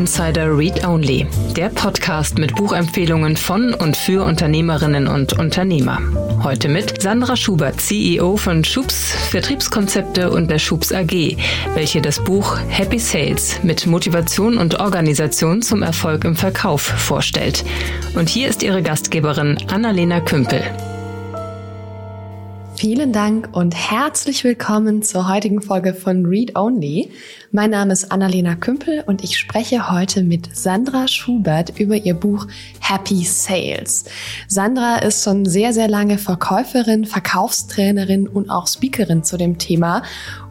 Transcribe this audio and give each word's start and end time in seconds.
Insider 0.00 0.56
Read 0.56 0.82
Only, 0.86 1.26
der 1.54 1.68
Podcast 1.68 2.38
mit 2.38 2.54
Buchempfehlungen 2.54 3.36
von 3.36 3.74
und 3.74 3.98
für 3.98 4.24
Unternehmerinnen 4.24 5.06
und 5.06 5.38
Unternehmer. 5.38 6.00
Heute 6.42 6.70
mit 6.70 7.02
Sandra 7.02 7.36
Schubert, 7.36 7.82
CEO 7.82 8.38
von 8.38 8.64
Schubs 8.64 9.12
Vertriebskonzepte 9.28 10.30
und 10.30 10.50
der 10.50 10.58
Schubs 10.58 10.90
AG, 10.90 11.36
welche 11.74 12.00
das 12.00 12.18
Buch 12.24 12.56
Happy 12.68 12.98
Sales 12.98 13.62
mit 13.62 13.86
Motivation 13.86 14.56
und 14.56 14.80
Organisation 14.80 15.60
zum 15.60 15.82
Erfolg 15.82 16.24
im 16.24 16.34
Verkauf 16.34 16.80
vorstellt. 16.80 17.62
Und 18.14 18.30
hier 18.30 18.48
ist 18.48 18.62
ihre 18.62 18.82
Gastgeberin 18.82 19.58
Annalena 19.68 20.20
Kümpel. 20.20 20.62
Vielen 22.80 23.12
Dank 23.12 23.50
und 23.52 23.74
herzlich 23.74 24.42
willkommen 24.42 25.02
zur 25.02 25.28
heutigen 25.28 25.60
Folge 25.60 25.92
von 25.92 26.24
Read 26.24 26.56
Only. 26.56 27.10
Mein 27.52 27.68
Name 27.68 27.92
ist 27.92 28.10
Annalena 28.10 28.54
Kümpel 28.54 29.04
und 29.06 29.22
ich 29.22 29.36
spreche 29.36 29.92
heute 29.92 30.22
mit 30.22 30.56
Sandra 30.56 31.06
Schubert 31.06 31.78
über 31.78 31.94
ihr 31.94 32.14
Buch 32.14 32.46
Happy 32.80 33.22
Sales. 33.22 34.06
Sandra 34.48 34.96
ist 34.96 35.24
schon 35.24 35.44
sehr, 35.44 35.74
sehr 35.74 35.88
lange 35.88 36.16
Verkäuferin, 36.16 37.04
Verkaufstrainerin 37.04 38.26
und 38.26 38.48
auch 38.48 38.66
Speakerin 38.66 39.24
zu 39.24 39.36
dem 39.36 39.58
Thema 39.58 40.02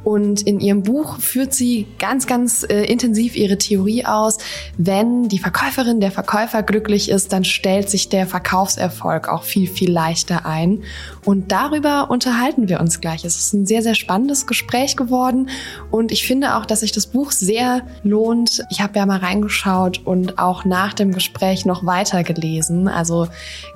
und 0.03 0.41
in 0.41 0.59
ihrem 0.59 0.83
Buch 0.83 1.19
führt 1.19 1.53
sie 1.53 1.87
ganz, 1.99 2.25
ganz 2.25 2.63
äh, 2.63 2.83
intensiv 2.85 3.35
ihre 3.35 3.57
Theorie 3.57 4.05
aus. 4.05 4.37
Wenn 4.77 5.27
die 5.27 5.39
Verkäuferin, 5.39 5.99
der 5.99 6.11
Verkäufer 6.11 6.63
glücklich 6.63 7.09
ist, 7.09 7.33
dann 7.33 7.43
stellt 7.43 7.89
sich 7.89 8.09
der 8.09 8.25
Verkaufserfolg 8.25 9.27
auch 9.27 9.43
viel, 9.43 9.67
viel 9.67 9.91
leichter 9.91 10.45
ein. 10.45 10.83
Und 11.25 11.51
darüber 11.51 12.09
unterhalten 12.09 12.69
wir 12.69 12.79
uns 12.79 13.01
gleich. 13.01 13.25
Es 13.25 13.37
ist 13.37 13.53
ein 13.53 13.65
sehr, 13.65 13.81
sehr 13.83 13.95
spannendes 13.95 14.47
Gespräch 14.47 14.95
geworden. 14.95 15.49
Und 15.91 16.11
ich 16.11 16.25
finde 16.25 16.55
auch, 16.55 16.65
dass 16.65 16.79
sich 16.79 16.91
das 16.91 17.07
Buch 17.07 17.31
sehr 17.31 17.81
lohnt. 18.03 18.63
Ich 18.69 18.81
habe 18.81 18.97
ja 18.97 19.05
mal 19.05 19.19
reingeschaut 19.19 20.01
und 20.05 20.39
auch 20.39 20.63
nach 20.63 20.93
dem 20.93 21.11
Gespräch 21.11 21.65
noch 21.65 21.85
weiter 21.85 22.23
gelesen. 22.23 22.87
Also 22.87 23.27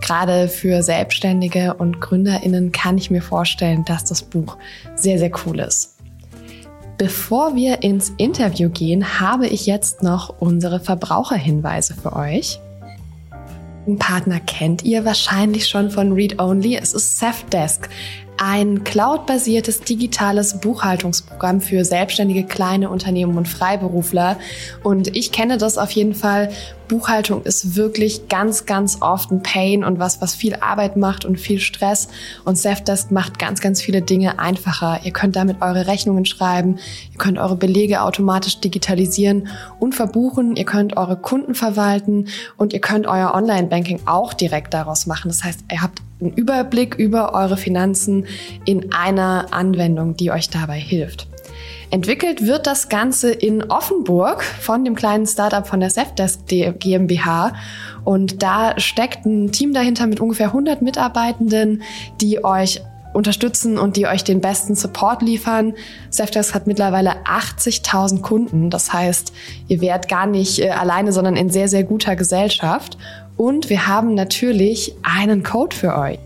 gerade 0.02 0.48
für 0.48 0.82
Selbstständige 0.84 1.74
und 1.74 2.00
GründerInnen 2.00 2.72
kann 2.72 2.98
ich 2.98 3.12
mir 3.12 3.22
vorstellen, 3.22 3.84
dass 3.86 4.06
das 4.06 4.22
Buch 4.22 4.58
sehr, 4.96 5.20
sehr 5.20 5.32
cool 5.46 5.60
ist. 5.60 5.94
Bevor 6.98 7.56
wir 7.56 7.82
ins 7.82 8.12
Interview 8.18 8.70
gehen, 8.70 9.20
habe 9.20 9.48
ich 9.48 9.66
jetzt 9.66 10.04
noch 10.04 10.36
unsere 10.40 10.80
Verbraucherhinweise 10.80 11.96
für 11.96 12.16
euch. 12.16 12.60
Den 13.88 14.00
Partner 14.00 14.40
kennt 14.40 14.84
ihr 14.84 15.04
wahrscheinlich 15.04 15.68
schon 15.68 15.90
von 15.90 16.14
Read 16.14 16.40
Only. 16.40 16.78
Es 16.78 16.94
ist 16.94 17.20
Safdesk, 17.20 17.90
ein 18.38 18.84
cloudbasiertes 18.84 19.82
digitales 19.82 20.60
Buchhaltungsprogramm 20.60 21.62
für 21.62 21.84
selbstständige 21.84 22.46
kleine 22.46 22.90
Unternehmen 22.90 23.38
und 23.38 23.48
Freiberufler. 23.48 24.38
Und 24.84 25.16
ich 25.16 25.32
kenne 25.32 25.58
das 25.58 25.78
auf 25.78 25.92
jeden 25.92 26.16
Fall. 26.16 26.50
Buchhaltung 26.88 27.44
ist 27.44 27.76
wirklich 27.76 28.28
ganz, 28.28 28.66
ganz 28.66 28.98
oft 29.02 29.32
ein 29.32 29.44
Pain 29.44 29.84
und 29.84 30.00
was, 30.00 30.22
was 30.22 30.36
viel 30.36 30.56
Arbeit 30.56 30.98
macht 30.98 31.26
und 31.26 31.40
viel 31.40 31.60
Stress. 31.60 32.08
Und 32.46 32.58
Safdesk 32.58 33.12
macht 33.12 33.40
ganz, 33.40 33.62
ganz 33.62 33.82
viele 33.82 34.02
Dinge 34.02 34.40
einfacher. 34.40 35.02
Ihr 35.04 35.12
könnt 35.12 35.36
damit 35.36 35.62
eure 35.62 35.88
Rechnungen 35.88 36.26
schreiben, 36.26 36.78
ihr 37.12 37.18
könnt 37.18 37.38
eure 37.38 37.56
Belege 37.56 38.02
automatisch 38.02 38.60
digitalisieren 38.60 39.48
und 39.80 39.96
verbuchen, 39.96 40.56
ihr 40.56 40.66
könnt 40.66 40.98
eure 40.98 41.18
Kunden 41.18 41.56
verwalten 41.56 42.28
und 42.58 42.74
ihr 42.74 42.82
könnt 42.82 43.08
euer 43.08 43.34
Online-Banking 43.34 44.02
auch 44.06 44.34
direkt 44.34 44.74
daraus 44.74 45.06
machen. 45.06 45.30
Das 45.30 45.44
heißt, 45.44 45.66
ihr 45.72 45.82
habt 45.82 46.02
einen 46.22 46.34
Überblick 46.34 46.96
über 46.96 47.34
eure 47.34 47.58
Finanzen 47.58 48.26
in 48.66 48.94
einer 48.94 49.48
Anwendung, 49.52 50.16
die 50.16 50.32
euch 50.32 50.50
dabei 50.50 50.80
hilft. 50.80 51.28
Entwickelt 51.94 52.48
wird 52.48 52.66
das 52.66 52.90
Ganze 52.90 53.32
in 53.32 53.70
Offenburg 53.70 54.42
von 54.42 54.84
dem 54.84 54.96
kleinen 54.96 55.28
Startup 55.28 55.68
von 55.68 55.80
der 55.80 55.92
Safdesk 55.92 56.48
GmbH. 56.48 57.54
Und 58.04 58.42
da 58.42 58.80
steckt 58.80 59.28
ein 59.28 59.52
Team 59.52 59.76
dahinter 59.76 60.08
mit 60.08 60.20
ungefähr 60.20 60.48
100 60.48 60.82
Mitarbeitenden, 60.82 61.84
die 62.20 62.44
euch 62.44 62.82
unterstützen 63.14 63.78
und 63.78 63.96
die 63.96 64.08
euch 64.08 64.24
den 64.24 64.42
besten 64.42 64.74
Support 64.74 65.22
liefern. 65.22 65.76
Safdesk 66.10 66.56
hat 66.56 66.66
mittlerweile 66.66 67.12
80.000 67.26 68.22
Kunden. 68.22 68.72
Das 68.72 68.92
heißt, 68.92 69.32
ihr 69.68 69.80
wärt 69.80 70.10
gar 70.10 70.26
nicht 70.26 70.64
äh, 70.64 70.70
alleine, 70.70 71.12
sondern 71.12 71.36
in 71.36 71.52
sehr, 71.52 71.68
sehr 71.68 71.84
guter 71.84 72.16
Gesellschaft. 72.16 72.98
Und 73.38 73.70
wir 73.70 73.86
haben 73.86 74.16
natürlich 74.16 74.96
einen 75.04 75.44
Code 75.44 75.76
für 75.76 75.96
euch. 75.96 76.18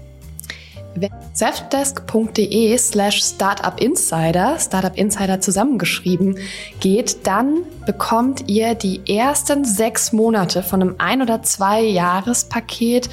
Selfdesk.de 1.34 2.78
slash 2.78 3.24
startupinsider, 3.24 4.58
Startup 4.60 4.96
Insider 4.96 5.40
zusammengeschrieben, 5.40 6.38
geht, 6.80 7.26
dann 7.28 7.64
bekommt 7.86 8.50
ihr 8.50 8.76
die 8.76 9.02
ersten 9.08 9.66
sechs 9.66 10.12
Monate 10.14 10.64
von 10.64 10.82
einem 10.82 10.96
ein- 10.98 11.22
oder 11.22 11.44
zwei 11.44 11.82
Jahrespaket 11.82 13.10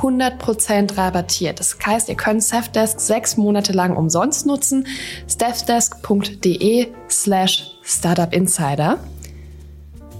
100% 0.00 0.96
rabattiert. 0.96 1.60
Das 1.60 1.76
heißt, 1.84 2.08
ihr 2.08 2.16
könnt 2.16 2.42
Safdesk 2.42 3.00
sechs 3.00 3.36
Monate 3.36 3.72
lang 3.72 3.96
umsonst 3.96 4.46
nutzen. 4.46 4.86
safdesk.de 5.26 6.88
slash 7.08 7.78
startupinsider. 7.82 8.98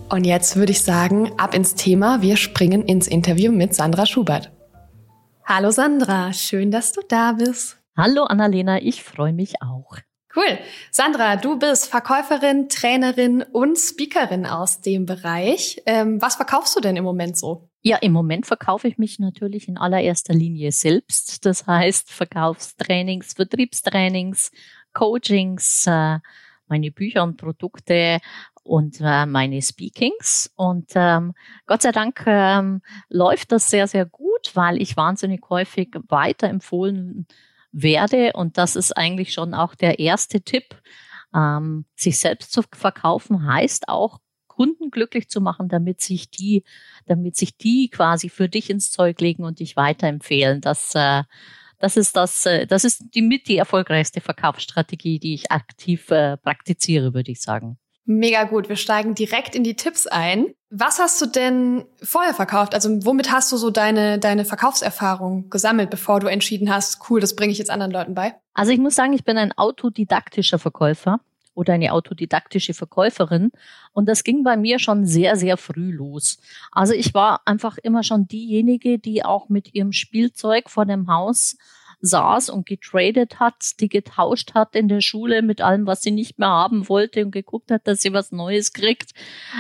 Und 0.09 0.25
jetzt 0.25 0.56
würde 0.56 0.72
ich 0.72 0.83
sagen, 0.83 1.33
ab 1.37 1.54
ins 1.54 1.75
Thema. 1.75 2.22
Wir 2.22 2.37
springen 2.37 2.83
ins 2.84 3.09
Interview 3.09 3.53
mit 3.53 3.75
Sandra 3.75 4.06
Schubert. 4.06 4.50
Hallo 5.49 5.71
Sandra, 5.71 6.33
schön, 6.33 6.73
dass 6.73 6.91
du 6.91 7.03
da 7.07 7.31
bist. 7.31 7.79
Hallo 7.97 8.25
Annalena, 8.25 8.83
ich 8.83 9.05
freue 9.05 9.33
mich 9.33 9.62
auch. 9.62 9.97
Cool. 10.34 10.59
Sandra, 10.91 11.37
du 11.37 11.57
bist 11.57 11.87
Verkäuferin, 11.87 12.69
Trainerin 12.69 13.45
und 13.53 13.79
Speakerin 13.79 14.45
aus 14.45 14.81
dem 14.81 15.07
Bereich. 15.07 15.81
Ähm, 15.87 16.21
was 16.21 16.34
verkaufst 16.34 16.75
du 16.75 16.81
denn 16.81 16.97
im 16.97 17.05
Moment 17.05 17.39
so? 17.39 17.71
Ja, 17.83 17.99
im 17.99 18.11
Moment 18.11 18.45
verkaufe 18.45 18.89
ich 18.89 18.99
mich 18.99 19.21
natürlich 19.21 19.69
in 19.69 19.79
allererster 19.79 20.34
Linie 20.34 20.73
selbst. 20.73 21.47
Das 21.47 21.65
heißt 21.65 22.11
Verkaufstrainings, 22.11 23.34
Vertriebstrainings, 23.34 24.51
Coachings, 24.95 25.87
äh, 25.87 26.19
meine 26.67 26.91
Bücher 26.91 27.23
und 27.23 27.37
Produkte 27.37 28.19
und 28.67 29.01
äh, 29.01 29.27
meine 29.27 29.63
Speakings. 29.63 30.51
Und 30.57 30.91
ähm, 30.95 31.34
Gott 31.67 31.83
sei 31.83 31.93
Dank 31.93 32.25
ähm, 32.27 32.83
läuft 33.09 33.53
das 33.53 33.71
sehr, 33.71 33.87
sehr 33.87 34.07
gut, 34.07 34.36
weil 34.55 34.81
ich 34.81 34.97
wahnsinnig 34.97 35.43
häufig 35.49 35.95
weiterempfohlen 36.09 37.27
werde. 37.73 38.33
Und 38.34 38.59
das 38.59 38.77
ist 38.77 38.97
eigentlich 38.97 39.33
schon 39.33 39.55
auch 39.55 39.75
der 39.75 39.99
erste 39.99 40.43
Tipp. 40.43 40.81
Ähm, 41.34 41.84
sich 41.97 42.19
selbst 42.19 42.53
zu 42.53 42.62
verkaufen 42.73 43.47
heißt 43.47 43.89
auch, 43.89 44.21
Kunden 44.47 44.91
glücklich 44.91 45.29
zu 45.29 45.41
machen, 45.41 45.69
damit 45.69 46.01
sich 46.01 46.31
die, 46.31 46.65
damit 47.05 47.37
sich 47.37 47.57
die 47.59 47.91
quasi 47.91 48.31
für 48.31 48.49
dich 48.49 48.71
ins 48.71 48.91
Zeug 48.91 49.21
legen 49.21 49.45
und 49.45 49.61
dich 49.61 49.77
weiterempfehlen. 49.77 50.63
Das, 50.63 50.95
äh, 50.95 51.25
das 51.78 51.97
ist 51.97 52.17
das, 52.17 52.47
äh, 52.47 52.67
das 52.67 52.84
ist 52.84 53.05
die 53.15 53.23
mit 53.23 53.49
die 53.49 53.59
erfolgreichste 53.59 54.21
Verkaufsstrategie, 54.23 55.19
die 55.19 55.34
ich 55.34 55.51
aktiv 55.51 56.11
äh, 56.11 56.39
praktiziere, 56.39 57.13
würde 57.13 57.33
ich 57.33 57.43
sagen. 57.43 57.78
Mega 58.06 58.44
gut. 58.44 58.69
Wir 58.69 58.77
steigen 58.77 59.17
direkt 59.17 59.56
in 59.56 59.65
die 59.65 59.75
Tipps 59.75 60.06
ein. 60.06 60.47
Was 60.71 61.00
hast 61.00 61.21
du 61.21 61.27
denn 61.27 61.84
vorher 62.03 62.34
verkauft? 62.34 62.72
Also 62.72 63.05
womit 63.05 63.33
hast 63.33 63.50
du 63.50 63.56
so 63.56 63.71
deine, 63.71 64.21
deine 64.21 64.44
Verkaufserfahrung 64.44 65.50
gesammelt, 65.50 65.91
bevor 65.91 66.21
du 66.21 66.28
entschieden 66.28 66.72
hast, 66.72 67.11
cool, 67.11 67.21
das 67.21 67.34
bringe 67.34 67.53
ich 67.53 67.59
jetzt 67.59 67.71
anderen 67.71 67.93
Leuten 67.93 68.15
bei? 68.15 68.34
Also 68.55 68.71
ich 68.71 68.78
muss 68.78 68.95
sagen, 68.95 69.12
ich 69.12 69.25
bin 69.25 69.37
ein 69.37 69.53
autodidaktischer 69.53 70.61
Verkäufer 70.61 71.21
oder 71.55 71.72
eine 71.72 71.93
autodidaktische 71.93 72.75
Verkäuferin. 72.75 73.50
Und 73.93 74.09
das 74.09 74.22
ging 74.22 74.45
bei 74.45 74.56
mir 74.56 74.78
schon 74.78 75.05
sehr, 75.05 75.37
sehr 75.37 75.56
früh 75.56 75.91
los. 75.91 76.39
Also 76.71 76.92
ich 76.92 77.13
war 77.13 77.41
einfach 77.45 77.78
immer 77.78 78.04
schon 78.04 78.28
diejenige, 78.28 78.98
die 78.98 79.25
auch 79.25 79.48
mit 79.48 79.75
ihrem 79.75 79.92
Spielzeug 79.92 80.71
vor 80.71 80.84
dem 80.84 81.09
Haus 81.09 81.57
saß 82.07 82.51
und 82.51 82.67
getradet 82.67 83.41
hat, 83.41 83.81
die 83.81 83.89
getauscht 83.89 84.55
hat 84.55 84.75
in 84.75 84.89
der 84.89 85.01
Schule 85.01 85.43
mit 85.43 85.61
allem, 85.61 85.87
was 85.87 86.03
sie 86.03 86.11
nicht 86.11 86.39
mehr 86.39 86.49
haben 86.49 86.89
wollte 86.89 87.25
und 87.25 87.31
geguckt 87.31 87.71
hat, 87.71 87.87
dass 87.87 88.03
sie 88.03 88.13
was 88.13 88.33
Neues 88.33 88.73
kriegt. 88.73 89.13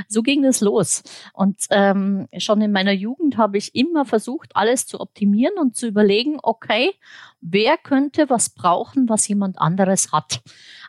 So 0.08 0.22
ging 0.22 0.44
es 0.44 0.60
los. 0.60 1.02
Und 1.32 1.58
ähm, 1.70 2.28
schon 2.38 2.60
in 2.60 2.72
meiner 2.72 2.92
Jugend 2.92 3.36
habe 3.36 3.58
ich 3.58 3.74
immer 3.74 4.04
versucht, 4.04 4.54
alles 4.54 4.86
zu 4.86 5.00
optimieren 5.00 5.58
und 5.58 5.76
zu 5.76 5.86
überlegen, 5.86 6.38
okay, 6.42 6.92
wer 7.40 7.76
könnte 7.76 8.30
was 8.30 8.50
brauchen, 8.50 9.08
was 9.08 9.28
jemand 9.28 9.58
anderes 9.58 10.12
hat. 10.12 10.40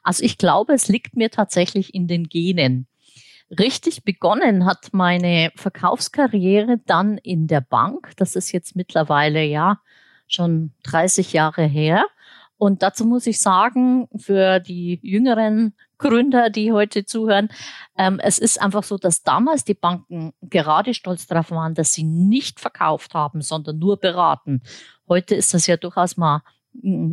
Also 0.03 0.23
ich 0.23 0.37
glaube, 0.37 0.73
es 0.73 0.87
liegt 0.87 1.15
mir 1.15 1.29
tatsächlich 1.29 1.93
in 1.93 2.07
den 2.07 2.29
Genen. 2.29 2.87
Richtig 3.49 4.03
begonnen 4.03 4.65
hat 4.65 4.89
meine 4.91 5.51
Verkaufskarriere 5.55 6.79
dann 6.85 7.17
in 7.17 7.47
der 7.47 7.61
Bank. 7.61 8.11
Das 8.17 8.35
ist 8.35 8.51
jetzt 8.51 8.75
mittlerweile 8.75 9.43
ja 9.43 9.79
schon 10.27 10.73
30 10.83 11.33
Jahre 11.33 11.63
her. 11.63 12.05
Und 12.57 12.81
dazu 12.81 13.05
muss 13.05 13.27
ich 13.27 13.39
sagen, 13.39 14.07
für 14.17 14.59
die 14.59 14.99
jüngeren 15.03 15.75
Gründer, 15.99 16.49
die 16.49 16.71
heute 16.71 17.05
zuhören, 17.05 17.49
ähm, 17.97 18.19
es 18.19 18.39
ist 18.39 18.61
einfach 18.61 18.83
so, 18.83 18.97
dass 18.97 19.23
damals 19.23 19.63
die 19.63 19.75
Banken 19.75 20.33
gerade 20.41 20.93
stolz 20.93 21.27
darauf 21.27 21.51
waren, 21.51 21.75
dass 21.75 21.93
sie 21.93 22.03
nicht 22.03 22.59
verkauft 22.59 23.13
haben, 23.13 23.41
sondern 23.41 23.77
nur 23.77 23.97
beraten. 23.97 24.61
Heute 25.07 25.35
ist 25.35 25.53
das 25.53 25.67
ja 25.67 25.77
durchaus 25.77 26.17
mal 26.17 26.41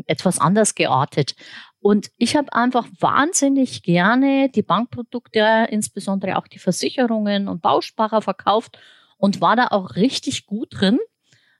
etwas 0.06 0.38
anders 0.38 0.74
geartet. 0.74 1.34
Und 1.80 2.10
ich 2.16 2.36
habe 2.36 2.52
einfach 2.52 2.86
wahnsinnig 2.98 3.82
gerne 3.82 4.48
die 4.48 4.62
Bankprodukte, 4.62 5.66
insbesondere 5.70 6.38
auch 6.38 6.46
die 6.46 6.58
Versicherungen 6.58 7.48
und 7.48 7.60
Bausparer 7.60 8.22
verkauft 8.22 8.78
und 9.18 9.40
war 9.40 9.56
da 9.56 9.68
auch 9.68 9.96
richtig 9.96 10.46
gut 10.46 10.68
drin. 10.70 10.98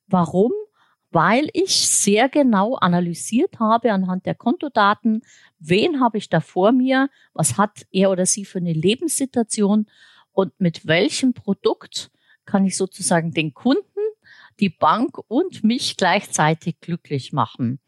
Warum? 0.06 0.52
Weil 1.14 1.48
ich 1.52 1.88
sehr 1.88 2.28
genau 2.28 2.74
analysiert 2.74 3.60
habe 3.60 3.92
anhand 3.92 4.26
der 4.26 4.34
Kontodaten, 4.34 5.22
wen 5.60 6.00
habe 6.00 6.18
ich 6.18 6.28
da 6.28 6.40
vor 6.40 6.72
mir, 6.72 7.08
was 7.34 7.56
hat 7.56 7.86
er 7.92 8.10
oder 8.10 8.26
sie 8.26 8.44
für 8.44 8.58
eine 8.58 8.72
Lebenssituation 8.72 9.86
und 10.32 10.52
mit 10.58 10.88
welchem 10.88 11.32
Produkt 11.32 12.10
kann 12.46 12.66
ich 12.66 12.76
sozusagen 12.76 13.30
den 13.30 13.54
Kunden, 13.54 13.84
die 14.58 14.70
Bank 14.70 15.18
und 15.28 15.62
mich 15.62 15.96
gleichzeitig 15.96 16.80
glücklich 16.80 17.32
machen. 17.32 17.78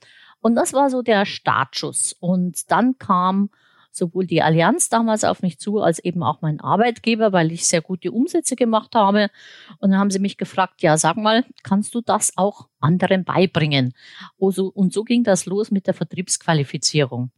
Und 0.41 0.55
das 0.55 0.73
war 0.73 0.89
so 0.89 1.03
der 1.03 1.27
Startschuss. 1.27 2.13
Und 2.13 2.71
dann 2.71 2.97
kam 2.97 3.51
sowohl 3.97 4.27
die 4.27 4.43
Allianz 4.43 4.89
damals 4.89 5.25
auf 5.25 5.43
mich 5.43 5.59
zu, 5.59 5.81
als 5.81 5.99
eben 5.99 6.23
auch 6.23 6.43
mein 6.43 6.61
Arbeitgeber, 6.61 7.33
weil 7.33 7.53
ich 7.53 7.67
sehr 7.67 7.81
gute 7.81 8.13
Umsätze 8.13 8.57
gemacht 8.57 8.95
habe. 8.95 9.31
Und 9.79 9.91
dann 9.91 9.99
haben 9.99 10.11
sie 10.11 10.19
mich 10.19 10.37
gefragt, 10.37 10.83
ja, 10.83 10.97
sag 10.99 11.17
mal, 11.17 11.45
kannst 11.63 11.95
du 11.95 12.01
das 12.01 12.33
auch 12.37 12.69
anderen 12.81 13.25
beibringen? 13.25 13.95
Also, 14.41 14.67
und 14.69 14.93
so 14.93 15.05
ging 15.05 15.25
das 15.25 15.47
los 15.47 15.71
mit 15.71 15.87
der 15.87 15.95
Vertriebsqualifizierung. 15.95 17.31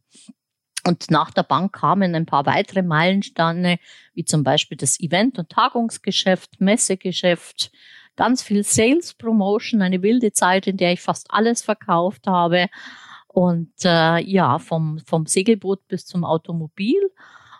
Und 0.85 1.11
nach 1.11 1.31
der 1.31 1.43
Bank 1.43 1.73
kamen 1.73 2.15
ein 2.15 2.25
paar 2.25 2.45
weitere 2.45 2.81
Meilensteine, 2.81 3.79
wie 4.13 4.25
zum 4.25 4.43
Beispiel 4.43 4.77
das 4.77 4.99
Event- 4.99 5.37
und 5.37 5.49
Tagungsgeschäft, 5.49 6.61
Messegeschäft, 6.61 7.71
ganz 8.15 8.41
viel 8.41 8.63
Sales 8.63 9.13
Promotion, 9.13 9.81
eine 9.81 10.01
wilde 10.01 10.31
Zeit, 10.31 10.67
in 10.67 10.77
der 10.77 10.93
ich 10.93 11.01
fast 11.01 11.27
alles 11.31 11.61
verkauft 11.61 12.27
habe. 12.27 12.67
Und 13.31 13.71
äh, 13.85 14.19
ja, 14.23 14.59
vom, 14.59 14.99
vom 15.05 15.25
Segelboot 15.27 15.87
bis 15.87 16.05
zum 16.05 16.25
Automobil. 16.25 16.99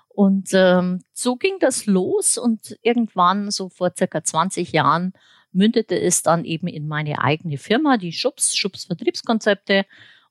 Und 0.09 0.49
ähm, 0.53 1.01
so 1.13 1.35
ging 1.35 1.59
das 1.59 1.85
los 1.85 2.37
und 2.37 2.77
irgendwann, 2.81 3.51
so 3.51 3.69
vor 3.69 3.93
circa 3.95 4.23
20 4.23 4.71
Jahren, 4.71 5.13
mündete 5.51 5.99
es 5.99 6.23
dann 6.23 6.43
eben 6.43 6.67
in 6.67 6.87
meine 6.87 7.21
eigene 7.21 7.57
Firma, 7.57 7.97
die 7.97 8.11
Schubs, 8.11 8.57
Schubs 8.57 8.85
Vertriebskonzepte. 8.85 9.85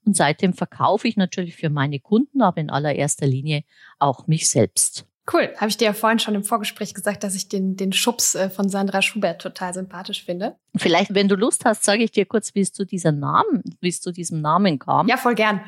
Und 0.04 0.16
seitdem 0.16 0.54
verkaufe 0.54 1.08
ich 1.08 1.16
natürlich 1.16 1.56
für 1.56 1.70
meine 1.70 2.00
Kunden, 2.00 2.42
aber 2.42 2.60
in 2.60 2.70
allererster 2.70 3.26
Linie 3.26 3.64
auch 3.98 4.26
mich 4.26 4.48
selbst. 4.48 5.06
Cool. 5.30 5.52
Habe 5.56 5.68
ich 5.68 5.76
dir 5.76 5.86
ja 5.86 5.92
vorhin 5.92 6.18
schon 6.18 6.34
im 6.34 6.44
Vorgespräch 6.44 6.94
gesagt, 6.94 7.22
dass 7.22 7.34
ich 7.34 7.48
den, 7.48 7.76
den 7.76 7.92
Schubs 7.92 8.34
äh, 8.34 8.48
von 8.48 8.68
Sandra 8.68 9.02
Schubert 9.02 9.42
total 9.42 9.74
sympathisch 9.74 10.24
finde. 10.24 10.56
Vielleicht, 10.76 11.14
wenn 11.14 11.28
du 11.28 11.34
Lust 11.34 11.64
hast, 11.64 11.84
sage 11.84 12.02
ich 12.04 12.12
dir 12.12 12.24
kurz, 12.24 12.54
wie 12.54 12.60
es 12.60 12.72
zu 12.72 12.86
diesem 12.86 13.18
Namen, 13.18 13.62
wie 13.80 13.88
es 13.88 14.00
zu 14.00 14.10
diesem 14.12 14.40
Namen 14.40 14.78
kam. 14.78 15.06
Ja, 15.08 15.16
voll 15.16 15.34
gern. 15.34 15.60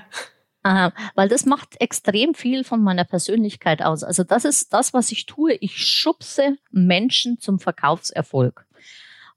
Äh, 0.62 0.90
weil 1.14 1.28
das 1.28 1.46
macht 1.46 1.80
extrem 1.80 2.34
viel 2.34 2.64
von 2.64 2.82
meiner 2.82 3.04
Persönlichkeit 3.04 3.82
aus. 3.82 4.04
Also 4.04 4.24
das 4.24 4.44
ist 4.44 4.72
das, 4.72 4.92
was 4.92 5.10
ich 5.10 5.26
tue. 5.26 5.54
Ich 5.54 5.76
schubse 5.76 6.56
Menschen 6.70 7.38
zum 7.38 7.58
Verkaufserfolg. 7.58 8.66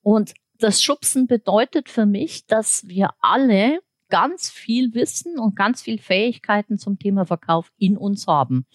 Und 0.01 0.33
das 0.59 0.83
Schubsen 0.83 1.27
bedeutet 1.27 1.89
für 1.89 2.05
mich, 2.05 2.45
dass 2.45 2.87
wir 2.87 3.11
alle 3.21 3.79
ganz 4.09 4.49
viel 4.49 4.93
Wissen 4.93 5.39
und 5.39 5.55
ganz 5.55 5.81
viel 5.81 5.97
Fähigkeiten 5.97 6.77
zum 6.77 6.99
Thema 6.99 7.25
Verkauf 7.25 7.71
in 7.77 7.97
uns 7.97 8.27
haben. 8.27 8.65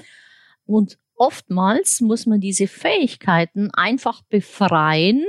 Und 0.64 0.98
oftmals 1.18 2.00
muss 2.00 2.26
man 2.26 2.40
diese 2.40 2.66
Fähigkeiten 2.66 3.70
einfach 3.72 4.22
befreien, 4.22 5.24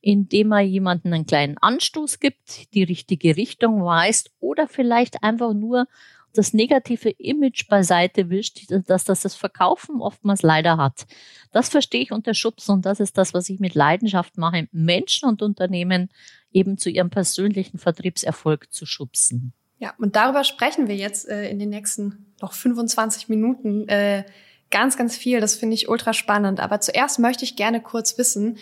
indem 0.00 0.48
man 0.48 0.66
jemanden 0.66 1.12
einen 1.12 1.26
kleinen 1.26 1.58
Anstoß 1.58 2.20
gibt, 2.20 2.72
die 2.74 2.82
richtige 2.82 3.36
Richtung 3.36 3.84
weist 3.84 4.30
oder 4.40 4.68
vielleicht 4.68 5.22
einfach 5.22 5.54
nur 5.54 5.86
das 6.32 6.52
negative 6.52 7.10
Image 7.10 7.68
beiseite 7.68 8.30
wischt, 8.30 8.70
dass 8.86 9.04
das 9.04 9.22
das 9.22 9.34
Verkaufen 9.34 10.00
oftmals 10.00 10.42
leider 10.42 10.76
hat. 10.76 11.06
Das 11.50 11.68
verstehe 11.68 12.02
ich 12.02 12.12
unter 12.12 12.34
Schubsen 12.34 12.74
und 12.74 12.86
das 12.86 13.00
ist 13.00 13.18
das, 13.18 13.34
was 13.34 13.48
ich 13.48 13.58
mit 13.58 13.74
Leidenschaft 13.74 14.38
mache, 14.38 14.68
Menschen 14.70 15.28
und 15.28 15.42
Unternehmen 15.42 16.10
eben 16.52 16.78
zu 16.78 16.88
ihrem 16.90 17.10
persönlichen 17.10 17.78
Vertriebserfolg 17.78 18.72
zu 18.72 18.86
schubsen. 18.86 19.52
Ja, 19.78 19.94
und 19.98 20.14
darüber 20.14 20.44
sprechen 20.44 20.88
wir 20.88 20.96
jetzt 20.96 21.28
äh, 21.28 21.48
in 21.48 21.58
den 21.58 21.70
nächsten 21.70 22.34
noch 22.40 22.52
25 22.52 23.28
Minuten. 23.28 23.88
Äh, 23.88 24.24
ganz, 24.70 24.96
ganz 24.96 25.16
viel. 25.16 25.40
Das 25.40 25.54
finde 25.54 25.74
ich 25.74 25.88
ultra 25.88 26.12
spannend. 26.12 26.60
Aber 26.60 26.80
zuerst 26.80 27.18
möchte 27.18 27.44
ich 27.44 27.56
gerne 27.56 27.80
kurz 27.80 28.18
wissen, 28.18 28.58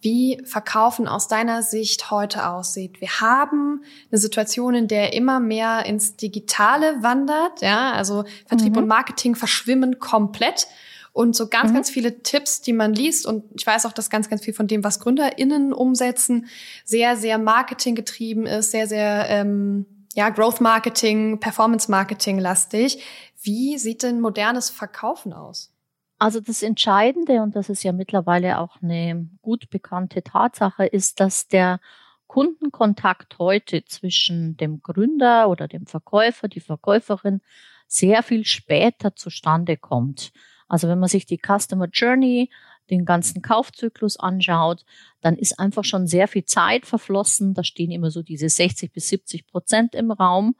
wie 0.00 0.40
Verkaufen 0.44 1.08
aus 1.08 1.26
deiner 1.26 1.62
Sicht 1.62 2.10
heute 2.10 2.48
aussieht. 2.48 3.00
Wir 3.00 3.20
haben 3.20 3.82
eine 4.10 4.18
Situation, 4.18 4.74
in 4.74 4.88
der 4.88 5.12
immer 5.12 5.40
mehr 5.40 5.86
ins 5.86 6.16
Digitale 6.16 7.02
wandert. 7.02 7.62
Ja, 7.62 7.92
also 7.92 8.24
Vertrieb 8.46 8.72
mhm. 8.72 8.82
und 8.82 8.86
Marketing 8.86 9.34
verschwimmen 9.34 9.98
komplett. 9.98 10.68
Und 11.12 11.34
so 11.34 11.48
ganz, 11.48 11.70
mhm. 11.70 11.74
ganz 11.74 11.90
viele 11.90 12.22
Tipps, 12.22 12.60
die 12.60 12.72
man 12.72 12.94
liest. 12.94 13.26
Und 13.26 13.42
ich 13.56 13.66
weiß 13.66 13.86
auch, 13.86 13.92
dass 13.92 14.08
ganz, 14.08 14.28
ganz 14.28 14.44
viel 14.44 14.54
von 14.54 14.68
dem, 14.68 14.84
was 14.84 15.00
GründerInnen 15.00 15.72
umsetzen, 15.72 16.46
sehr, 16.84 17.16
sehr 17.16 17.38
Marketing 17.38 17.96
getrieben 17.96 18.46
ist, 18.46 18.70
sehr, 18.70 18.86
sehr, 18.86 19.26
ähm, 19.28 19.86
ja, 20.14 20.28
Growth 20.30 20.60
Marketing, 20.60 21.40
Performance 21.40 21.90
Marketing 21.90 22.38
lastig. 22.38 23.02
Wie 23.48 23.78
sieht 23.78 24.02
denn 24.02 24.20
modernes 24.20 24.68
Verkaufen 24.68 25.32
aus? 25.32 25.72
Also 26.18 26.38
das 26.38 26.62
Entscheidende, 26.62 27.40
und 27.40 27.56
das 27.56 27.70
ist 27.70 27.82
ja 27.82 27.92
mittlerweile 27.92 28.58
auch 28.58 28.82
eine 28.82 29.26
gut 29.40 29.70
bekannte 29.70 30.22
Tatsache, 30.22 30.84
ist, 30.84 31.18
dass 31.18 31.48
der 31.48 31.80
Kundenkontakt 32.26 33.38
heute 33.38 33.86
zwischen 33.86 34.58
dem 34.58 34.82
Gründer 34.82 35.48
oder 35.48 35.66
dem 35.66 35.86
Verkäufer, 35.86 36.48
die 36.48 36.60
Verkäuferin 36.60 37.40
sehr 37.86 38.22
viel 38.22 38.44
später 38.44 39.16
zustande 39.16 39.78
kommt. 39.78 40.30
Also 40.68 40.86
wenn 40.86 40.98
man 40.98 41.08
sich 41.08 41.24
die 41.24 41.40
Customer 41.42 41.88
Journey, 41.90 42.50
den 42.90 43.06
ganzen 43.06 43.40
Kaufzyklus 43.40 44.18
anschaut, 44.18 44.84
dann 45.22 45.36
ist 45.36 45.58
einfach 45.58 45.84
schon 45.84 46.06
sehr 46.06 46.28
viel 46.28 46.44
Zeit 46.44 46.84
verflossen. 46.84 47.54
Da 47.54 47.64
stehen 47.64 47.92
immer 47.92 48.10
so 48.10 48.22
diese 48.22 48.50
60 48.50 48.92
bis 48.92 49.08
70 49.08 49.46
Prozent 49.46 49.94
im 49.94 50.10
Raum. 50.10 50.54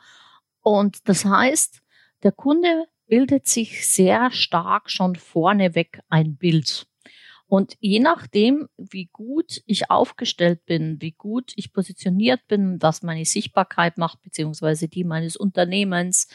Und 0.63 1.07
das 1.07 1.27
heißt, 1.27 1.83
der 2.23 2.33
Kunde 2.33 2.87
bildet 3.07 3.47
sich 3.47 3.87
sehr 3.87 4.31
stark 4.31 4.91
schon 4.91 5.17
vorneweg 5.17 6.01
ein 6.09 6.37
Bild. 6.37 6.87
Und 7.47 7.77
je 7.81 7.99
nachdem, 7.99 8.69
wie 8.77 9.09
gut 9.11 9.63
ich 9.65 9.91
aufgestellt 9.91 10.67
bin, 10.67 11.01
wie 11.01 11.13
gut 11.13 11.53
ich 11.57 11.73
positioniert 11.73 12.47
bin, 12.47 12.77
was 12.83 13.03
meine 13.03 13.25
Sichtbarkeit 13.25 13.97
macht, 13.97 14.23
beziehungsweise 14.23 14.87
die 14.87 15.05
meines 15.05 15.35
Unternehmens, 15.35 16.29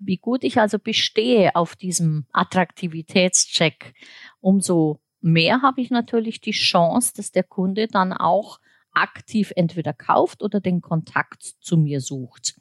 wie 0.00 0.16
gut 0.16 0.42
ich 0.42 0.58
also 0.58 0.80
bestehe 0.80 1.54
auf 1.54 1.76
diesem 1.76 2.26
Attraktivitätscheck, 2.32 3.94
umso 4.40 5.00
mehr 5.20 5.62
habe 5.62 5.82
ich 5.82 5.90
natürlich 5.90 6.40
die 6.40 6.50
Chance, 6.50 7.12
dass 7.14 7.30
der 7.30 7.44
Kunde 7.44 7.86
dann 7.86 8.12
auch 8.12 8.58
aktiv 8.92 9.52
entweder 9.54 9.92
kauft 9.92 10.42
oder 10.42 10.60
den 10.60 10.80
Kontakt 10.80 11.42
zu 11.42 11.76
mir 11.76 12.00
sucht. 12.00 12.56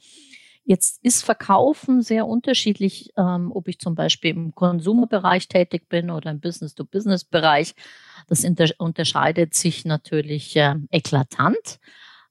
Jetzt 0.69 1.03
ist 1.03 1.25
Verkaufen 1.25 2.03
sehr 2.03 2.27
unterschiedlich, 2.27 3.11
ähm, 3.17 3.51
ob 3.51 3.67
ich 3.67 3.79
zum 3.79 3.95
Beispiel 3.95 4.29
im 4.29 4.53
Konsumerbereich 4.53 5.47
tätig 5.47 5.89
bin 5.89 6.11
oder 6.11 6.29
im 6.29 6.39
Business-to-Business-Bereich. 6.39 7.73
Das 8.27 8.45
unterscheidet 8.77 9.55
sich 9.55 9.83
natürlich 9.83 10.55
äh, 10.55 10.75
eklatant. 10.91 11.79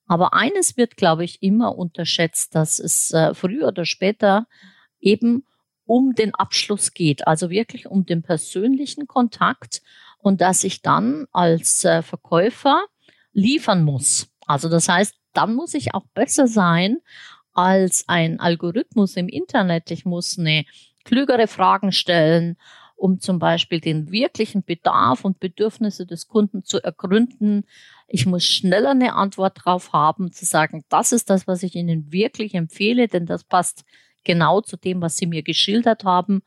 Aber 0.07 0.35
eines 0.35 0.76
wird, 0.76 0.97
glaube 0.97 1.25
ich, 1.25 1.42
immer 1.42 1.76
unterschätzt, 1.76 2.54
dass 2.54 2.78
es 2.78 3.11
äh, 3.11 3.35
früher 3.35 3.66
oder 3.66 3.85
später 3.85 4.47
eben 5.00 5.45
um 5.85 6.14
den 6.14 6.33
Abschluss 6.33 6.95
geht, 6.95 7.26
also 7.26 7.50
wirklich 7.50 7.88
um 7.88 8.07
den 8.07 8.23
persönlichen 8.23 9.09
Kontakt 9.09 9.83
und 10.18 10.40
dass 10.40 10.62
ich 10.62 10.80
dann 10.80 11.26
als 11.33 11.85
äh, 11.85 12.02
Verkäufer 12.02 12.85
liefern 13.33 13.83
muss. 13.83 14.28
Also 14.47 14.68
das 14.68 14.88
heißt, 14.88 15.16
dann 15.33 15.57
muss 15.57 15.75
ich 15.75 15.92
auch 15.92 16.07
besser 16.14 16.47
sein 16.47 16.99
als 17.58 18.04
ein 18.06 18.38
Algorithmus 18.38 19.16
im 19.16 19.26
Internet. 19.26 19.90
Ich 19.90 20.04
muss 20.04 20.38
eine 20.38 20.64
klügere 21.02 21.48
Fragen 21.48 21.90
stellen, 21.90 22.56
um 22.94 23.18
zum 23.18 23.40
Beispiel 23.40 23.80
den 23.80 24.12
wirklichen 24.12 24.62
Bedarf 24.62 25.24
und 25.24 25.40
Bedürfnisse 25.40 26.06
des 26.06 26.28
Kunden 26.28 26.62
zu 26.62 26.80
ergründen. 26.80 27.64
Ich 28.06 28.26
muss 28.26 28.44
schneller 28.44 28.92
eine 28.92 29.14
Antwort 29.14 29.58
drauf 29.64 29.92
haben, 29.92 30.30
zu 30.30 30.44
sagen, 30.44 30.84
das 30.88 31.10
ist 31.10 31.30
das, 31.30 31.48
was 31.48 31.64
ich 31.64 31.74
Ihnen 31.74 32.12
wirklich 32.12 32.54
empfehle, 32.54 33.08
denn 33.08 33.26
das 33.26 33.42
passt 33.42 33.84
genau 34.22 34.60
zu 34.60 34.76
dem, 34.76 35.02
was 35.02 35.16
Sie 35.16 35.26
mir 35.26 35.42
geschildert 35.42 36.04
haben. 36.04 36.42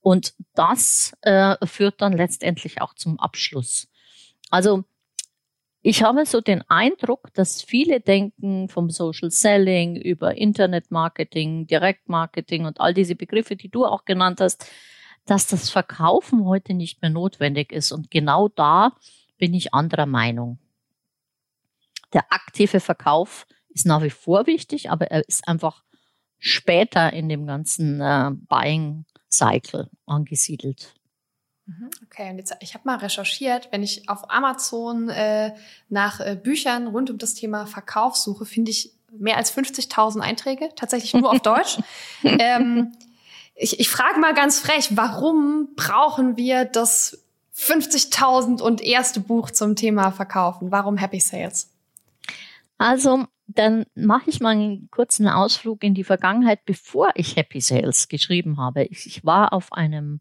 Und 0.00 0.34
das 0.54 1.12
äh, 1.22 1.56
führt 1.66 2.00
dann 2.00 2.12
letztendlich 2.12 2.80
auch 2.80 2.94
zum 2.94 3.18
Abschluss. 3.18 3.88
Also 4.48 4.84
ich 5.82 6.04
habe 6.04 6.24
so 6.26 6.40
den 6.40 6.62
Eindruck, 6.70 7.34
dass 7.34 7.60
viele 7.60 8.00
denken 8.00 8.68
vom 8.68 8.90
Social 8.90 9.30
Selling 9.30 9.96
über 9.96 10.36
Internet 10.36 10.92
Marketing, 10.92 11.66
Direktmarketing 11.66 12.66
und 12.66 12.80
all 12.80 12.94
diese 12.94 13.16
Begriffe, 13.16 13.56
die 13.56 13.68
du 13.68 13.84
auch 13.84 14.04
genannt 14.04 14.40
hast, 14.40 14.70
dass 15.26 15.48
das 15.48 15.70
Verkaufen 15.70 16.44
heute 16.44 16.74
nicht 16.74 17.02
mehr 17.02 17.10
notwendig 17.10 17.72
ist. 17.72 17.90
Und 17.90 18.10
genau 18.10 18.48
da 18.48 18.92
bin 19.38 19.54
ich 19.54 19.74
anderer 19.74 20.06
Meinung. 20.06 20.58
Der 22.12 22.32
aktive 22.32 22.78
Verkauf 22.78 23.46
ist 23.70 23.86
nach 23.86 24.02
wie 24.02 24.10
vor 24.10 24.46
wichtig, 24.46 24.90
aber 24.90 25.10
er 25.10 25.26
ist 25.26 25.48
einfach 25.48 25.82
später 26.38 27.12
in 27.12 27.28
dem 27.28 27.46
ganzen 27.46 28.00
äh, 28.00 28.30
Buying 28.32 29.04
Cycle 29.30 29.88
angesiedelt. 30.06 30.94
Mhm, 31.78 31.90
okay, 32.04 32.30
und 32.30 32.38
jetzt, 32.38 32.54
ich 32.60 32.74
habe 32.74 32.84
mal 32.84 32.96
recherchiert, 32.96 33.68
wenn 33.70 33.82
ich 33.82 34.08
auf 34.08 34.30
Amazon 34.30 35.08
äh, 35.08 35.54
nach 35.88 36.20
äh, 36.20 36.36
Büchern 36.36 36.88
rund 36.88 37.10
um 37.10 37.18
das 37.18 37.34
Thema 37.34 37.66
Verkauf 37.66 38.16
suche, 38.16 38.44
finde 38.44 38.70
ich 38.70 38.92
mehr 39.10 39.36
als 39.36 39.56
50.000 39.56 40.20
Einträge, 40.20 40.70
tatsächlich 40.74 41.14
nur 41.14 41.30
auf 41.30 41.40
Deutsch. 41.42 41.78
Ähm, 42.22 42.92
ich, 43.54 43.78
ich 43.80 43.88
frage 43.88 44.18
mal 44.20 44.34
ganz 44.34 44.58
frech, 44.58 44.88
warum 44.96 45.74
brauchen 45.76 46.36
wir 46.36 46.64
das 46.64 47.24
50.000 47.56 48.60
und 48.60 48.80
erste 48.80 49.20
Buch 49.20 49.50
zum 49.50 49.76
Thema 49.76 50.10
Verkaufen? 50.10 50.72
Warum 50.72 50.96
Happy 50.96 51.20
Sales? 51.20 51.70
Also, 52.78 53.26
dann 53.46 53.84
mache 53.94 54.30
ich 54.30 54.40
mal 54.40 54.50
einen 54.50 54.90
kurzen 54.90 55.28
Ausflug 55.28 55.84
in 55.84 55.94
die 55.94 56.04
Vergangenheit, 56.04 56.64
bevor 56.64 57.10
ich 57.14 57.36
Happy 57.36 57.60
Sales 57.60 58.08
geschrieben 58.08 58.58
habe. 58.58 58.84
Ich, 58.84 59.06
ich 59.06 59.24
war 59.24 59.52
auf 59.52 59.72
einem 59.72 60.20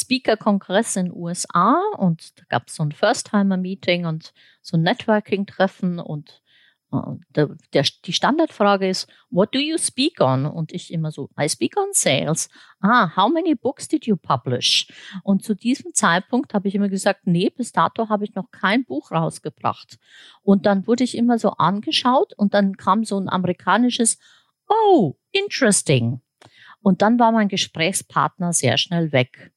Speaker-Kongress 0.00 0.96
in 0.96 1.06
den 1.06 1.14
USA 1.14 1.80
und 1.96 2.38
da 2.38 2.44
gab 2.48 2.68
es 2.68 2.76
so 2.76 2.82
ein 2.82 2.92
First-Timer-Meeting 2.92 4.06
und 4.06 4.32
so 4.62 4.76
ein 4.76 4.82
Networking-Treffen 4.82 5.98
und 5.98 6.42
der, 7.36 7.56
der, 7.72 7.84
die 8.04 8.12
Standardfrage 8.12 8.88
ist, 8.88 9.08
what 9.30 9.54
do 9.54 9.58
you 9.58 9.78
speak 9.78 10.20
on? 10.20 10.44
Und 10.44 10.72
ich 10.72 10.92
immer 10.92 11.12
so, 11.12 11.30
I 11.40 11.48
speak 11.48 11.76
on 11.76 11.88
sales. 11.92 12.48
Ah, 12.80 13.14
how 13.14 13.32
many 13.32 13.54
books 13.54 13.86
did 13.86 14.06
you 14.06 14.16
publish? 14.16 14.88
Und 15.22 15.44
zu 15.44 15.54
diesem 15.54 15.94
Zeitpunkt 15.94 16.52
habe 16.52 16.68
ich 16.68 16.74
immer 16.74 16.88
gesagt, 16.88 17.26
nee, 17.26 17.50
bis 17.50 17.72
dato 17.72 18.08
habe 18.08 18.24
ich 18.24 18.34
noch 18.34 18.50
kein 18.50 18.84
Buch 18.84 19.12
rausgebracht. 19.12 19.98
Und 20.42 20.66
dann 20.66 20.86
wurde 20.86 21.04
ich 21.04 21.16
immer 21.16 21.38
so 21.38 21.50
angeschaut 21.50 22.32
und 22.36 22.54
dann 22.54 22.76
kam 22.76 23.04
so 23.04 23.18
ein 23.18 23.28
amerikanisches, 23.28 24.18
oh, 24.68 25.16
interesting. 25.30 26.20
Und 26.82 27.02
dann 27.02 27.18
war 27.18 27.30
mein 27.30 27.48
Gesprächspartner 27.48 28.52
sehr 28.52 28.78
schnell 28.78 29.12
weg. 29.12 29.52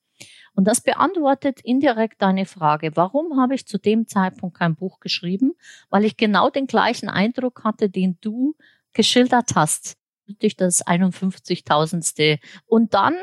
Und 0.55 0.65
das 0.65 0.81
beantwortet 0.81 1.61
indirekt 1.61 2.21
deine 2.21 2.45
Frage, 2.45 2.91
warum 2.95 3.39
habe 3.39 3.55
ich 3.55 3.67
zu 3.67 3.77
dem 3.77 4.07
Zeitpunkt 4.07 4.57
kein 4.57 4.75
Buch 4.75 4.99
geschrieben? 4.99 5.53
Weil 5.89 6.05
ich 6.05 6.17
genau 6.17 6.49
den 6.49 6.67
gleichen 6.67 7.09
Eindruck 7.09 7.63
hatte, 7.63 7.89
den 7.89 8.17
du 8.21 8.55
geschildert 8.93 9.55
hast 9.55 9.97
durch 10.39 10.55
das 10.55 10.85
51.000. 10.85 12.39
Und 12.65 12.93
dann 12.93 13.15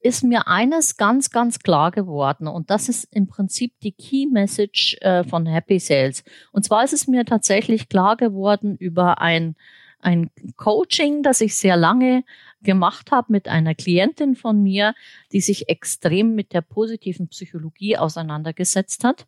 ist 0.00 0.24
mir 0.24 0.48
eines 0.48 0.96
ganz, 0.96 1.30
ganz 1.30 1.58
klar 1.58 1.90
geworden 1.90 2.48
und 2.48 2.70
das 2.70 2.88
ist 2.88 3.06
im 3.14 3.26
Prinzip 3.26 3.74
die 3.82 3.92
Key 3.92 4.26
Message 4.26 4.96
äh, 5.02 5.24
von 5.24 5.44
Happy 5.44 5.78
Sales. 5.78 6.24
Und 6.52 6.64
zwar 6.64 6.84
ist 6.84 6.94
es 6.94 7.06
mir 7.06 7.26
tatsächlich 7.26 7.88
klar 7.90 8.16
geworden 8.16 8.76
über 8.76 9.20
ein, 9.20 9.56
ein 10.02 10.30
Coaching, 10.56 11.22
das 11.22 11.40
ich 11.40 11.56
sehr 11.56 11.76
lange 11.76 12.24
gemacht 12.62 13.10
habe 13.10 13.32
mit 13.32 13.48
einer 13.48 13.74
Klientin 13.74 14.36
von 14.36 14.62
mir, 14.62 14.94
die 15.32 15.40
sich 15.40 15.68
extrem 15.68 16.34
mit 16.34 16.52
der 16.52 16.60
positiven 16.60 17.28
Psychologie 17.28 17.96
auseinandergesetzt 17.96 19.04
hat. 19.04 19.26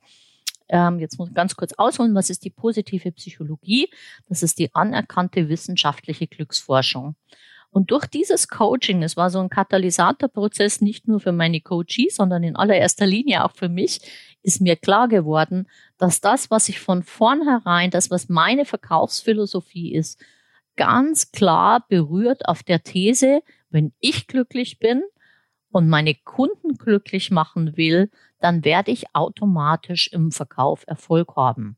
Ähm, 0.68 0.98
jetzt 0.98 1.18
muss 1.18 1.28
ich 1.28 1.34
ganz 1.34 1.56
kurz 1.56 1.72
ausholen, 1.74 2.14
was 2.14 2.30
ist 2.30 2.44
die 2.44 2.50
positive 2.50 3.12
Psychologie? 3.12 3.88
Das 4.28 4.42
ist 4.42 4.58
die 4.58 4.74
anerkannte 4.74 5.48
wissenschaftliche 5.48 6.26
Glücksforschung. 6.26 7.16
Und 7.70 7.90
durch 7.90 8.06
dieses 8.06 8.48
Coaching, 8.48 9.02
es 9.02 9.16
war 9.16 9.30
so 9.30 9.38
ein 9.40 9.48
Katalysatorprozess 9.48 10.82
nicht 10.82 11.08
nur 11.08 11.20
für 11.20 11.32
meine 11.32 11.62
Coaches, 11.62 12.16
sondern 12.16 12.42
in 12.42 12.54
allererster 12.54 13.06
Linie 13.06 13.44
auch 13.44 13.52
für 13.52 13.70
mich, 13.70 14.00
ist 14.42 14.60
mir 14.60 14.76
klar 14.76 15.08
geworden, 15.08 15.66
dass 15.96 16.20
das, 16.20 16.50
was 16.50 16.68
ich 16.68 16.80
von 16.80 17.02
vornherein, 17.02 17.90
das, 17.90 18.10
was 18.10 18.28
meine 18.28 18.66
Verkaufsphilosophie 18.66 19.94
ist, 19.94 20.20
ganz 20.76 21.32
klar 21.32 21.84
berührt 21.88 22.48
auf 22.48 22.62
der 22.62 22.82
These, 22.82 23.42
wenn 23.70 23.92
ich 24.00 24.26
glücklich 24.26 24.78
bin 24.78 25.02
und 25.70 25.88
meine 25.88 26.14
Kunden 26.14 26.74
glücklich 26.74 27.30
machen 27.30 27.76
will, 27.76 28.10
dann 28.40 28.64
werde 28.64 28.90
ich 28.90 29.14
automatisch 29.14 30.08
im 30.12 30.30
Verkauf 30.30 30.84
Erfolg 30.86 31.36
haben. 31.36 31.76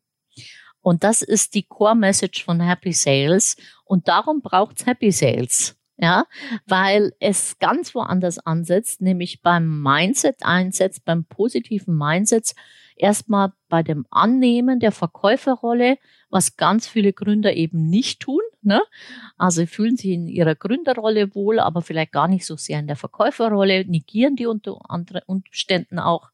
Und 0.81 1.03
das 1.03 1.23
ist 1.23 1.55
die 1.55 1.63
Core 1.63 1.97
Message 1.97 2.45
von 2.45 2.61
Happy 2.61 2.93
Sales. 2.93 3.57
Und 3.85 4.07
darum 4.07 4.43
braucht's 4.43 4.85
Happy 4.85 5.11
Sales. 5.13 5.77
Ja, 5.97 6.27
weil 6.67 7.13
es 7.21 7.59
ganz 7.61 7.95
woanders 7.95 8.41
ansetzt, 8.41 9.01
nämlich 9.01 9.43
beim 9.43 9.81
Mindset 9.81 10.45
einsetzt, 10.45 11.05
beim 11.05 11.25
positiven 11.25 11.97
Mindset, 11.97 12.55
erstmal 12.97 13.53
bei 13.69 13.85
dem 13.85 14.05
Annehmen 14.11 14.81
der 14.81 14.91
Verkäuferrolle, 14.91 15.97
was 16.35 16.57
ganz 16.57 16.89
viele 16.89 17.13
Gründer 17.13 17.55
eben 17.55 17.87
nicht 17.87 18.19
tun. 18.19 18.41
Ne? 18.61 18.83
Also 19.39 19.61
sie 19.61 19.69
fühlen 19.69 19.97
sich 19.97 20.11
in 20.11 20.27
ihrer 20.27 20.57
Gründerrolle 20.57 21.33
wohl, 21.37 21.61
aber 21.61 21.81
vielleicht 21.81 22.11
gar 22.11 22.27
nicht 22.27 22.45
so 22.45 22.57
sehr 22.57 22.81
in 22.81 22.89
der 22.89 22.97
Verkäuferrolle, 22.97 23.85
negieren 23.85 24.35
die 24.35 24.47
unter 24.47 24.79
anderen 24.91 25.23
Umständen 25.27 26.01
auch. 26.01 26.31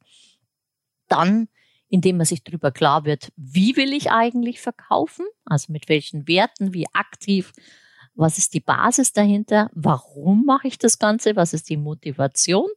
Dann, 1.07 1.49
indem 1.89 2.17
man 2.17 2.25
sich 2.25 2.43
darüber 2.43 2.71
klar 2.71 3.05
wird, 3.05 3.31
wie 3.37 3.77
will 3.77 3.93
ich 3.93 4.11
eigentlich 4.11 4.61
verkaufen, 4.61 5.27
also 5.45 5.71
mit 5.71 5.91
welchen 5.91 6.27
Werten, 6.27 6.73
wie 6.73 6.87
aktiv, 6.95 7.53
was 8.15 8.39
ist 8.39 8.55
die 8.55 8.61
Basis 8.61 9.13
dahinter, 9.13 9.69
warum 9.75 10.47
mache 10.47 10.67
ich 10.67 10.79
das 10.79 10.99
Ganze, 10.99 11.37
was 11.37 11.53
ist 11.53 11.69
die 11.69 11.77
Motivation. 11.77 12.71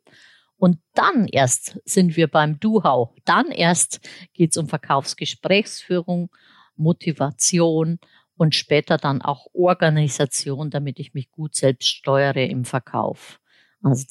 Und 0.58 0.80
dann 0.94 1.28
erst 1.28 1.80
sind 1.86 2.18
wir 2.18 2.28
beim 2.28 2.60
Do-How. 2.60 3.12
Dann 3.24 3.48
erst 3.48 4.02
geht 4.34 4.52
es 4.52 4.58
um 4.58 4.68
Verkaufsgesprächsführung, 4.68 6.30
Motivation 6.76 8.00
und 8.36 8.56
später 8.56 8.98
dann 8.98 9.22
auch 9.22 9.48
Organisation, 9.54 10.70
damit 10.70 11.00
ich 11.00 11.14
mich 11.14 11.32
gut 11.32 11.56
selbst 11.56 11.90
steuere 11.90 12.46
im 12.46 12.66
Verkauf. 12.66 13.40
Also 13.82 14.06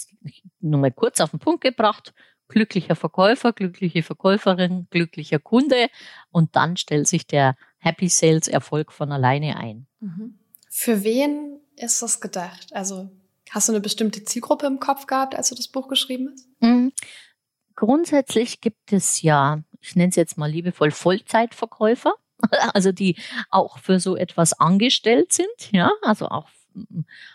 nur 0.61 0.81
mal 0.81 0.93
kurz 0.93 1.21
auf 1.21 1.31
den 1.31 1.41
Punkt 1.41 1.63
gebracht. 1.63 2.15
Glücklicher 2.49 2.95
Verkäufer, 2.95 3.53
glückliche 3.53 4.03
Verkäuferin, 4.03 4.87
glücklicher 4.91 5.39
Kunde 5.39 5.89
und 6.31 6.55
dann 6.55 6.77
stellt 6.77 7.09
sich 7.09 7.27
der 7.27 7.57
Happy 7.79 8.09
Sales 8.09 8.47
Erfolg 8.47 8.93
von 8.93 9.11
alleine 9.11 9.57
ein. 9.57 9.87
Mhm. 10.01 10.39
Für 10.69 11.03
wen 11.03 11.61
ist 11.77 12.03
das 12.03 12.21
gedacht? 12.21 12.75
Also 12.75 13.11
hast 13.51 13.69
du 13.69 13.73
eine 13.73 13.81
bestimmte 13.81 14.25
Zielgruppe 14.25 14.67
im 14.67 14.81
Kopf 14.81 15.07
gehabt, 15.07 15.35
als 15.35 15.49
du 15.49 15.55
das 15.55 15.69
Buch 15.69 15.89
geschrieben 15.89 16.31
hast? 16.31 16.47
Mhm. 16.61 16.93
Grundsätzlich 17.75 18.61
gibt 18.61 18.93
es 18.93 19.23
ja, 19.23 19.63
ich 19.81 19.97
nenne 19.97 20.11
es 20.11 20.17
jetzt 20.17 20.37
mal 20.37 20.51
liebevoll 20.51 20.91
Vollzeitverkäufer. 20.91 22.13
also 22.75 22.93
die 22.93 23.17
auch 23.51 23.79
für 23.79 24.01
so 24.01 24.17
etwas 24.17 24.53
angestellt 24.59 25.33
sind, 25.33 25.73
ja, 25.73 25.91
also 26.03 26.29
auch 26.29 26.49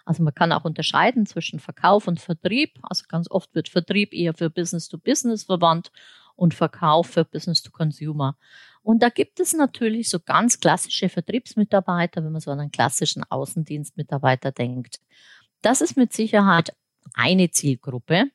also 0.05 0.23
man 0.23 0.33
kann 0.33 0.51
auch 0.51 0.65
unterscheiden 0.65 1.25
zwischen 1.25 1.59
Verkauf 1.59 2.07
und 2.07 2.19
Vertrieb. 2.19 2.79
Also 2.81 3.05
ganz 3.07 3.29
oft 3.29 3.53
wird 3.53 3.69
Vertrieb 3.69 4.13
eher 4.13 4.33
für 4.33 4.49
Business 4.49 4.87
to 4.87 4.97
Business 4.97 5.43
verwandt 5.43 5.91
und 6.35 6.53
Verkauf 6.53 7.07
für 7.07 7.25
Business 7.25 7.61
to 7.61 7.71
Consumer. 7.71 8.37
Und 8.83 9.03
da 9.03 9.09
gibt 9.09 9.39
es 9.39 9.53
natürlich 9.53 10.09
so 10.09 10.19
ganz 10.19 10.59
klassische 10.59 11.09
Vertriebsmitarbeiter, 11.09 12.23
wenn 12.23 12.31
man 12.31 12.41
so 12.41 12.51
an 12.51 12.59
einen 12.59 12.71
klassischen 12.71 13.23
Außendienstmitarbeiter 13.23 14.51
denkt. 14.51 14.99
Das 15.61 15.81
ist 15.81 15.97
mit 15.97 16.13
Sicherheit 16.13 16.73
eine 17.13 17.51
Zielgruppe. 17.51 18.25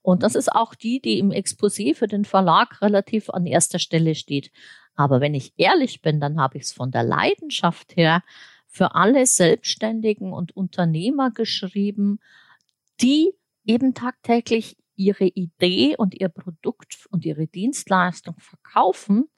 Und 0.00 0.24
das 0.24 0.34
ist 0.34 0.50
auch 0.50 0.74
die, 0.74 1.00
die 1.00 1.20
im 1.20 1.30
Exposé 1.30 1.94
für 1.94 2.08
den 2.08 2.24
Verlag 2.24 2.82
relativ 2.82 3.30
an 3.30 3.46
erster 3.46 3.78
Stelle 3.78 4.16
steht. 4.16 4.50
Aber 4.94 5.20
wenn 5.20 5.34
ich 5.34 5.52
ehrlich 5.56 6.02
bin, 6.02 6.20
dann 6.20 6.40
habe 6.40 6.58
ich 6.58 6.64
es 6.64 6.72
von 6.72 6.90
der 6.90 7.02
Leidenschaft 7.02 7.96
her 7.96 8.22
für 8.66 8.94
alle 8.94 9.26
Selbstständigen 9.26 10.32
und 10.32 10.56
Unternehmer 10.56 11.30
geschrieben, 11.30 12.20
die 13.00 13.32
eben 13.64 13.94
tagtäglich 13.94 14.76
ihre 14.96 15.26
Idee 15.26 15.96
und 15.96 16.14
ihr 16.18 16.28
Produkt 16.28 17.06
und 17.10 17.24
ihre 17.24 17.46
Dienstleistung 17.46 18.36
verkaufen, 18.38 19.28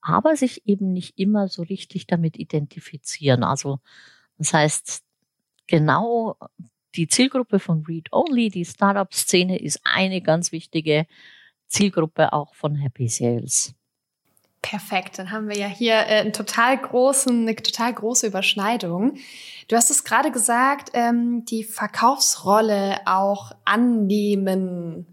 aber 0.00 0.36
sich 0.36 0.66
eben 0.66 0.92
nicht 0.92 1.18
immer 1.18 1.48
so 1.48 1.62
richtig 1.62 2.06
damit 2.06 2.38
identifizieren. 2.38 3.42
Also 3.42 3.80
das 4.38 4.52
heißt, 4.52 5.02
genau 5.66 6.36
die 6.94 7.08
Zielgruppe 7.08 7.58
von 7.58 7.84
Read 7.86 8.12
Only, 8.12 8.50
die 8.50 8.64
Startup-Szene, 8.64 9.58
ist 9.58 9.80
eine 9.84 10.20
ganz 10.20 10.52
wichtige 10.52 11.06
Zielgruppe 11.66 12.32
auch 12.32 12.54
von 12.54 12.76
Happy 12.76 13.08
Sales. 13.08 13.74
Perfekt, 14.64 15.18
dann 15.18 15.30
haben 15.30 15.50
wir 15.50 15.58
ja 15.58 15.66
hier 15.66 15.92
äh, 15.92 16.20
einen 16.20 16.32
total 16.32 16.78
großen, 16.78 17.42
eine 17.42 17.54
total 17.54 17.92
große 17.92 18.26
Überschneidung. 18.26 19.18
Du 19.68 19.76
hast 19.76 19.90
es 19.90 20.04
gerade 20.04 20.30
gesagt, 20.30 20.92
ähm, 20.94 21.44
die 21.44 21.64
Verkaufsrolle 21.64 22.96
auch 23.04 23.52
annehmen. 23.66 25.06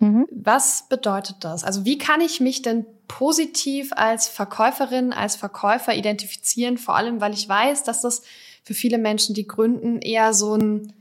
Mhm. 0.00 0.26
Was 0.32 0.88
bedeutet 0.88 1.36
das? 1.44 1.62
Also 1.62 1.84
wie 1.84 1.98
kann 1.98 2.20
ich 2.20 2.40
mich 2.40 2.62
denn 2.62 2.84
positiv 3.06 3.92
als 3.92 4.26
Verkäuferin, 4.26 5.12
als 5.12 5.36
Verkäufer 5.36 5.94
identifizieren? 5.94 6.76
Vor 6.76 6.96
allem, 6.96 7.20
weil 7.20 7.32
ich 7.32 7.48
weiß, 7.48 7.84
dass 7.84 8.00
das 8.00 8.22
für 8.64 8.74
viele 8.74 8.98
Menschen, 8.98 9.36
die 9.36 9.46
gründen, 9.46 10.00
eher 10.00 10.34
so 10.34 10.56
ein, 10.56 10.92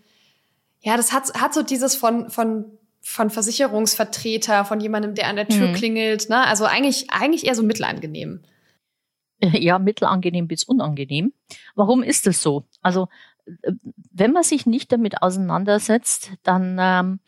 ja, 0.82 0.96
das 0.96 1.12
hat, 1.12 1.34
hat 1.42 1.56
so 1.56 1.64
dieses 1.64 1.96
von, 1.96 2.30
von 2.30 2.66
von 3.06 3.30
Versicherungsvertreter, 3.30 4.66
von 4.66 4.80
jemandem, 4.80 5.14
der 5.14 5.28
an 5.28 5.36
der 5.36 5.48
Tür 5.48 5.68
mhm. 5.68 5.74
klingelt. 5.74 6.28
Ne? 6.28 6.44
Also 6.46 6.66
eigentlich, 6.66 7.12
eigentlich 7.12 7.46
eher 7.46 7.56
so 7.56 7.64
mittelangenehm. 7.64 8.44
Ja, 9.42 9.80
mittelangenehm 9.80 10.48
bis 10.48 10.64
unangenehm. 10.64 11.34
Warum 11.76 12.04
ist 12.04 12.26
es 12.26 12.42
so? 12.42 12.64
Also 12.82 13.10
wenn 14.12 14.32
man 14.32 14.44
sich 14.44 14.66
nicht 14.66 14.92
damit 14.92 15.22
auseinandersetzt, 15.22 16.32
dann, 16.42 16.78
ähm, 16.80 17.20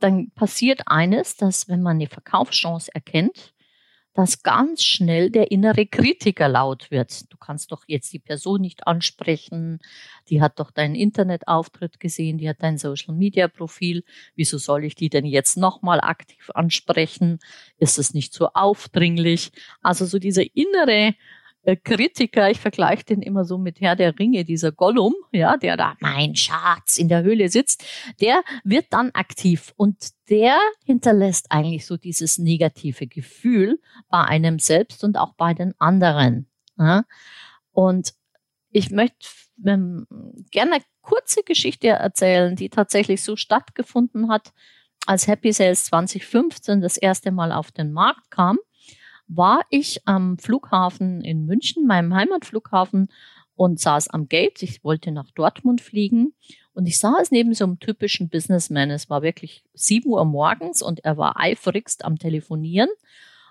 dann 0.00 0.30
passiert 0.30 0.82
eines, 0.86 1.36
dass 1.36 1.68
wenn 1.68 1.82
man 1.82 1.96
eine 1.96 2.08
Verkaufschance 2.08 2.92
erkennt, 2.92 3.54
dass 4.16 4.42
ganz 4.42 4.82
schnell 4.82 5.30
der 5.30 5.50
innere 5.50 5.84
Kritiker 5.84 6.48
laut 6.48 6.90
wird. 6.90 7.30
Du 7.30 7.36
kannst 7.36 7.70
doch 7.70 7.84
jetzt 7.86 8.14
die 8.14 8.18
Person 8.18 8.62
nicht 8.62 8.86
ansprechen, 8.86 9.78
die 10.30 10.40
hat 10.40 10.58
doch 10.58 10.70
deinen 10.70 10.94
Internetauftritt 10.94 12.00
gesehen, 12.00 12.38
die 12.38 12.48
hat 12.48 12.62
dein 12.62 12.78
Social-Media-Profil, 12.78 14.04
wieso 14.34 14.56
soll 14.56 14.84
ich 14.84 14.94
die 14.94 15.10
denn 15.10 15.26
jetzt 15.26 15.58
nochmal 15.58 16.00
aktiv 16.00 16.50
ansprechen? 16.54 17.40
Ist 17.78 17.98
es 17.98 18.14
nicht 18.14 18.32
so 18.32 18.48
aufdringlich? 18.54 19.52
Also 19.82 20.06
so 20.06 20.18
dieser 20.18 20.44
innere 20.54 21.14
Kritiker, 21.74 22.48
ich 22.48 22.60
vergleiche 22.60 23.04
den 23.04 23.22
immer 23.22 23.44
so 23.44 23.58
mit 23.58 23.80
Herr 23.80 23.96
der 23.96 24.16
Ringe, 24.16 24.44
dieser 24.44 24.70
Gollum, 24.70 25.14
ja, 25.32 25.56
der 25.56 25.76
da, 25.76 25.96
mein 25.98 26.36
Schatz, 26.36 26.96
in 26.96 27.08
der 27.08 27.24
Höhle 27.24 27.48
sitzt, 27.48 27.84
der 28.20 28.42
wird 28.62 28.86
dann 28.90 29.10
aktiv 29.10 29.74
und 29.76 29.96
der 30.30 30.58
hinterlässt 30.84 31.50
eigentlich 31.50 31.84
so 31.84 31.96
dieses 31.96 32.38
negative 32.38 33.08
Gefühl 33.08 33.80
bei 34.08 34.22
einem 34.22 34.60
selbst 34.60 35.02
und 35.02 35.18
auch 35.18 35.34
bei 35.34 35.54
den 35.54 35.74
anderen. 35.80 36.46
Ja. 36.78 37.04
Und 37.72 38.14
ich 38.70 38.92
möchte 38.92 39.26
ähm, 39.64 40.06
gerne 40.52 40.74
eine 40.74 40.84
kurze 41.00 41.42
Geschichte 41.42 41.88
erzählen, 41.88 42.54
die 42.54 42.68
tatsächlich 42.68 43.24
so 43.24 43.34
stattgefunden 43.34 44.28
hat, 44.28 44.52
als 45.06 45.26
Happy 45.26 45.52
Sales 45.52 45.84
2015 45.86 46.80
das 46.80 46.96
erste 46.96 47.32
Mal 47.32 47.50
auf 47.50 47.72
den 47.72 47.92
Markt 47.92 48.30
kam 48.30 48.58
war 49.28 49.62
ich 49.70 50.06
am 50.06 50.38
Flughafen 50.38 51.22
in 51.22 51.46
München, 51.46 51.86
meinem 51.86 52.14
Heimatflughafen, 52.14 53.08
und 53.56 53.80
saß 53.80 54.08
am 54.08 54.28
Gate. 54.28 54.62
Ich 54.62 54.84
wollte 54.84 55.10
nach 55.10 55.30
Dortmund 55.30 55.80
fliegen 55.80 56.34
und 56.74 56.86
ich 56.86 56.98
saß 56.98 57.30
neben 57.30 57.54
so 57.54 57.64
einem 57.64 57.80
typischen 57.80 58.28
Businessman. 58.28 58.90
Es 58.90 59.08
war 59.10 59.22
wirklich 59.22 59.64
sieben 59.74 60.10
Uhr 60.10 60.24
morgens 60.24 60.82
und 60.82 61.04
er 61.04 61.16
war 61.16 61.40
eifrigst 61.40 62.04
am 62.04 62.18
Telefonieren. 62.18 62.90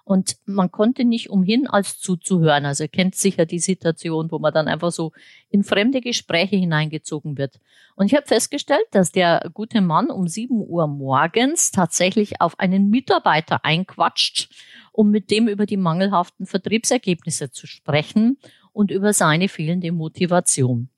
Und 0.05 0.37
man 0.45 0.71
konnte 0.71 1.03
nicht 1.03 1.29
umhin, 1.29 1.67
als 1.67 1.99
zuzuhören. 1.99 2.65
Also 2.65 2.83
ihr 2.83 2.89
kennt 2.89 3.15
sicher 3.15 3.45
die 3.45 3.59
Situation, 3.59 4.31
wo 4.31 4.39
man 4.39 4.53
dann 4.53 4.67
einfach 4.67 4.91
so 4.91 5.11
in 5.49 5.63
fremde 5.63 5.99
Gespräche 5.99 6.55
hineingezogen 6.55 7.37
wird. 7.37 7.59
Und 7.95 8.05
ich 8.05 8.15
habe 8.15 8.27
festgestellt, 8.27 8.85
dass 8.91 9.11
der 9.11 9.49
gute 9.53 9.81
Mann 9.81 10.11
um 10.11 10.27
sieben 10.27 10.61
Uhr 10.61 10.87
morgens 10.87 11.71
tatsächlich 11.71 12.39
auf 12.39 12.59
einen 12.59 12.89
Mitarbeiter 12.89 13.65
einquatscht 13.65 14.49
um 14.95 15.11
mit 15.11 15.29
dem 15.29 15.47
über 15.47 15.65
die 15.65 15.77
mangelhaften 15.77 16.45
Vertriebsergebnisse 16.45 17.51
zu 17.51 17.67
sprechen 17.67 18.37
und 18.71 18.91
über 18.91 19.13
seine 19.13 19.49
fehlende 19.49 19.91
Motivation. 19.91 20.89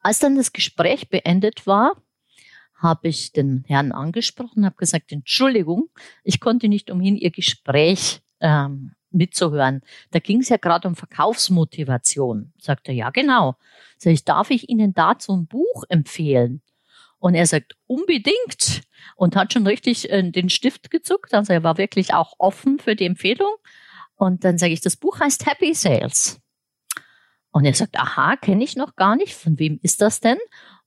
Als 0.00 0.18
dann 0.18 0.36
das 0.36 0.52
Gespräch 0.52 1.08
beendet 1.08 1.66
war, 1.66 1.96
habe 2.82 3.08
ich 3.08 3.32
den 3.32 3.64
Herrn 3.66 3.92
angesprochen, 3.92 4.64
habe 4.64 4.76
gesagt, 4.76 5.12
Entschuldigung, 5.12 5.88
ich 6.24 6.40
konnte 6.40 6.68
nicht 6.68 6.90
umhin, 6.90 7.16
Ihr 7.16 7.30
Gespräch 7.30 8.20
ähm, 8.40 8.92
mitzuhören. 9.10 9.82
Da 10.10 10.18
ging 10.18 10.40
es 10.40 10.48
ja 10.48 10.56
gerade 10.56 10.88
um 10.88 10.96
Verkaufsmotivation. 10.96 12.52
Sagt 12.58 12.88
er, 12.88 12.94
ja 12.94 13.10
genau. 13.10 13.56
Sag 13.98 14.12
ich, 14.12 14.24
darf 14.24 14.50
ich 14.50 14.68
Ihnen 14.68 14.94
dazu 14.94 15.32
ein 15.32 15.46
Buch 15.46 15.84
empfehlen? 15.88 16.62
Und 17.18 17.34
er 17.34 17.46
sagt, 17.46 17.76
unbedingt. 17.86 18.82
Und 19.14 19.36
hat 19.36 19.52
schon 19.52 19.66
richtig 19.66 20.10
äh, 20.10 20.28
den 20.28 20.50
Stift 20.50 20.90
gezuckt. 20.90 21.34
Also 21.34 21.52
er 21.52 21.62
war 21.62 21.78
wirklich 21.78 22.14
auch 22.14 22.34
offen 22.38 22.78
für 22.80 22.96
die 22.96 23.06
Empfehlung. 23.06 23.54
Und 24.16 24.44
dann 24.44 24.58
sage 24.58 24.72
ich, 24.72 24.80
das 24.80 24.96
Buch 24.96 25.20
heißt 25.20 25.46
Happy 25.46 25.72
Sales. 25.74 26.40
Und 27.52 27.64
er 27.64 27.74
sagt, 27.74 27.96
aha, 27.96 28.36
kenne 28.36 28.64
ich 28.64 28.76
noch 28.76 28.96
gar 28.96 29.14
nicht. 29.14 29.34
Von 29.34 29.58
wem 29.58 29.78
ist 29.82 30.00
das 30.00 30.20
denn? 30.20 30.38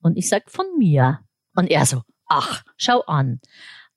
Und 0.01 0.17
ich 0.17 0.27
sage, 0.27 0.45
von 0.47 0.65
mir. 0.77 1.19
Und 1.55 1.69
er 1.69 1.85
so, 1.85 2.01
ach, 2.27 2.63
schau 2.77 3.01
an. 3.01 3.39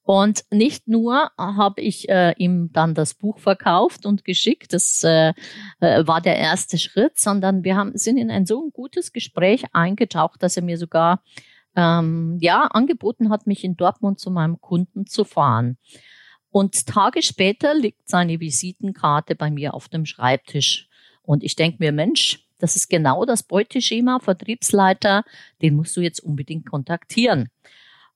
Und 0.03 0.45
nicht 0.51 0.89
nur 0.89 1.31
habe 1.37 1.83
ich 1.83 2.09
äh, 2.09 2.33
ihm 2.39 2.71
dann 2.73 2.95
das 2.95 3.13
Buch 3.13 3.39
verkauft 3.39 4.07
und 4.07 4.25
geschickt, 4.25 4.73
das 4.73 5.05
äh, 5.05 5.35
äh, 5.81 6.07
war 6.07 6.23
der 6.23 6.39
erste 6.39 6.79
Schritt, 6.79 7.19
sondern 7.19 7.63
wir 7.63 7.77
haben, 7.77 7.93
sind 7.95 8.17
in 8.17 8.31
ein 8.31 8.47
so 8.47 8.65
ein 8.65 8.71
gutes 8.71 9.13
Gespräch 9.13 9.65
eingetaucht, 9.75 10.43
dass 10.43 10.57
er 10.57 10.63
mir 10.63 10.79
sogar 10.79 11.23
ähm, 11.77 12.39
ja, 12.41 12.63
angeboten 12.69 13.29
hat, 13.29 13.47
mich 13.47 13.65
in 13.65 13.77
Dortmund 13.77 14.19
zu 14.19 14.31
meinem 14.31 14.63
Kunden 14.63 15.05
zu 15.05 15.25
fahren. 15.25 15.77
Und 16.49 16.87
Tage 16.87 17.21
später 17.21 17.75
liegt 17.75 18.09
seine 18.09 18.41
Visitenkarte 18.41 19.35
bei 19.35 19.51
mir 19.51 19.75
auf 19.75 19.89
dem 19.89 20.07
Schreibtisch. 20.07 20.89
Und 21.21 21.45
ich 21.45 21.55
denke 21.55 21.77
mir, 21.81 21.93
Mensch, 21.93 22.48
das 22.59 22.77
ist 22.77 22.89
genau 22.89 23.25
das 23.25 23.43
Beuteschema, 23.43 24.21
Vertriebsleiter, 24.21 25.25
den 25.63 25.77
musst 25.77 25.97
du 25.97 26.01
jetzt 26.01 26.21
unbedingt 26.21 26.67
kontaktieren. 26.69 27.51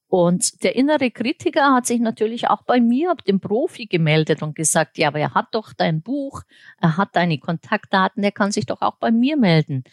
Und 0.09 0.63
der 0.63 0.77
innere 0.77 1.11
Kritiker 1.11 1.73
hat 1.73 1.87
sich 1.87 1.99
natürlich 1.99 2.51
auch 2.51 2.63
bei 2.65 2.81
mir, 2.81 3.15
dem 3.27 3.41
Profi, 3.41 3.87
gemeldet 3.87 4.43
und 4.43 4.55
gesagt, 4.55 4.99
ja, 4.99 5.09
aber 5.09 5.21
er 5.21 5.33
hat 5.33 5.47
doch 5.53 5.73
dein 5.73 6.03
Buch, 6.03 6.43
er 6.83 6.99
hat 6.99 7.17
deine 7.17 7.39
Kontaktdaten, 7.39 8.23
er 8.23 8.33
kann 8.33 8.53
sich 8.53 8.67
doch 8.67 8.83
auch 8.83 8.97
bei 8.97 9.11
mir 9.11 9.39
melden. 9.39 9.85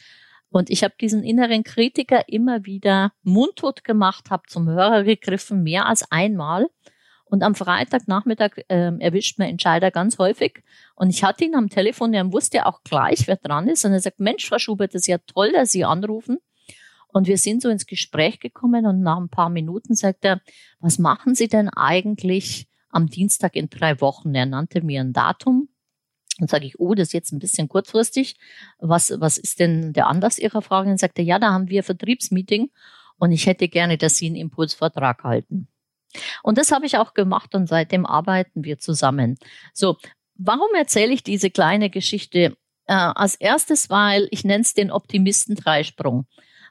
Und 0.50 0.70
ich 0.70 0.84
habe 0.84 0.96
diesen 1.00 1.24
inneren 1.24 1.64
Kritiker 1.64 2.28
immer 2.28 2.66
wieder 2.66 3.14
mundtot 3.24 3.86
gemacht, 3.86 4.30
habe 4.30 4.44
zum 4.48 4.68
Hörer 4.68 5.04
gegriffen, 5.04 5.64
mehr 5.64 5.86
als 5.86 6.12
einmal. 6.12 6.68
Und 7.30 7.44
am 7.44 7.54
Freitagnachmittag 7.54 8.58
äh, 8.70 8.92
erwischt 9.00 9.38
mir 9.38 9.48
Entscheider 9.48 9.92
ganz 9.92 10.18
häufig. 10.18 10.64
Und 10.96 11.12
ich 11.12 11.24
hatte 11.24 11.46
ihn 11.46 11.56
am 11.56 11.70
Telefon, 11.70 12.14
er 12.14 12.32
wusste 12.32 12.66
auch 12.66 12.82
gleich, 12.84 13.28
wer 13.28 13.36
dran 13.36 13.68
ist. 13.68 13.86
Und 13.86 13.94
er 13.94 14.00
sagt, 14.00 14.20
Mensch, 14.20 14.48
Frau 14.48 14.58
Schubert, 14.58 14.96
das 14.96 15.04
ist 15.04 15.08
ja 15.08 15.20
toll, 15.20 15.52
dass 15.52 15.72
Sie 15.72 15.86
anrufen. 15.86 16.40
Und 17.08 17.28
wir 17.28 17.38
sind 17.38 17.62
so 17.62 17.70
ins 17.70 17.86
Gespräch 17.86 18.40
gekommen 18.40 18.86
und 18.86 19.02
nach 19.02 19.18
ein 19.18 19.30
paar 19.30 19.50
Minuten 19.50 19.96
sagt 19.96 20.26
er, 20.26 20.42
was 20.80 21.00
machen 21.00 21.36
Sie 21.36 21.48
denn 21.48 21.70
eigentlich 21.70 22.68
am 22.90 23.08
Dienstag 23.08 23.56
in 23.56 23.70
drei 23.70 24.00
Wochen? 24.02 24.34
Er 24.34 24.46
nannte 24.46 24.82
mir 24.82 25.02
ein 25.02 25.14
Datum 25.14 25.70
und 26.40 26.50
sage 26.50 26.66
ich, 26.66 26.80
oh, 26.80 26.94
das 26.94 27.10
ist 27.10 27.14
jetzt 27.14 27.32
ein 27.32 27.40
bisschen 27.40 27.68
kurzfristig. 27.68 28.38
Was, 28.80 29.14
was 29.20 29.38
ist 29.38 29.60
denn 29.60 29.94
der 29.94 30.08
Anlass 30.08 30.40
Ihrer 30.40 30.62
Frage? 30.62 30.86
Und 30.86 30.92
dann 30.92 30.98
sagt 30.98 31.20
er, 31.20 31.26
ja, 31.26 31.40
da 31.40 31.52
haben 31.52 31.70
wir 31.70 31.84
Vertriebsmeeting 31.84 32.70
und 33.18 33.32
ich 33.32 33.46
hätte 33.46 33.68
gerne, 33.68 33.98
dass 33.98 34.18
Sie 34.18 34.28
einen 34.28 34.36
Impulsvertrag 34.36 35.24
halten. 35.24 35.68
Und 36.44 36.58
das 36.58 36.72
habe 36.72 36.86
ich 36.86 36.98
auch 36.98 37.14
gemacht 37.14 37.56
und 37.56 37.68
seitdem 37.68 38.06
arbeiten 38.06 38.64
wir 38.64 38.80
zusammen. 38.80 39.38
So, 39.74 39.98
warum 40.36 40.74
erzähle 40.76 41.14
ich 41.14 41.24
diese 41.24 41.50
kleine 41.50 41.90
Geschichte? 41.90 42.58
Äh, 42.86 42.94
als 42.94 43.36
erstes, 43.36 43.90
weil 43.90 44.28
ich 44.32 44.44
nenne 44.44 44.62
es 44.62 44.74
den 44.74 44.92
Optimisten-Dreisprung. 44.92 46.26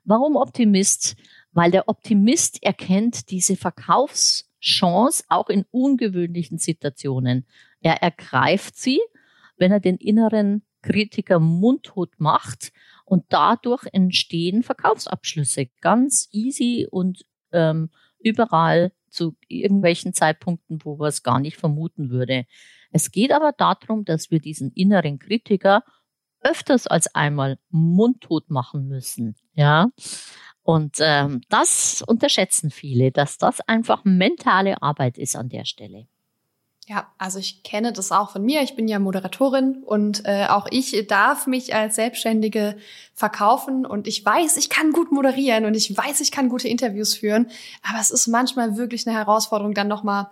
Warum 0.05 0.37
Optimist? 0.37 1.17
Weil 1.53 1.71
der 1.71 1.89
Optimist 1.89 2.63
erkennt 2.63 3.31
diese 3.31 3.57
Verkaufschance 3.57 5.25
auch 5.29 5.49
in 5.49 5.65
ungewöhnlichen 5.71 6.59
Situationen. 6.59 7.47
Er 7.81 8.03
ergreift 8.03 8.77
sie 8.77 9.01
wenn 9.59 9.73
er 9.73 9.81
den 9.81 9.97
inneren 9.97 10.63
Kritiker 10.83 11.41
mundtot 11.41 12.13
macht 12.19 12.73
und 13.05 13.25
dadurch 13.29 13.85
entstehen 13.93 14.63
Verkaufsabschlüsse 14.63 15.67
ganz 15.81 16.29
easy 16.33 16.87
und 16.91 17.25
ähm, 17.53 17.91
überall 18.21 18.93
zu 19.11 19.37
irgendwelchen 19.49 20.13
Zeitpunkten, 20.13 20.79
wo 20.85 20.97
man 20.97 21.09
es 21.09 21.23
gar 21.23 21.41
nicht 21.41 21.57
vermuten 21.57 22.11
würde. 22.11 22.47
Es 22.91 23.11
geht 23.11 23.33
aber 23.33 23.53
darum, 23.53 24.05
dass 24.05 24.31
wir 24.31 24.41
diesen 24.41 24.73
inneren 24.73 25.19
Kritiker 25.19 25.83
öfters 26.41 26.87
als 26.87 27.15
einmal 27.15 27.59
mundtot 27.71 28.51
machen 28.51 28.87
müssen. 28.89 29.37
Ja. 29.55 29.89
Und 30.63 30.97
ähm, 31.01 31.41
das 31.49 32.03
unterschätzen 32.07 32.71
viele, 32.71 33.11
dass 33.11 33.39
das 33.39 33.61
einfach 33.63 34.05
mentale 34.05 34.83
Arbeit 34.83 35.19
ist 35.19 35.37
an 35.37 35.49
der 35.49 35.65
Stelle. 35.65 36.07
Ja, 36.89 37.07
also 37.19 37.39
ich 37.39 37.63
kenne 37.65 37.93
das 37.93 38.13
auch 38.13 38.31
von 38.31 38.43
mir. 38.43 38.63
Ich 38.63 38.75
bin 38.75 38.89
ja 38.89 38.99
Moderatorin 38.99 39.83
und 39.85 40.23
äh, 40.25 40.47
auch 40.47 40.67
ich 40.71 41.07
darf 41.07 41.47
mich 41.47 41.75
als 41.75 41.97
Selbstständige 41.97 42.79
verkaufen 43.15 43.85
und 43.85 44.07
ich 44.07 44.25
weiß, 44.25 44.57
ich 44.57 44.71
kann 44.71 44.93
gut 44.93 45.13
moderieren 45.13 45.67
und 45.67 45.75
ich 45.75 45.95
weiß, 45.95 46.23
ich 46.23 46.31
kann 46.31 46.49
gute 46.49 46.67
Interviews 46.67 47.13
führen. 47.13 47.51
Aber 47.87 48.01
es 48.01 48.11
ist 48.11 48.27
manchmal 48.27 48.79
wirklich 48.79 49.07
eine 49.07 49.15
Herausforderung, 49.15 49.75
dann 49.75 49.87
nochmal 49.87 50.31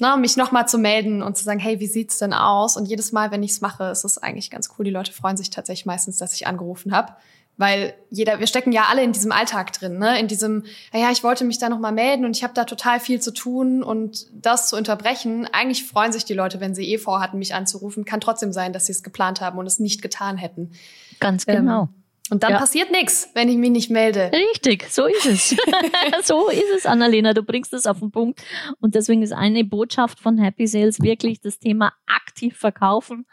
na, 0.00 0.16
mich 0.16 0.36
nochmal 0.36 0.66
zu 0.66 0.76
melden 0.76 1.22
und 1.22 1.36
zu 1.36 1.44
sagen, 1.44 1.60
hey, 1.60 1.78
wie 1.78 1.86
sieht's 1.86 2.18
denn 2.18 2.32
aus? 2.32 2.76
Und 2.76 2.86
jedes 2.86 3.12
Mal, 3.12 3.30
wenn 3.30 3.42
ich's 3.44 3.60
mache, 3.60 3.84
ist 3.84 4.04
es 4.04 4.18
eigentlich 4.18 4.50
ganz 4.50 4.70
cool. 4.76 4.84
Die 4.84 4.90
Leute 4.90 5.12
freuen 5.12 5.36
sich 5.36 5.50
tatsächlich 5.50 5.86
meistens, 5.86 6.16
dass 6.16 6.32
ich 6.34 6.48
angerufen 6.48 6.92
habe 6.92 7.14
weil 7.58 7.94
jeder, 8.08 8.38
wir 8.38 8.46
stecken 8.46 8.70
ja 8.70 8.84
alle 8.88 9.02
in 9.02 9.12
diesem 9.12 9.32
Alltag 9.32 9.72
drin, 9.72 9.98
ne? 9.98 10.18
In 10.18 10.28
diesem, 10.28 10.64
naja, 10.92 11.10
ich 11.10 11.24
wollte 11.24 11.44
mich 11.44 11.58
da 11.58 11.68
noch 11.68 11.80
mal 11.80 11.92
melden 11.92 12.24
und 12.24 12.36
ich 12.36 12.44
habe 12.44 12.54
da 12.54 12.64
total 12.64 13.00
viel 13.00 13.20
zu 13.20 13.32
tun 13.34 13.82
und 13.82 14.26
das 14.32 14.68
zu 14.68 14.76
unterbrechen. 14.76 15.46
Eigentlich 15.52 15.84
freuen 15.84 16.12
sich 16.12 16.24
die 16.24 16.34
Leute, 16.34 16.60
wenn 16.60 16.74
sie 16.76 16.88
eh 16.88 16.98
vorhatten, 16.98 17.36
mich 17.38 17.54
anzurufen. 17.54 18.04
Kann 18.04 18.20
trotzdem 18.20 18.52
sein, 18.52 18.72
dass 18.72 18.86
sie 18.86 18.92
es 18.92 19.02
geplant 19.02 19.40
haben 19.40 19.58
und 19.58 19.66
es 19.66 19.80
nicht 19.80 20.02
getan 20.02 20.36
hätten. 20.36 20.70
Ganz 21.18 21.46
genau. 21.46 21.82
Ähm, 21.82 21.88
und 22.30 22.44
dann 22.44 22.52
ja. 22.52 22.58
passiert 22.58 22.92
nichts, 22.92 23.30
wenn 23.34 23.48
ich 23.48 23.56
mich 23.56 23.70
nicht 23.70 23.90
melde. 23.90 24.30
Richtig, 24.32 24.88
so 24.90 25.06
ist 25.06 25.26
es. 25.26 25.48
so 26.24 26.48
ist 26.48 26.70
es, 26.76 26.86
Annalena. 26.86 27.34
Du 27.34 27.42
bringst 27.42 27.72
es 27.72 27.86
auf 27.86 27.98
den 27.98 28.12
Punkt. 28.12 28.40
Und 28.80 28.94
deswegen 28.94 29.22
ist 29.22 29.32
eine 29.32 29.64
Botschaft 29.64 30.20
von 30.20 30.38
Happy 30.38 30.68
Sales 30.68 31.00
wirklich 31.00 31.40
das 31.40 31.58
Thema 31.58 31.92
aktiv 32.06 32.56
verkaufen. 32.56 33.26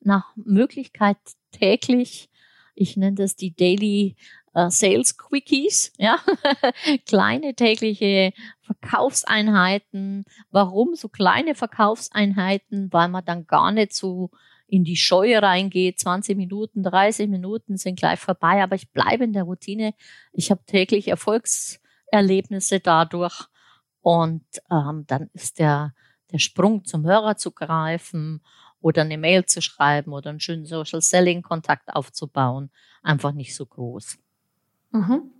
Nach 0.00 0.36
Möglichkeit 0.36 1.16
täglich 1.50 2.28
ich 2.74 2.96
nenne 2.96 3.16
das 3.16 3.36
die 3.36 3.54
Daily 3.54 4.16
äh, 4.54 4.70
Sales 4.70 5.16
Quickies, 5.16 5.92
ja, 5.98 6.18
kleine 7.06 7.54
tägliche 7.54 8.32
Verkaufseinheiten. 8.60 10.24
Warum 10.50 10.94
so 10.94 11.08
kleine 11.08 11.54
Verkaufseinheiten? 11.54 12.92
Weil 12.92 13.08
man 13.08 13.24
dann 13.24 13.46
gar 13.46 13.72
nicht 13.72 13.94
so 13.94 14.30
in 14.66 14.84
die 14.84 14.96
Scheue 14.96 15.42
reingeht. 15.42 16.00
20 16.00 16.36
Minuten, 16.36 16.82
30 16.82 17.28
Minuten 17.28 17.76
sind 17.76 17.98
gleich 17.98 18.18
vorbei, 18.18 18.62
aber 18.62 18.74
ich 18.74 18.90
bleibe 18.90 19.24
in 19.24 19.32
der 19.32 19.44
Routine. 19.44 19.94
Ich 20.32 20.50
habe 20.50 20.64
täglich 20.66 21.08
Erfolgserlebnisse 21.08 22.80
dadurch 22.80 23.48
und 24.00 24.44
ähm, 24.70 25.04
dann 25.06 25.30
ist 25.34 25.58
der, 25.58 25.94
der 26.32 26.38
Sprung 26.38 26.84
zum 26.84 27.04
Hörer 27.04 27.36
zu 27.36 27.52
greifen 27.52 28.42
oder 28.82 29.02
eine 29.02 29.16
Mail 29.16 29.46
zu 29.46 29.62
schreiben 29.62 30.12
oder 30.12 30.30
einen 30.30 30.40
schönen 30.40 30.66
Social 30.66 31.00
Selling 31.00 31.42
Kontakt 31.42 31.94
aufzubauen, 31.94 32.70
einfach 33.02 33.32
nicht 33.32 33.54
so 33.54 33.64
groß. 33.64 34.18
Mhm. 34.90 35.30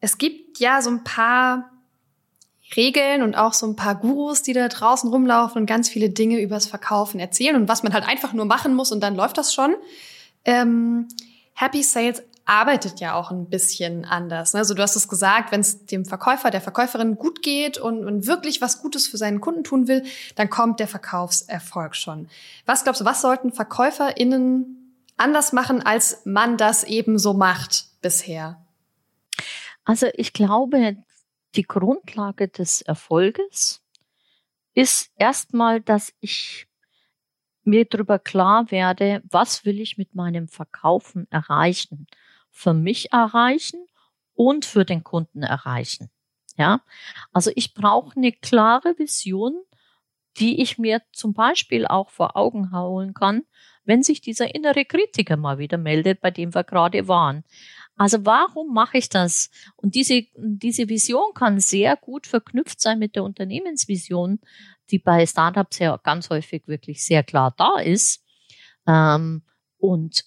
Es 0.00 0.18
gibt 0.18 0.60
ja 0.60 0.80
so 0.80 0.90
ein 0.90 1.04
paar 1.04 1.70
Regeln 2.76 3.22
und 3.22 3.34
auch 3.34 3.52
so 3.52 3.66
ein 3.66 3.76
paar 3.76 3.96
Gurus, 3.96 4.42
die 4.42 4.52
da 4.52 4.68
draußen 4.68 5.10
rumlaufen 5.10 5.62
und 5.62 5.66
ganz 5.66 5.88
viele 5.88 6.10
Dinge 6.10 6.40
übers 6.40 6.66
Verkaufen 6.66 7.18
erzählen 7.18 7.56
und 7.56 7.68
was 7.68 7.82
man 7.82 7.92
halt 7.92 8.06
einfach 8.06 8.32
nur 8.32 8.44
machen 8.44 8.74
muss 8.74 8.92
und 8.92 9.00
dann 9.00 9.16
läuft 9.16 9.38
das 9.38 9.52
schon. 9.52 9.74
Ähm, 10.44 11.08
Happy 11.54 11.82
Sales 11.82 12.22
arbeitet 12.50 12.98
ja 12.98 13.14
auch 13.14 13.30
ein 13.30 13.48
bisschen 13.48 14.04
anders. 14.04 14.54
Ne? 14.54 14.58
Also 14.58 14.74
du 14.74 14.82
hast 14.82 14.96
es 14.96 15.06
gesagt, 15.06 15.52
wenn 15.52 15.60
es 15.60 15.86
dem 15.86 16.04
Verkäufer, 16.04 16.50
der 16.50 16.60
Verkäuferin 16.60 17.14
gut 17.14 17.42
geht 17.42 17.78
und, 17.78 18.04
und 18.04 18.26
wirklich 18.26 18.60
was 18.60 18.82
Gutes 18.82 19.06
für 19.06 19.16
seinen 19.16 19.40
Kunden 19.40 19.62
tun 19.62 19.86
will, 19.86 20.02
dann 20.34 20.50
kommt 20.50 20.80
der 20.80 20.88
Verkaufserfolg 20.88 21.94
schon. 21.94 22.28
Was 22.66 22.82
glaubst 22.82 23.02
du, 23.02 23.04
was 23.04 23.22
sollten 23.22 23.52
VerkäuferInnen 23.52 24.96
anders 25.16 25.52
machen, 25.52 25.80
als 25.80 26.22
man 26.24 26.56
das 26.56 26.82
eben 26.82 27.20
so 27.20 27.34
macht 27.34 27.84
bisher? 28.00 28.60
Also 29.84 30.08
ich 30.14 30.32
glaube, 30.32 30.96
die 31.54 31.62
Grundlage 31.62 32.48
des 32.48 32.82
Erfolges 32.82 33.80
ist 34.74 35.12
erstmal, 35.14 35.80
dass 35.80 36.12
ich 36.18 36.66
mir 37.62 37.84
darüber 37.84 38.18
klar 38.18 38.72
werde, 38.72 39.22
was 39.30 39.64
will 39.64 39.80
ich 39.80 39.98
mit 39.98 40.16
meinem 40.16 40.48
Verkaufen 40.48 41.28
erreichen, 41.30 42.08
für 42.50 42.74
mich 42.74 43.12
erreichen 43.12 43.86
und 44.34 44.64
für 44.64 44.84
den 44.84 45.04
Kunden 45.04 45.42
erreichen. 45.42 46.10
Ja, 46.56 46.82
also 47.32 47.50
ich 47.54 47.74
brauche 47.74 48.16
eine 48.16 48.32
klare 48.32 48.98
Vision, 48.98 49.54
die 50.38 50.60
ich 50.60 50.78
mir 50.78 51.02
zum 51.12 51.32
Beispiel 51.32 51.86
auch 51.86 52.10
vor 52.10 52.36
Augen 52.36 52.72
hauen 52.72 53.14
kann, 53.14 53.44
wenn 53.84 54.02
sich 54.02 54.20
dieser 54.20 54.54
innere 54.54 54.84
Kritiker 54.84 55.36
mal 55.36 55.58
wieder 55.58 55.78
meldet, 55.78 56.20
bei 56.20 56.30
dem 56.30 56.54
wir 56.54 56.64
gerade 56.64 57.08
waren. 57.08 57.44
Also 57.96 58.24
warum 58.24 58.72
mache 58.72 58.98
ich 58.98 59.08
das? 59.08 59.50
Und 59.76 59.94
diese, 59.94 60.22
diese 60.36 60.88
Vision 60.88 61.34
kann 61.34 61.60
sehr 61.60 61.96
gut 61.96 62.26
verknüpft 62.26 62.80
sein 62.80 62.98
mit 62.98 63.16
der 63.16 63.24
Unternehmensvision, 63.24 64.40
die 64.90 64.98
bei 64.98 65.26
Startups 65.26 65.78
ja 65.78 65.96
ganz 65.98 66.30
häufig 66.30 66.66
wirklich 66.66 67.04
sehr 67.04 67.22
klar 67.22 67.54
da 67.56 67.78
ist. 67.78 68.24
Ähm, 68.86 69.42
und 69.76 70.24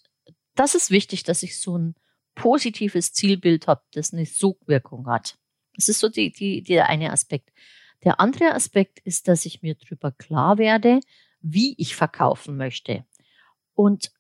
das 0.56 0.76
ist 0.76 0.92
wichtig, 0.92 1.24
dass 1.24 1.42
ich 1.42 1.60
so 1.60 1.78
ein 1.78 1.96
positives 2.36 3.14
Zielbild 3.14 3.68
habe, 3.68 3.82
das 3.94 4.14
eine 4.14 4.26
Sogwirkung 4.26 5.08
hat. 5.08 5.38
Das 5.76 5.90
ist 5.90 6.00
so 6.00 6.10
die, 6.10 6.32
die, 6.32 6.62
der 6.62 6.90
eine 6.90 7.12
Aspekt. 7.12 7.52
Der 8.04 8.20
andere 8.20 8.54
Aspekt 8.54 9.00
ist, 9.00 9.28
dass 9.28 9.46
ich 9.46 9.62
mir 9.62 9.76
darüber 9.76 10.12
klar 10.12 10.58
werde, 10.58 11.00
wie 11.42 11.76
ich 11.78 11.96
verkaufen 11.96 12.58
möchte. 12.58 13.06
Und 13.74 14.12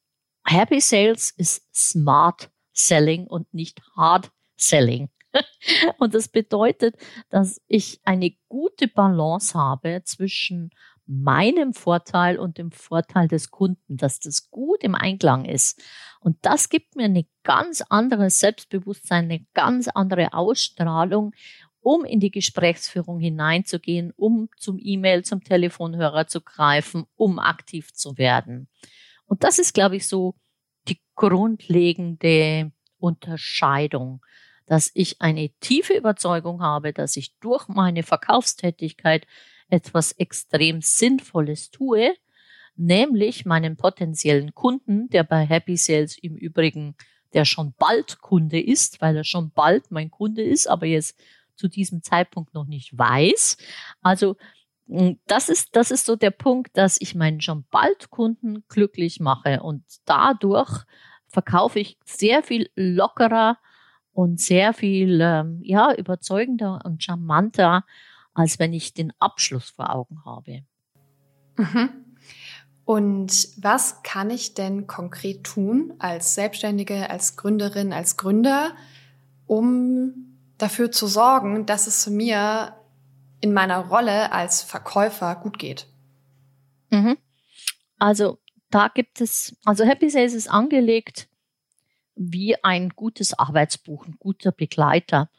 Happy 0.46 0.82
Sales 0.82 1.32
ist 1.32 1.64
smart 1.74 2.50
Selling 2.74 3.28
und 3.28 3.54
nicht 3.54 3.82
Hard 3.96 4.32
Selling. 4.56 5.10
und 5.98 6.14
das 6.14 6.28
bedeutet, 6.28 6.96
dass 7.30 7.62
ich 7.68 8.00
eine 8.04 8.36
gute 8.50 8.88
Balance 8.88 9.58
habe 9.58 10.02
zwischen 10.04 10.72
meinem 11.06 11.74
Vorteil 11.74 12.40
und 12.40 12.58
dem 12.58 12.72
Vorteil 12.72 13.28
des 13.28 13.52
Kunden, 13.52 13.98
dass 13.98 14.20
das 14.20 14.50
gut 14.50 14.84
im 14.84 14.96
Einklang 14.96 15.46
ist. 15.46 15.82
Und 16.20 16.38
das 16.42 16.70
gibt 16.70 16.96
mir 16.96 17.06
eine 17.06 17.26
ganz 17.44 17.84
andere 17.90 18.30
Selbstbewusstsein, 18.30 19.26
eine 19.26 19.46
ganz 19.54 19.90
andere 19.90 20.34
Ausstrahlung, 20.34 21.34
um 21.82 22.06
in 22.06 22.22
die 22.22 22.32
Gesprächsführung 22.32 23.20
hineinzugehen, 23.20 24.14
um 24.16 24.50
zum 24.58 24.80
E-Mail, 24.80 25.24
zum 25.24 25.44
Telefonhörer 25.44 26.28
zu 26.28 26.40
greifen, 26.42 27.06
um 27.16 27.40
aktiv 27.40 27.94
zu 27.94 28.18
werden. 28.18 28.70
Und 29.26 29.44
das 29.44 29.60
ist, 29.60 29.74
glaube 29.74 29.98
ich, 29.98 30.08
so 30.08 30.36
die 30.88 31.02
grundlegende 31.16 32.72
Unterscheidung, 32.98 34.22
dass 34.66 34.92
ich 34.94 35.22
eine 35.22 35.50
tiefe 35.60 35.94
Überzeugung 35.94 36.62
habe, 36.62 36.94
dass 36.94 37.18
ich 37.18 37.38
durch 37.40 37.68
meine 37.68 38.04
Verkaufstätigkeit 38.04 39.28
etwas 39.74 40.12
extrem 40.12 40.82
Sinnvolles 40.82 41.72
tue, 41.72 42.14
nämlich 42.76 43.44
meinen 43.44 43.76
potenziellen 43.76 44.54
Kunden, 44.54 45.10
der 45.10 45.24
bei 45.24 45.46
Happy 45.46 45.78
Sales 45.78 46.16
im 46.20 46.38
Übrigen, 46.38 46.96
der 47.34 47.44
schon 47.44 47.74
bald 47.80 48.22
Kunde 48.22 48.62
ist, 48.62 49.02
weil 49.02 49.18
er 49.18 49.24
schon 49.24 49.50
bald 49.50 49.90
mein 49.90 50.12
Kunde 50.12 50.44
ist, 50.44 50.68
aber 50.68 50.86
jetzt 50.86 51.20
zu 51.56 51.68
diesem 51.68 52.04
Zeitpunkt 52.04 52.54
noch 52.54 52.68
nicht 52.68 52.96
weiß. 52.96 53.58
Also 54.04 54.36
hm, 54.88 55.20
das 55.26 55.50
ist, 55.50 55.76
das 55.76 55.90
ist 55.90 56.06
so 56.06 56.16
der 56.16 56.32
Punkt, 56.32 56.78
dass 56.78 57.02
ich 57.02 57.16
meinen 57.16 57.42
schon 57.42 57.66
bald 57.72 58.12
Kunden 58.12 58.64
glücklich 58.68 59.20
mache 59.20 59.64
und 59.64 59.84
dadurch 60.06 60.84
verkaufe 61.28 61.80
ich 61.80 61.98
sehr 62.06 62.44
viel 62.44 62.70
lockerer 62.76 63.58
und 64.12 64.40
sehr 64.40 64.74
viel 64.74 65.20
ähm, 65.20 65.62
ja 65.64 65.96
überzeugender 65.96 66.82
und 66.84 67.04
charmanter, 67.04 67.86
als 68.34 68.60
wenn 68.60 68.74
ich 68.74 68.94
den 68.94 69.14
Abschluss 69.20 69.70
vor 69.70 69.94
Augen 69.94 70.24
habe. 70.26 70.64
Mhm. 71.58 71.90
Und 72.86 73.48
was 73.58 74.04
kann 74.04 74.30
ich 74.30 74.56
denn 74.56 74.88
konkret 74.88 75.46
tun 75.46 75.94
als 76.00 76.36
Selbstständige, 76.36 77.10
als 77.10 77.38
Gründerin, 77.38 77.94
als 77.94 78.18
Gründer, 78.18 78.76
um 79.48 80.38
dafür 80.58 80.92
zu 80.92 81.08
sorgen, 81.08 81.66
dass 81.66 81.88
es 81.88 82.08
mir 82.08 82.76
in 83.40 83.54
meiner 83.54 83.88
Rolle 83.88 84.32
als 84.32 84.62
Verkäufer 84.62 85.36
gut 85.36 85.60
geht? 85.60 85.88
Mhm. 86.90 87.18
Also 88.00 88.40
da 88.70 88.90
gibt 88.90 89.22
es, 89.22 89.56
also 89.64 89.86
Happy 89.86 90.10
Sales 90.10 90.34
ist 90.34 90.50
angelegt 90.50 91.30
wie 92.16 92.62
ein 92.64 92.90
gutes 92.90 93.38
Arbeitsbuch, 93.38 94.06
ein 94.06 94.18
guter 94.20 94.52
Begleiter. 94.52 95.30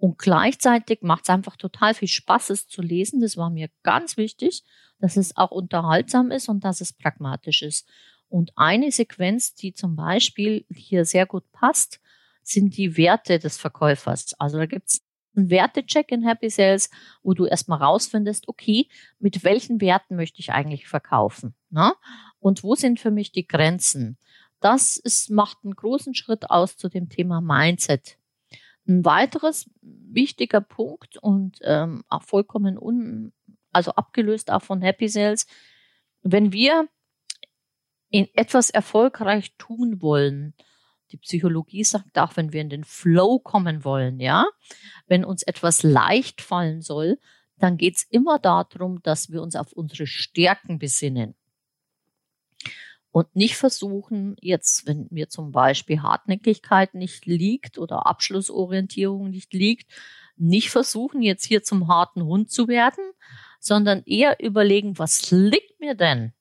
Und 0.00 0.16
gleichzeitig 0.16 1.02
macht 1.02 1.24
es 1.24 1.28
einfach 1.28 1.56
total 1.56 1.92
viel 1.92 2.08
Spaß, 2.08 2.48
es 2.48 2.66
zu 2.66 2.80
lesen. 2.80 3.20
Das 3.20 3.36
war 3.36 3.50
mir 3.50 3.68
ganz 3.82 4.16
wichtig, 4.16 4.64
dass 4.98 5.18
es 5.18 5.36
auch 5.36 5.50
unterhaltsam 5.50 6.30
ist 6.30 6.48
und 6.48 6.64
dass 6.64 6.80
es 6.80 6.94
pragmatisch 6.94 7.60
ist. 7.60 7.86
Und 8.30 8.50
eine 8.56 8.92
Sequenz, 8.92 9.54
die 9.54 9.74
zum 9.74 9.96
Beispiel 9.96 10.64
hier 10.74 11.04
sehr 11.04 11.26
gut 11.26 11.44
passt, 11.52 12.00
sind 12.42 12.78
die 12.78 12.96
Werte 12.96 13.38
des 13.38 13.58
Verkäufers. 13.58 14.32
Also 14.40 14.56
da 14.56 14.64
gibt 14.64 14.88
es 14.88 15.02
einen 15.36 15.50
Wertecheck 15.50 16.10
in 16.10 16.26
Happy 16.26 16.48
Sales, 16.48 16.88
wo 17.22 17.34
du 17.34 17.44
erstmal 17.44 17.82
rausfindest, 17.82 18.48
okay, 18.48 18.88
mit 19.18 19.44
welchen 19.44 19.82
Werten 19.82 20.16
möchte 20.16 20.40
ich 20.40 20.50
eigentlich 20.50 20.88
verkaufen? 20.88 21.54
Ne? 21.68 21.92
Und 22.38 22.62
wo 22.62 22.74
sind 22.74 23.00
für 23.00 23.10
mich 23.10 23.32
die 23.32 23.46
Grenzen? 23.46 24.16
Das 24.60 24.96
ist, 24.96 25.28
macht 25.28 25.58
einen 25.62 25.74
großen 25.74 26.14
Schritt 26.14 26.48
aus 26.48 26.78
zu 26.78 26.88
dem 26.88 27.10
Thema 27.10 27.42
Mindset. 27.42 28.16
Ein 28.90 29.04
weiteres 29.04 29.70
wichtiger 29.82 30.60
Punkt 30.60 31.16
und 31.16 31.60
ähm, 31.62 32.02
auch 32.08 32.24
vollkommen 32.24 32.76
un, 32.76 33.32
also 33.70 33.92
abgelöst 33.92 34.50
auch 34.50 34.62
von 34.62 34.82
Happy 34.82 35.08
Sales, 35.08 35.46
wenn 36.22 36.52
wir 36.52 36.88
in 38.08 38.26
etwas 38.34 38.68
erfolgreich 38.68 39.54
tun 39.58 40.02
wollen, 40.02 40.54
die 41.12 41.18
Psychologie 41.18 41.84
sagt 41.84 42.18
auch, 42.18 42.36
wenn 42.36 42.52
wir 42.52 42.60
in 42.60 42.68
den 42.68 42.82
Flow 42.82 43.38
kommen 43.38 43.84
wollen, 43.84 44.18
ja, 44.18 44.44
wenn 45.06 45.24
uns 45.24 45.44
etwas 45.44 45.84
leicht 45.84 46.40
fallen 46.40 46.82
soll, 46.82 47.20
dann 47.58 47.76
geht 47.76 47.96
es 47.96 48.02
immer 48.10 48.40
darum, 48.40 49.00
dass 49.04 49.30
wir 49.30 49.40
uns 49.40 49.54
auf 49.54 49.72
unsere 49.72 50.08
Stärken 50.08 50.80
besinnen. 50.80 51.36
Und 53.12 53.34
nicht 53.34 53.56
versuchen, 53.56 54.36
jetzt, 54.40 54.86
wenn 54.86 55.08
mir 55.10 55.28
zum 55.28 55.50
Beispiel 55.50 56.02
Hartnäckigkeit 56.02 56.94
nicht 56.94 57.26
liegt 57.26 57.76
oder 57.76 58.06
Abschlussorientierung 58.06 59.30
nicht 59.30 59.52
liegt, 59.52 59.90
nicht 60.36 60.70
versuchen, 60.70 61.20
jetzt 61.20 61.44
hier 61.44 61.62
zum 61.62 61.88
harten 61.88 62.22
Hund 62.22 62.50
zu 62.50 62.68
werden, 62.68 63.04
sondern 63.58 64.02
eher 64.04 64.40
überlegen, 64.40 64.98
was 64.98 65.30
liegt 65.30 65.80
mir 65.80 65.94
denn? 65.94 66.32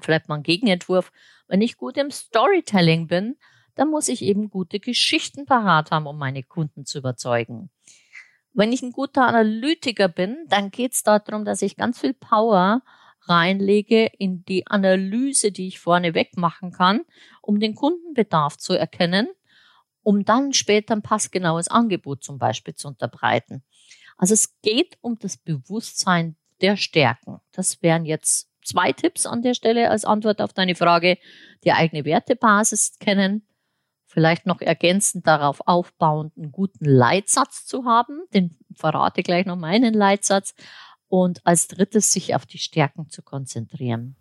Vielleicht 0.00 0.28
mal 0.28 0.36
ein 0.36 0.42
Gegenentwurf. 0.42 1.10
Wenn 1.48 1.60
ich 1.60 1.76
gut 1.76 1.96
im 1.96 2.10
Storytelling 2.10 3.08
bin, 3.08 3.36
dann 3.74 3.90
muss 3.90 4.08
ich 4.08 4.22
eben 4.22 4.50
gute 4.50 4.78
Geschichten 4.78 5.46
parat 5.46 5.90
haben, 5.90 6.06
um 6.06 6.16
meine 6.16 6.42
Kunden 6.42 6.86
zu 6.86 6.98
überzeugen. 6.98 7.70
Wenn 8.52 8.72
ich 8.72 8.82
ein 8.82 8.92
guter 8.92 9.26
Analytiker 9.26 10.08
bin, 10.08 10.46
dann 10.48 10.70
geht 10.70 10.92
es 10.92 11.02
darum, 11.02 11.44
dass 11.44 11.60
ich 11.62 11.76
ganz 11.76 11.98
viel 11.98 12.14
Power 12.14 12.82
reinlege 13.28 14.10
in 14.18 14.44
die 14.44 14.66
Analyse, 14.66 15.52
die 15.52 15.68
ich 15.68 15.80
vorneweg 15.80 16.36
machen 16.36 16.72
kann, 16.72 17.02
um 17.40 17.60
den 17.60 17.74
Kundenbedarf 17.74 18.58
zu 18.58 18.74
erkennen 18.74 19.28
um 20.04 20.24
dann 20.24 20.52
später 20.52 20.94
ein 20.94 21.02
passgenaues 21.02 21.68
Angebot 21.68 22.22
zum 22.22 22.38
Beispiel 22.38 22.74
zu 22.74 22.86
unterbreiten. 22.88 23.64
Also 24.16 24.34
es 24.34 24.60
geht 24.60 24.96
um 25.00 25.18
das 25.18 25.36
Bewusstsein 25.36 26.36
der 26.60 26.76
Stärken. 26.76 27.40
Das 27.50 27.82
wären 27.82 28.04
jetzt 28.04 28.48
zwei 28.62 28.92
Tipps 28.92 29.26
an 29.26 29.42
der 29.42 29.54
Stelle 29.54 29.90
als 29.90 30.04
Antwort 30.04 30.40
auf 30.40 30.52
deine 30.52 30.76
Frage. 30.76 31.18
Die 31.64 31.72
eigene 31.72 32.04
Wertebasis 32.04 32.98
kennen, 33.00 33.46
vielleicht 34.06 34.46
noch 34.46 34.60
ergänzend 34.60 35.26
darauf 35.26 35.60
aufbauend 35.66 36.36
einen 36.36 36.52
guten 36.52 36.84
Leitsatz 36.84 37.66
zu 37.66 37.84
haben. 37.84 38.20
Den 38.32 38.56
verrate 38.74 39.22
gleich 39.22 39.46
noch 39.46 39.56
meinen 39.56 39.94
Leitsatz. 39.94 40.54
Und 41.08 41.40
als 41.44 41.68
drittes 41.68 42.12
sich 42.12 42.34
auf 42.34 42.46
die 42.46 42.58
Stärken 42.58 43.08
zu 43.08 43.22
konzentrieren. 43.22 44.16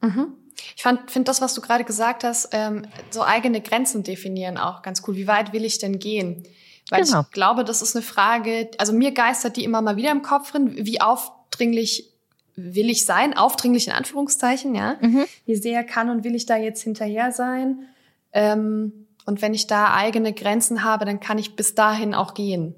Mhm. 0.00 0.34
Ich 0.76 0.82
finde 0.82 1.24
das, 1.24 1.40
was 1.40 1.54
du 1.54 1.60
gerade 1.60 1.84
gesagt 1.84 2.24
hast, 2.24 2.50
ähm, 2.52 2.86
so 3.10 3.22
eigene 3.22 3.60
Grenzen 3.60 4.02
definieren 4.02 4.58
auch 4.58 4.82
ganz 4.82 5.02
cool. 5.06 5.16
Wie 5.16 5.26
weit 5.26 5.52
will 5.52 5.64
ich 5.64 5.78
denn 5.78 5.98
gehen? 5.98 6.44
Weil 6.90 7.04
genau. 7.04 7.20
ich 7.22 7.30
glaube, 7.30 7.64
das 7.64 7.82
ist 7.82 7.96
eine 7.96 8.02
Frage, 8.02 8.70
also 8.78 8.92
mir 8.92 9.12
geistert 9.12 9.56
die 9.56 9.64
immer 9.64 9.82
mal 9.82 9.96
wieder 9.96 10.10
im 10.10 10.22
Kopf 10.22 10.50
drin, 10.50 10.72
wie 10.76 11.00
aufdringlich 11.00 12.10
will 12.54 12.90
ich 12.90 13.06
sein, 13.06 13.36
aufdringlich 13.36 13.86
in 13.86 13.92
Anführungszeichen, 13.92 14.74
ja. 14.74 14.96
Mhm. 15.00 15.24
Wie 15.46 15.56
sehr 15.56 15.84
kann 15.84 16.10
und 16.10 16.24
will 16.24 16.34
ich 16.34 16.46
da 16.46 16.56
jetzt 16.56 16.82
hinterher 16.82 17.32
sein? 17.32 17.86
Ähm, 18.32 19.06
und 19.24 19.40
wenn 19.40 19.54
ich 19.54 19.66
da 19.66 19.94
eigene 19.94 20.32
Grenzen 20.32 20.84
habe, 20.84 21.04
dann 21.04 21.20
kann 21.20 21.38
ich 21.38 21.56
bis 21.56 21.74
dahin 21.74 22.14
auch 22.14 22.34
gehen. 22.34 22.74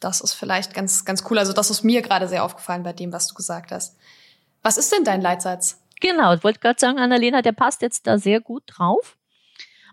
Das 0.00 0.20
ist 0.20 0.34
vielleicht 0.34 0.74
ganz, 0.74 1.04
ganz 1.04 1.24
cool. 1.30 1.38
Also 1.38 1.52
das 1.52 1.70
ist 1.70 1.82
mir 1.82 2.02
gerade 2.02 2.28
sehr 2.28 2.44
aufgefallen 2.44 2.82
bei 2.82 2.92
dem, 2.92 3.12
was 3.12 3.28
du 3.28 3.34
gesagt 3.34 3.72
hast. 3.72 3.96
Was 4.62 4.78
ist 4.78 4.92
denn 4.92 5.04
dein 5.04 5.20
Leitsatz? 5.20 5.80
Genau, 6.00 6.34
ich 6.34 6.44
wollte 6.44 6.60
gerade 6.60 6.78
sagen, 6.78 6.98
Annalena, 6.98 7.42
der 7.42 7.52
passt 7.52 7.82
jetzt 7.82 8.06
da 8.06 8.18
sehr 8.18 8.40
gut 8.40 8.62
drauf. 8.66 9.16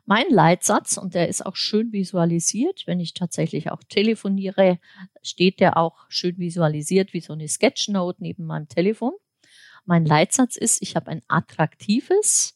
Mein 0.07 0.29
Leitsatz, 0.29 0.97
und 0.97 1.15
der 1.15 1.29
ist 1.29 1.43
auch 1.43 1.55
schön 1.55 1.91
visualisiert, 1.91 2.83
wenn 2.85 2.99
ich 2.99 3.15
tatsächlich 3.15 3.71
auch 3.71 3.81
telefoniere, 3.89 4.79
steht 5.23 5.59
der 5.59 5.77
auch 5.77 6.05
schön 6.09 6.37
visualisiert 6.37 7.13
wie 7.13 7.21
so 7.21 7.33
eine 7.33 7.47
Sketchnote 7.47 8.21
neben 8.21 8.45
meinem 8.45 8.67
Telefon. 8.67 9.13
Mein 9.83 10.05
Leitsatz 10.05 10.57
ist, 10.57 10.83
ich 10.83 10.95
habe 10.95 11.09
ein 11.09 11.23
attraktives, 11.27 12.55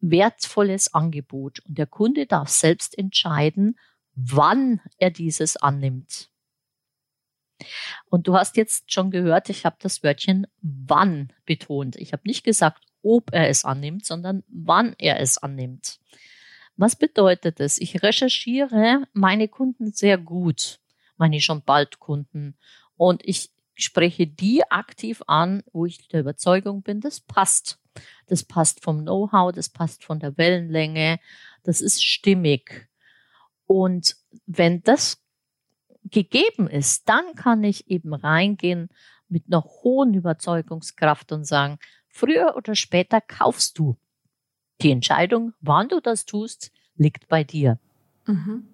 wertvolles 0.00 0.94
Angebot 0.94 1.60
und 1.66 1.76
der 1.76 1.86
Kunde 1.86 2.26
darf 2.26 2.48
selbst 2.48 2.96
entscheiden, 2.96 3.78
wann 4.14 4.80
er 4.98 5.10
dieses 5.10 5.56
annimmt. 5.56 6.30
Und 8.06 8.26
du 8.26 8.34
hast 8.34 8.56
jetzt 8.56 8.92
schon 8.92 9.10
gehört, 9.10 9.48
ich 9.48 9.64
habe 9.64 9.76
das 9.78 10.02
Wörtchen 10.02 10.46
wann 10.60 11.32
betont. 11.46 11.96
Ich 11.96 12.12
habe 12.12 12.22
nicht 12.26 12.44
gesagt, 12.44 12.82
ob 13.02 13.32
er 13.32 13.48
es 13.48 13.64
annimmt, 13.64 14.04
sondern 14.04 14.42
wann 14.48 14.94
er 14.98 15.20
es 15.20 15.38
annimmt. 15.38 15.98
Was 16.76 16.96
bedeutet 16.96 17.60
es? 17.60 17.78
Ich 17.78 18.02
recherchiere 18.02 19.04
meine 19.12 19.48
Kunden 19.48 19.92
sehr 19.92 20.18
gut, 20.18 20.80
meine 21.16 21.40
schon 21.40 21.62
bald 21.62 21.98
Kunden. 21.98 22.56
Und 22.96 23.22
ich 23.24 23.50
spreche 23.74 24.26
die 24.26 24.62
aktiv 24.70 25.22
an, 25.26 25.62
wo 25.72 25.86
ich 25.86 26.08
der 26.08 26.20
Überzeugung 26.20 26.82
bin, 26.82 27.00
das 27.00 27.20
passt. 27.20 27.78
Das 28.26 28.42
passt 28.42 28.82
vom 28.82 29.02
Know-how, 29.02 29.52
das 29.52 29.68
passt 29.68 30.04
von 30.04 30.18
der 30.18 30.38
Wellenlänge, 30.38 31.20
das 31.62 31.80
ist 31.80 32.02
stimmig. 32.02 32.88
Und 33.72 34.16
wenn 34.44 34.82
das 34.82 35.18
gegeben 36.04 36.68
ist, 36.68 37.08
dann 37.08 37.34
kann 37.36 37.64
ich 37.64 37.88
eben 37.88 38.12
reingehen 38.12 38.90
mit 39.30 39.44
einer 39.46 39.64
hohen 39.64 40.12
Überzeugungskraft 40.12 41.32
und 41.32 41.46
sagen, 41.46 41.78
früher 42.06 42.54
oder 42.54 42.74
später 42.74 43.22
kaufst 43.22 43.78
du. 43.78 43.96
Die 44.82 44.90
Entscheidung, 44.90 45.54
wann 45.62 45.88
du 45.88 46.00
das 46.00 46.26
tust, 46.26 46.70
liegt 46.96 47.28
bei 47.28 47.44
dir. 47.44 47.78
Mhm. 48.26 48.68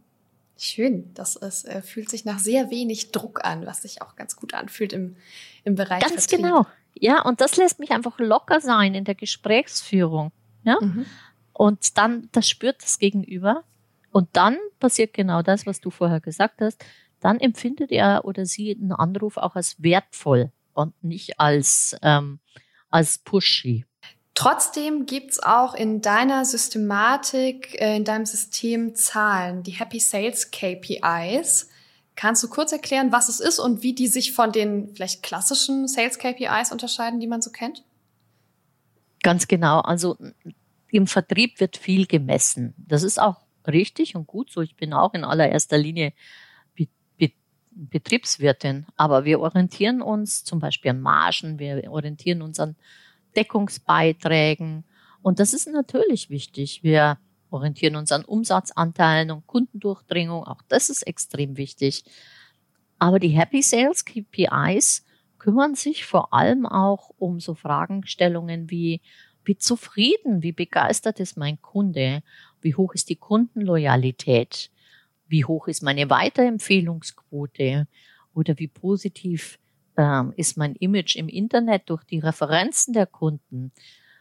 Schön. 0.56 1.14
Das 1.14 1.36
ist, 1.36 1.64
äh, 1.68 1.80
fühlt 1.80 2.08
sich 2.08 2.24
nach 2.24 2.40
sehr 2.40 2.68
wenig 2.70 3.12
Druck 3.12 3.44
an, 3.44 3.66
was 3.66 3.82
sich 3.82 4.02
auch 4.02 4.16
ganz 4.16 4.34
gut 4.34 4.52
anfühlt 4.52 4.92
im, 4.92 5.14
im 5.62 5.76
Bereich 5.76 6.00
Ganz 6.00 6.26
Vertrieb. 6.26 6.40
genau. 6.40 6.66
Ja, 6.94 7.22
und 7.22 7.40
das 7.40 7.56
lässt 7.56 7.78
mich 7.78 7.92
einfach 7.92 8.18
locker 8.18 8.60
sein 8.60 8.96
in 8.96 9.04
der 9.04 9.14
Gesprächsführung. 9.14 10.32
Ja? 10.64 10.78
Mhm. 10.80 11.06
Und 11.52 11.96
dann, 11.96 12.28
das 12.32 12.48
spürt 12.48 12.82
das 12.82 12.98
Gegenüber. 12.98 13.62
Und 14.10 14.28
dann 14.32 14.56
passiert 14.80 15.14
genau 15.14 15.42
das, 15.42 15.66
was 15.66 15.80
du 15.80 15.90
vorher 15.90 16.20
gesagt 16.20 16.60
hast 16.60 16.82
dann 17.20 17.40
empfindet 17.40 17.90
er 17.90 18.24
oder 18.24 18.46
sie 18.46 18.76
einen 18.80 18.92
Anruf 18.92 19.36
auch 19.36 19.56
als 19.56 19.76
wertvoll 19.82 20.52
und 20.74 20.92
nicht 21.02 21.40
als, 21.40 21.96
ähm, 22.02 22.38
als 22.90 23.18
pushy. 23.18 23.84
Trotzdem 24.34 25.06
gibt's 25.06 25.42
auch 25.42 25.74
in 25.74 26.00
deiner 26.00 26.44
Systematik, 26.44 27.80
äh, 27.80 27.96
in 27.96 28.04
deinem 28.04 28.24
System 28.24 28.94
Zahlen, 28.94 29.64
die 29.64 29.72
Happy 29.72 29.98
Sales 29.98 30.52
KPIs. 30.52 31.70
Kannst 32.14 32.42
du 32.44 32.48
kurz 32.48 32.70
erklären, 32.70 33.10
was 33.10 33.28
es 33.28 33.40
ist 33.40 33.58
und 33.58 33.82
wie 33.82 33.94
die 33.94 34.06
sich 34.06 34.32
von 34.32 34.52
den 34.52 34.94
vielleicht 34.94 35.22
klassischen 35.24 35.88
Sales 35.88 36.18
KPIs 36.18 36.70
unterscheiden, 36.70 37.18
die 37.18 37.26
man 37.26 37.42
so 37.42 37.50
kennt? 37.50 37.84
Ganz 39.22 39.48
genau. 39.48 39.80
Also 39.80 40.16
im 40.90 41.08
Vertrieb 41.08 41.58
wird 41.58 41.76
viel 41.76 42.06
gemessen. 42.06 42.74
Das 42.78 43.02
ist 43.02 43.20
auch 43.20 43.47
richtig 43.68 44.16
und 44.16 44.26
gut 44.26 44.50
so. 44.50 44.60
Ich 44.60 44.76
bin 44.76 44.92
auch 44.92 45.14
in 45.14 45.24
allererster 45.24 45.78
Linie 45.78 46.12
Betriebswirtin, 47.78 48.86
aber 48.96 49.24
wir 49.24 49.38
orientieren 49.38 50.02
uns 50.02 50.42
zum 50.42 50.58
Beispiel 50.58 50.90
an 50.90 51.00
Margen, 51.00 51.60
wir 51.60 51.90
orientieren 51.90 52.42
uns 52.42 52.58
an 52.58 52.74
Deckungsbeiträgen 53.36 54.84
und 55.22 55.38
das 55.38 55.54
ist 55.54 55.68
natürlich 55.68 56.28
wichtig. 56.28 56.82
Wir 56.82 57.18
orientieren 57.50 57.94
uns 57.94 58.10
an 58.10 58.24
Umsatzanteilen 58.24 59.30
und 59.30 59.46
Kundendurchdringung, 59.46 60.44
auch 60.44 60.62
das 60.68 60.90
ist 60.90 61.02
extrem 61.06 61.56
wichtig. 61.56 62.04
Aber 62.98 63.20
die 63.20 63.28
Happy 63.28 63.62
Sales 63.62 64.04
KPIs 64.04 65.04
kümmern 65.38 65.76
sich 65.76 66.04
vor 66.04 66.34
allem 66.34 66.66
auch 66.66 67.10
um 67.16 67.38
so 67.38 67.54
Fragestellungen 67.54 68.70
wie, 68.70 69.00
wie 69.44 69.56
zufrieden, 69.56 70.42
wie 70.42 70.52
begeistert 70.52 71.20
ist 71.20 71.36
mein 71.36 71.62
Kunde, 71.62 72.24
wie 72.60 72.74
hoch 72.74 72.94
ist 72.94 73.08
die 73.08 73.16
Kundenloyalität, 73.16 74.70
wie 75.26 75.44
hoch 75.44 75.68
ist 75.68 75.82
meine 75.82 76.10
Weiterempfehlungsquote 76.10 77.86
oder 78.34 78.58
wie 78.58 78.68
positiv 78.68 79.58
ähm, 79.96 80.32
ist 80.36 80.56
mein 80.56 80.74
Image 80.76 81.16
im 81.16 81.28
Internet 81.28 81.90
durch 81.90 82.04
die 82.04 82.20
Referenzen 82.20 82.94
der 82.94 83.06
Kunden. 83.06 83.72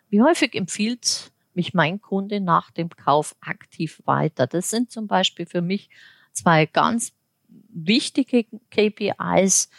Wie 0.09 0.21
häufig 0.21 0.55
empfiehlt 0.55 1.31
mich 1.53 1.73
mein 1.73 2.01
Kunde 2.01 2.39
nach 2.39 2.71
dem 2.71 2.89
Kauf 2.89 3.35
aktiv 3.41 4.01
weiter? 4.05 4.47
Das 4.47 4.69
sind 4.69 4.91
zum 4.91 5.07
Beispiel 5.07 5.45
für 5.45 5.61
mich 5.61 5.89
zwei 6.33 6.65
ganz 6.65 7.13
wichtige 7.69 8.45
KPIs, 8.71 9.69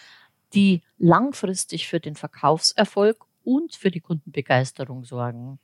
die 0.54 0.82
langfristig 0.98 1.88
für 1.88 2.00
den 2.00 2.14
Verkaufserfolg 2.14 3.24
und 3.44 3.74
für 3.74 3.90
die 3.90 4.00
Kundenbegeisterung 4.00 5.04
sorgen. 5.04 5.58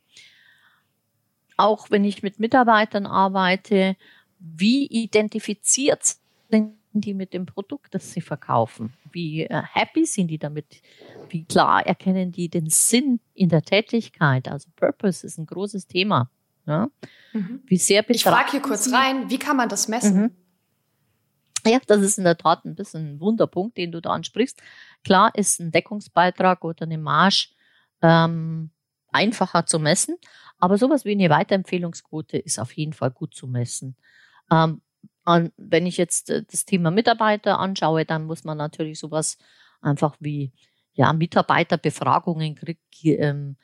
Auch 1.57 1.91
wenn 1.91 2.05
ich 2.05 2.23
mit 2.23 2.41
Mitarbeitern 2.41 3.07
arbeite, 3.07 3.97
wie 4.39 4.87
identifiziert 4.87 6.17
sind 6.51 6.75
die 6.93 7.15
mit 7.15 7.33
dem 7.33 7.47
Produkt, 7.47 7.95
das 7.95 8.13
sie 8.13 8.21
verkaufen? 8.21 8.93
Wie 9.11 9.45
äh, 9.45 9.63
happy 9.73 10.05
sind 10.07 10.29
die 10.29 10.39
damit? 10.39 10.83
Wie 11.29 11.45
klar 11.45 11.85
erkennen 11.87 12.31
die 12.33 12.49
den 12.49 12.69
Sinn 12.69 13.21
in 13.35 13.49
der 13.49 13.63
Tätigkeit? 13.63 14.49
Also 14.49 14.69
Purpose 14.77 15.27
ist 15.27 15.39
ein 15.39 15.47
großes 15.47 15.87
Thema. 15.87 16.31
Ja? 16.67 16.89
Mhm. 17.33 17.63
Wie 17.67 17.77
sehr 17.77 18.09
ich 18.09 18.25
frage 18.25 18.53
hier 18.53 18.61
kurz 18.61 18.93
rein, 18.93 19.29
wie 19.29 19.39
kann 19.39 19.57
man 19.57 19.69
das 19.69 19.89
messen? 19.89 20.23
Mhm. 20.23 20.31
Ja, 21.67 21.79
das 21.87 22.03
ist 22.03 22.19
in 22.19 22.25
der 22.25 22.37
Tat 22.37 22.65
ein 22.65 22.75
bisschen 22.75 23.15
ein 23.15 23.21
Wunderpunkt, 23.21 23.79
den 23.79 23.91
du 23.91 24.01
da 24.01 24.11
ansprichst. 24.11 24.61
Klar 25.03 25.33
ist 25.35 25.61
ein 25.61 25.73
Deckungsbeitrag 25.73 26.63
oder 26.63 26.83
eine 26.85 26.99
Marge 26.99 27.49
ähm, 28.03 28.71
einfacher 29.15 29.67
zu 29.67 29.79
messen, 29.79 30.17
aber 30.59 30.79
sowas 30.79 31.05
wie 31.05 31.13
eine 31.13 31.31
Weiterempfehlungsquote 31.31 32.39
ist 32.39 32.59
auf 32.59 32.73
jeden 32.73 32.93
Fall 32.93 33.11
gut 33.11 33.35
zu 33.35 33.47
messen. 33.47 33.97
Ähm, 34.51 34.83
wenn 35.57 35.87
ich 35.87 35.97
jetzt 35.97 36.31
äh, 36.31 36.43
das 36.51 36.65
Thema 36.65 36.91
Mitarbeiter 36.91 37.59
anschaue, 37.59 38.05
dann 38.05 38.25
muss 38.27 38.45
man 38.45 38.59
natürlich 38.59 38.99
sowas 38.99 39.39
einfach 39.81 40.17
wie 40.21 40.53
ja, 40.95 41.13
Mitarbeiterbefragungen 41.13 42.55
krieg, 42.55 42.79
ähm, 43.05 43.57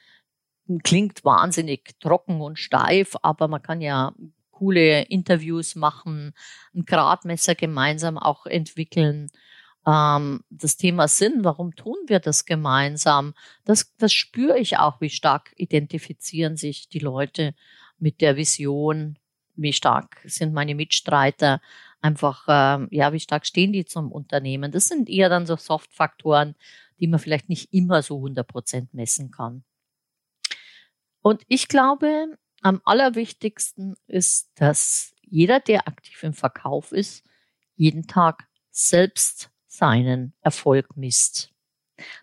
klingt 0.84 1.24
wahnsinnig 1.24 1.96
trocken 2.00 2.40
und 2.40 2.58
steif, 2.58 3.16
aber 3.22 3.48
man 3.48 3.62
kann 3.62 3.80
ja 3.80 4.14
coole 4.50 5.02
Interviews 5.02 5.74
machen, 5.74 6.34
ein 6.74 6.84
Gradmesser 6.84 7.54
gemeinsam 7.54 8.18
auch 8.18 8.46
entwickeln. 8.46 9.30
Ähm, 9.90 10.44
das 10.50 10.76
Thema 10.76 11.08
Sinn, 11.08 11.44
warum 11.44 11.74
tun 11.74 11.96
wir 12.06 12.20
das 12.20 12.44
gemeinsam? 12.44 13.34
Das, 13.64 13.94
das 13.96 14.12
spüre 14.12 14.58
ich 14.58 14.78
auch, 14.78 15.00
wie 15.00 15.10
stark 15.10 15.52
identifizieren 15.56 16.56
sich 16.56 16.88
die 16.88 16.98
Leute 16.98 17.54
mit 17.98 18.20
der 18.20 18.36
Vision 18.36 19.18
wie 19.60 19.72
stark 19.72 20.20
sind 20.24 20.54
meine 20.54 20.74
Mitstreiter, 20.74 21.60
einfach, 22.00 22.48
äh, 22.48 22.86
ja, 22.96 23.12
wie 23.12 23.20
stark 23.20 23.46
stehen 23.46 23.72
die 23.72 23.84
zum 23.84 24.10
Unternehmen. 24.10 24.72
Das 24.72 24.86
sind 24.86 25.08
eher 25.08 25.28
dann 25.28 25.46
so 25.46 25.56
Soft-Faktoren, 25.56 26.54
die 26.98 27.06
man 27.06 27.20
vielleicht 27.20 27.48
nicht 27.48 27.72
immer 27.72 28.02
so 28.02 28.16
100 28.16 28.46
Prozent 28.46 28.94
messen 28.94 29.30
kann. 29.30 29.64
Und 31.22 31.42
ich 31.48 31.68
glaube, 31.68 32.38
am 32.62 32.80
allerwichtigsten 32.84 33.96
ist, 34.06 34.50
dass 34.54 35.14
jeder, 35.22 35.60
der 35.60 35.86
aktiv 35.86 36.22
im 36.22 36.32
Verkauf 36.32 36.92
ist, 36.92 37.24
jeden 37.76 38.06
Tag 38.06 38.48
selbst 38.70 39.49
seinen 39.70 40.34
Erfolg 40.40 40.96
misst. 40.96 41.52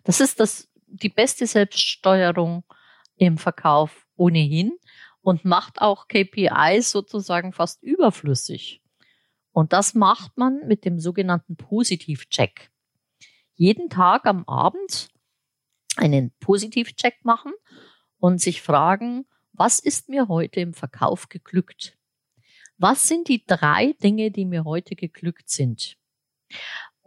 Das 0.04 0.20
ist 0.20 0.38
das, 0.38 0.68
die 0.86 1.08
beste 1.08 1.46
Selbststeuerung 1.46 2.64
im 3.16 3.38
Verkauf 3.38 4.06
ohnehin 4.16 4.76
und 5.22 5.44
macht 5.44 5.80
auch 5.80 6.08
KPIs 6.08 6.90
sozusagen 6.90 7.52
fast 7.52 7.82
überflüssig. 7.82 8.82
Und 9.52 9.72
das 9.72 9.94
macht 9.94 10.36
man 10.36 10.66
mit 10.66 10.84
dem 10.84 11.00
sogenannten 11.00 11.56
Positivcheck. 11.56 12.70
Jeden 13.54 13.88
Tag 13.88 14.26
am 14.26 14.44
Abend 14.46 15.08
einen 15.96 16.32
Positivcheck 16.40 17.24
machen 17.24 17.52
und 18.18 18.40
sich 18.40 18.62
fragen, 18.62 19.26
was 19.52 19.78
ist 19.78 20.08
mir 20.08 20.28
heute 20.28 20.60
im 20.60 20.74
Verkauf 20.74 21.28
geglückt? 21.28 21.96
Was 22.76 23.08
sind 23.08 23.26
die 23.26 23.44
drei 23.44 23.94
Dinge, 24.02 24.30
die 24.30 24.44
mir 24.44 24.64
heute 24.64 24.94
geglückt 24.94 25.48
sind? 25.48 25.96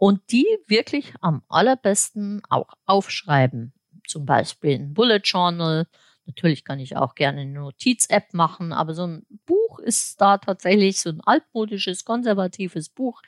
Und 0.02 0.32
die 0.32 0.48
wirklich 0.66 1.14
am 1.20 1.44
allerbesten 1.48 2.42
auch 2.50 2.72
aufschreiben. 2.86 3.72
Zum 4.04 4.26
Beispiel 4.26 4.74
ein 4.74 4.94
Bullet 4.94 5.20
Journal. 5.22 5.86
Natürlich 6.26 6.64
kann 6.64 6.80
ich 6.80 6.96
auch 6.96 7.14
gerne 7.14 7.42
eine 7.42 7.52
Notiz-App 7.52 8.34
machen, 8.34 8.72
aber 8.72 8.94
so 8.94 9.06
ein 9.06 9.24
Buch 9.46 9.78
ist 9.78 10.20
da 10.20 10.38
tatsächlich 10.38 11.00
so 11.00 11.10
ein 11.10 11.20
altmodisches, 11.20 12.04
konservatives 12.04 12.88
Buch 12.88 13.22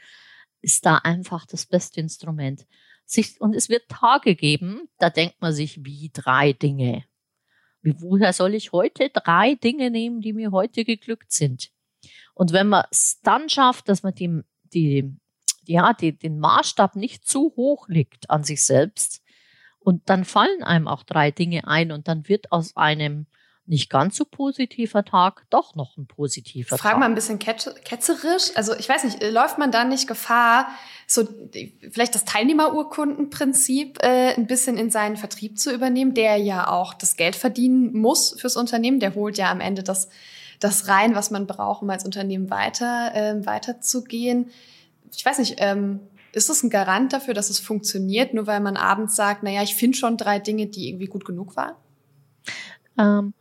ist 0.63 0.85
da 0.85 0.97
einfach 0.97 1.47
das 1.47 1.65
beste 1.65 2.01
Instrument. 2.01 2.67
Und 3.39 3.55
es 3.55 3.69
wird 3.69 3.89
Tage 3.89 4.35
geben, 4.35 4.89
da 4.99 5.11
denkt 5.11 5.41
man 5.41 5.53
sich, 5.53 5.85
wie 5.85 6.11
drei 6.13 6.55
Dinge. 6.55 7.05
Wie, 7.83 7.95
woher 8.01 8.33
soll 8.33 8.53
ich 8.53 8.73
heute 8.73 9.11
drei 9.11 9.55
Dinge 9.55 9.93
nehmen, 9.93 10.21
die 10.21 10.33
mir 10.33 10.51
heute 10.51 10.85
geglückt 10.85 11.31
sind? 11.31 11.71
Und 12.35 12.53
wenn 12.53 12.67
man 12.69 12.85
es 12.91 13.21
dann 13.23 13.49
schafft, 13.49 13.89
dass 13.89 14.03
man 14.03 14.17
die, 14.17 14.41
die, 14.65 15.17
ja, 15.66 15.92
die, 15.92 16.16
den 16.16 16.38
Maßstab 16.38 16.96
nicht 16.96 17.27
zu 17.27 17.53
hoch 17.57 17.88
legt 17.88 18.31
an 18.31 18.44
sich 18.44 18.64
selbst, 18.64 19.24
und 19.85 20.09
dann 20.09 20.24
fallen 20.24 20.62
einem 20.62 20.88
auch 20.88 21.03
drei 21.03 21.31
Dinge 21.31 21.68
ein 21.68 21.92
und 21.92 22.09
dann 22.09 22.27
wird 22.27 22.50
aus 22.50 22.74
einem 22.74 23.27
nicht 23.66 23.88
ganz 23.90 24.16
so 24.16 24.24
positiver 24.27 25.05
Tag 25.05 25.44
doch 25.48 25.74
noch 25.74 25.96
ein 25.96 26.07
positiver 26.07 26.70
Frag 26.70 26.81
Tag. 26.81 26.90
Frag 26.90 27.00
mal 27.00 27.07
ein 27.07 27.14
bisschen 27.14 27.38
ketzerisch. 27.38 28.50
Also 28.57 28.74
ich 28.74 28.88
weiß 28.88 29.05
nicht, 29.05 29.22
läuft 29.22 29.59
man 29.59 29.70
da 29.70 29.85
nicht 29.85 30.07
Gefahr, 30.07 30.68
so 31.07 31.27
vielleicht 31.90 32.14
das 32.14 32.24
Teilnehmerurkundenprinzip 32.24 34.03
äh, 34.03 34.35
ein 34.35 34.46
bisschen 34.46 34.77
in 34.77 34.90
seinen 34.90 35.16
Vertrieb 35.16 35.59
zu 35.59 35.72
übernehmen, 35.72 36.14
der 36.14 36.37
ja 36.37 36.68
auch 36.68 36.92
das 36.92 37.16
Geld 37.16 37.37
verdienen 37.37 37.92
muss 37.94 38.38
fürs 38.38 38.57
Unternehmen. 38.57 39.00
Der 39.00 39.14
holt 39.14 39.38
ja 39.38 39.50
am 39.50 39.61
Ende 39.61 39.83
das, 39.83 40.09
das 40.61 40.88
rein, 40.88 41.14
was 41.14 41.31
man 41.31 41.46
braucht, 41.46 41.83
um 41.83 41.90
als 41.90 42.05
Unternehmen 42.05 42.50
weiter 42.50 43.12
äh, 43.14 43.46
weiterzugehen. 43.46 44.50
Ich 45.16 45.24
weiß 45.24 45.38
nicht, 45.38 45.57
ähm, 45.59 46.00
ist 46.33 46.50
es 46.50 46.62
ein 46.62 46.70
Garant 46.70 47.12
dafür, 47.12 47.35
dass 47.35 47.50
es 47.50 47.61
funktioniert, 47.61 48.35
nur 48.35 48.46
weil 48.46 48.61
man 48.61 48.77
abends 48.77 49.16
sagt, 49.16 49.42
naja, 49.42 49.62
ich 49.62 49.74
finde 49.74 49.96
schon 49.96 50.16
drei 50.16 50.38
Dinge, 50.38 50.66
die 50.66 50.88
irgendwie 50.88 51.07
gut 51.07 51.24
genug 51.24 51.57
waren? 51.57 51.74
Ähm, 52.98 53.35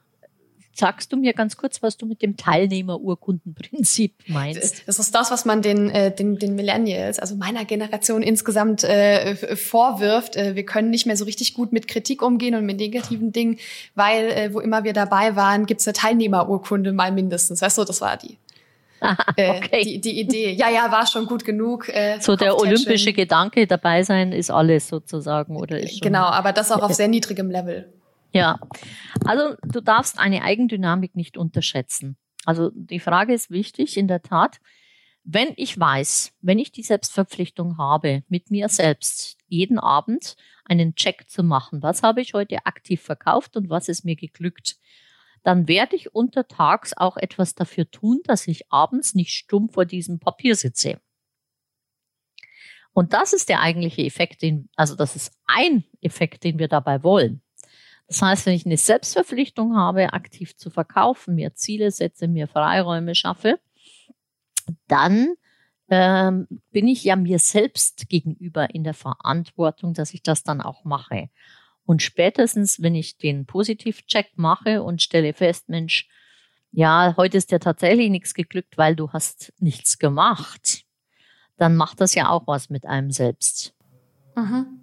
Sagst 0.75 1.13
du 1.13 1.17
mir 1.17 1.33
ganz 1.33 1.55
kurz, 1.55 1.83
was 1.83 1.97
du 1.97 2.07
mit 2.07 2.23
dem 2.23 2.35
Teilnehmerurkundenprinzip 2.35 4.15
meinst? 4.27 4.87
Das 4.87 4.97
ist 4.97 5.13
das, 5.13 5.29
was 5.29 5.45
man 5.45 5.61
den, 5.61 5.91
äh, 5.91 6.13
den, 6.13 6.39
den 6.39 6.55
Millennials, 6.55 7.19
also 7.19 7.35
meiner 7.35 7.63
Generation 7.63 8.23
insgesamt 8.23 8.83
äh, 8.83 9.35
vorwirft. 9.55 10.35
Äh, 10.35 10.55
wir 10.55 10.65
können 10.65 10.89
nicht 10.89 11.05
mehr 11.05 11.15
so 11.15 11.25
richtig 11.25 11.53
gut 11.53 11.73
mit 11.73 11.87
Kritik 11.87 12.23
umgehen 12.23 12.55
und 12.55 12.65
mit 12.65 12.77
negativen 12.77 13.31
Dingen, 13.31 13.59
weil 13.93 14.31
äh, 14.31 14.53
wo 14.53 14.59
immer 14.59 14.83
wir 14.83 14.93
dabei 14.93 15.35
waren, 15.35 15.67
gibt's 15.67 15.87
eine 15.87 15.93
Teilnehmerurkunde 15.93 16.91
mal 16.91 17.11
mindestens. 17.11 17.61
Weißt 17.61 17.77
du, 17.77 17.83
das 17.83 18.01
war 18.01 18.17
die. 18.17 18.39
Äh, 19.35 19.57
okay. 19.57 19.83
die, 19.83 20.01
die 20.01 20.19
Idee. 20.19 20.51
Ja, 20.53 20.69
ja, 20.69 20.91
war 20.91 21.07
schon 21.07 21.25
gut 21.25 21.43
genug. 21.43 21.89
Äh, 21.89 22.19
so 22.19 22.35
der 22.35 22.57
olympische 22.57 23.13
Gedanke 23.13 23.65
dabei 23.67 24.03
sein 24.03 24.31
ist 24.31 24.51
alles 24.51 24.87
sozusagen 24.87 25.57
oder 25.57 25.79
ist 25.79 25.93
schon 25.93 26.01
Genau, 26.01 26.25
aber 26.25 26.53
das 26.53 26.71
auch 26.71 26.81
auf 26.83 26.93
sehr 26.93 27.07
niedrigem 27.07 27.49
Level. 27.49 27.91
Ja, 28.31 28.59
also 29.25 29.55
du 29.63 29.81
darfst 29.81 30.19
eine 30.19 30.43
Eigendynamik 30.43 31.15
nicht 31.15 31.37
unterschätzen. 31.37 32.17
Also 32.45 32.71
die 32.73 32.99
Frage 32.99 33.33
ist 33.33 33.51
wichtig, 33.51 33.97
in 33.97 34.07
der 34.07 34.21
Tat. 34.21 34.59
Wenn 35.23 35.53
ich 35.55 35.79
weiß, 35.79 36.33
wenn 36.41 36.59
ich 36.59 36.71
die 36.71 36.83
Selbstverpflichtung 36.83 37.77
habe, 37.77 38.23
mit 38.27 38.51
mir 38.51 38.67
selbst 38.69 39.37
jeden 39.47 39.79
Abend 39.79 40.35
einen 40.65 40.95
Check 40.95 41.29
zu 41.29 41.43
machen, 41.43 41.81
was 41.81 42.03
habe 42.03 42.21
ich 42.21 42.33
heute 42.33 42.65
aktiv 42.65 43.01
verkauft 43.01 43.55
und 43.55 43.69
was 43.69 43.87
ist 43.87 44.03
mir 44.03 44.15
geglückt, 44.15 44.75
dann 45.43 45.67
werde 45.67 45.95
ich 45.95 46.15
untertags 46.15 46.95
auch 46.95 47.17
etwas 47.17 47.53
dafür 47.53 47.89
tun, 47.91 48.21
dass 48.25 48.47
ich 48.47 48.71
abends 48.71 49.13
nicht 49.13 49.31
stumm 49.31 49.69
vor 49.69 49.85
diesem 49.85 50.19
Papier 50.19 50.55
sitze. 50.55 50.99
Und 52.93 53.13
das 53.13 53.33
ist 53.33 53.49
der 53.49 53.61
eigentliche 53.61 54.03
Effekt, 54.03 54.41
den, 54.41 54.69
also 54.75 54.95
das 54.95 55.15
ist 55.15 55.33
ein 55.45 55.83
Effekt, 56.01 56.43
den 56.43 56.59
wir 56.59 56.67
dabei 56.67 57.03
wollen. 57.03 57.41
Das 58.07 58.21
heißt, 58.21 58.45
wenn 58.45 58.53
ich 58.53 58.65
eine 58.65 58.77
Selbstverpflichtung 58.77 59.75
habe, 59.75 60.13
aktiv 60.13 60.55
zu 60.55 60.69
verkaufen, 60.69 61.35
mir 61.35 61.55
Ziele 61.55 61.89
setze, 61.91 62.27
mir 62.27 62.47
Freiräume 62.47 63.15
schaffe, 63.15 63.59
dann 64.87 65.33
ähm, 65.89 66.47
bin 66.71 66.87
ich 66.87 67.03
ja 67.03 67.15
mir 67.15 67.39
selbst 67.39 68.07
gegenüber 68.09 68.73
in 68.73 68.83
der 68.83 68.93
Verantwortung, 68.93 69.93
dass 69.93 70.13
ich 70.13 70.21
das 70.21 70.43
dann 70.43 70.61
auch 70.61 70.85
mache. 70.85 71.29
Und 71.85 72.01
spätestens, 72.01 72.81
wenn 72.81 72.95
ich 72.95 73.17
den 73.17 73.45
Positivcheck 73.45 74.31
mache 74.35 74.83
und 74.83 75.01
stelle 75.01 75.33
fest, 75.33 75.69
Mensch, 75.69 76.07
ja, 76.71 77.13
heute 77.17 77.37
ist 77.37 77.51
dir 77.51 77.59
tatsächlich 77.59 78.09
nichts 78.09 78.33
geglückt, 78.33 78.77
weil 78.77 78.95
du 78.95 79.11
hast 79.11 79.53
nichts 79.59 79.99
gemacht, 79.99 80.85
dann 81.57 81.75
macht 81.75 82.01
das 82.01 82.15
ja 82.15 82.29
auch 82.29 82.47
was 82.47 82.69
mit 82.69 82.85
einem 82.85 83.11
selbst. 83.11 83.75
Mhm. 84.35 84.79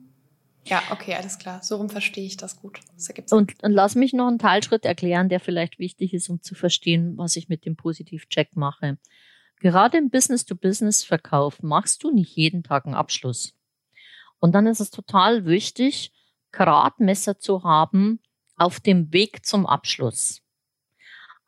Ja, 0.65 0.83
okay, 0.91 1.15
alles 1.15 1.39
klar. 1.39 1.63
So 1.63 1.77
rum 1.77 1.89
verstehe 1.89 2.27
ich 2.27 2.37
das 2.37 2.61
gut. 2.61 2.81
Das 2.95 3.33
und, 3.33 3.63
und 3.63 3.73
lass 3.73 3.95
mich 3.95 4.13
noch 4.13 4.29
einen 4.29 4.39
Teilschritt 4.39 4.85
erklären, 4.85 5.29
der 5.29 5.41
vielleicht 5.41 5.79
wichtig 5.79 6.15
ist, 6.15 6.29
um 6.29 6.43
zu 6.43 6.55
verstehen, 6.55 7.17
was 7.17 7.35
ich 7.37 7.49
mit 7.49 7.65
dem 7.65 7.77
Positivcheck 7.77 8.55
mache. 8.57 8.99
Gerade 9.59 9.99
im 9.99 10.11
Business-to-Business-Verkauf 10.11 11.63
machst 11.63 12.05
du 12.05 12.11
nicht 12.11 12.37
jeden 12.37 12.63
Tag 12.63 12.87
einen 12.87 12.95
Abschluss. 12.95 13.55
Und 14.39 14.53
dann 14.55 14.67
ist 14.67 14.81
es 14.81 14.91
total 14.91 15.45
wichtig, 15.45 16.13
Gradmesser 16.53 17.39
zu 17.39 17.65
haben 17.65 18.21
auf 18.57 18.81
dem 18.81 19.13
Weg 19.13 19.47
zum 19.47 19.67
Abschluss. 19.67 20.43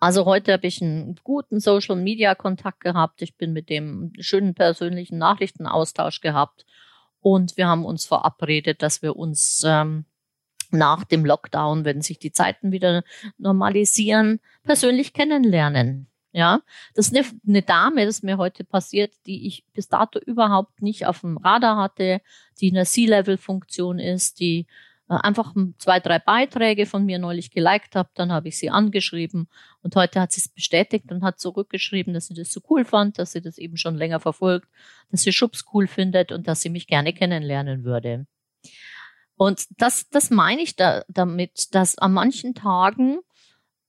Also 0.01 0.25
heute 0.25 0.55
habe 0.55 0.67
ich 0.67 0.83
einen 0.83 1.15
guten 1.23 1.61
Social 1.61 1.97
Media 1.97 2.35
Kontakt 2.35 2.81
gehabt. 2.81 3.23
Ich 3.23 3.37
bin 3.37 3.53
mit 3.53 3.69
dem 3.69 4.13
schönen 4.19 4.55
persönlichen 4.55 5.19
Nachrichtenaustausch 5.19 6.21
gehabt 6.21 6.67
und 7.21 7.57
wir 7.57 7.69
haben 7.69 7.85
uns 7.85 8.05
verabredet, 8.05 8.83
dass 8.83 9.03
wir 9.03 9.17
uns 9.17 9.63
ähm, 9.65 10.05
nach 10.73 11.05
dem 11.05 11.25
Lockdown, 11.25 11.85
wenn 11.85 12.03
sich 12.03 12.19
die 12.19 12.33
Zeiten 12.33 12.73
wieder 12.73 13.05
normalisieren, 13.39 14.41
persönlich 14.65 15.13
kennenlernen. 15.13 16.09
Ja, 16.33 16.63
das 16.95 17.09
ist 17.09 17.17
eine, 17.17 17.27
eine 17.47 17.63
Dame, 17.63 18.07
das 18.07 18.23
mir 18.23 18.39
heute 18.39 18.65
passiert, 18.65 19.13
die 19.27 19.47
ich 19.47 19.67
bis 19.75 19.89
dato 19.89 20.19
überhaupt 20.19 20.81
nicht 20.81 21.07
auf 21.07 21.21
dem 21.21 21.37
Radar 21.37 21.77
hatte, 21.77 22.23
die 22.59 22.69
in 22.69 22.77
einer 22.77 22.87
C-Level-Funktion 22.87 23.99
ist, 23.99 24.41
die 24.41 24.67
einfach 25.17 25.55
zwei, 25.79 26.01
drei 26.01 26.19
Beiträge 26.19 26.87
von 26.87 27.05
mir 27.05 27.19
neulich 27.19 27.51
geliked 27.51 27.97
habe, 27.97 28.11
dann 28.15 28.33
habe 28.33 28.49
ich 28.49 28.59
sie 28.59 28.71
angeschrieben 28.71 29.49
und 29.83 29.97
heute 29.97 30.21
hat 30.21 30.33
sie 30.33 30.41
es 30.41 30.49
bestätigt 30.49 31.11
und 31.11 31.23
hat 31.23 31.41
zurückgeschrieben, 31.41 32.15
dass 32.15 32.27
sie 32.27 32.35
das 32.35 32.53
so 32.53 32.61
cool 32.71 32.85
fand, 32.85 33.19
dass 33.19 33.33
sie 33.33 33.43
das 33.43 33.59
eben 33.59 33.77
schon 33.77 33.97
länger 33.97 34.21
verfolgt, 34.21 34.69
dass 35.11 35.23
sie 35.23 35.33
Schubs 35.33 35.65
cool 35.73 35.87
findet 35.87 36.33
und 36.33 36.49
dass 36.49 36.63
sie 36.63 36.71
mich 36.71 36.87
gerne 36.87 37.13
kennenlernen 37.13 37.85
würde. 37.85 38.27
Und 39.37 39.67
das, 39.81 40.09
das 40.11 40.31
meine 40.31 40.63
ich 40.63 40.77
da, 40.77 41.05
damit, 41.09 41.75
dass 41.75 41.99
an 41.99 42.13
manchen 42.13 42.55
Tagen 42.55 43.19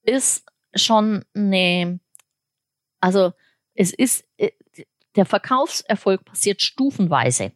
ist 0.02 0.44
schon 0.74 1.24
eine, 1.34 2.00
also 3.00 3.32
es 3.74 3.92
ist, 3.92 4.24
äh, 4.36 4.50
der 5.16 5.26
Verkaufserfolg 5.26 6.24
passiert 6.24 6.62
stufenweise. 6.62 7.52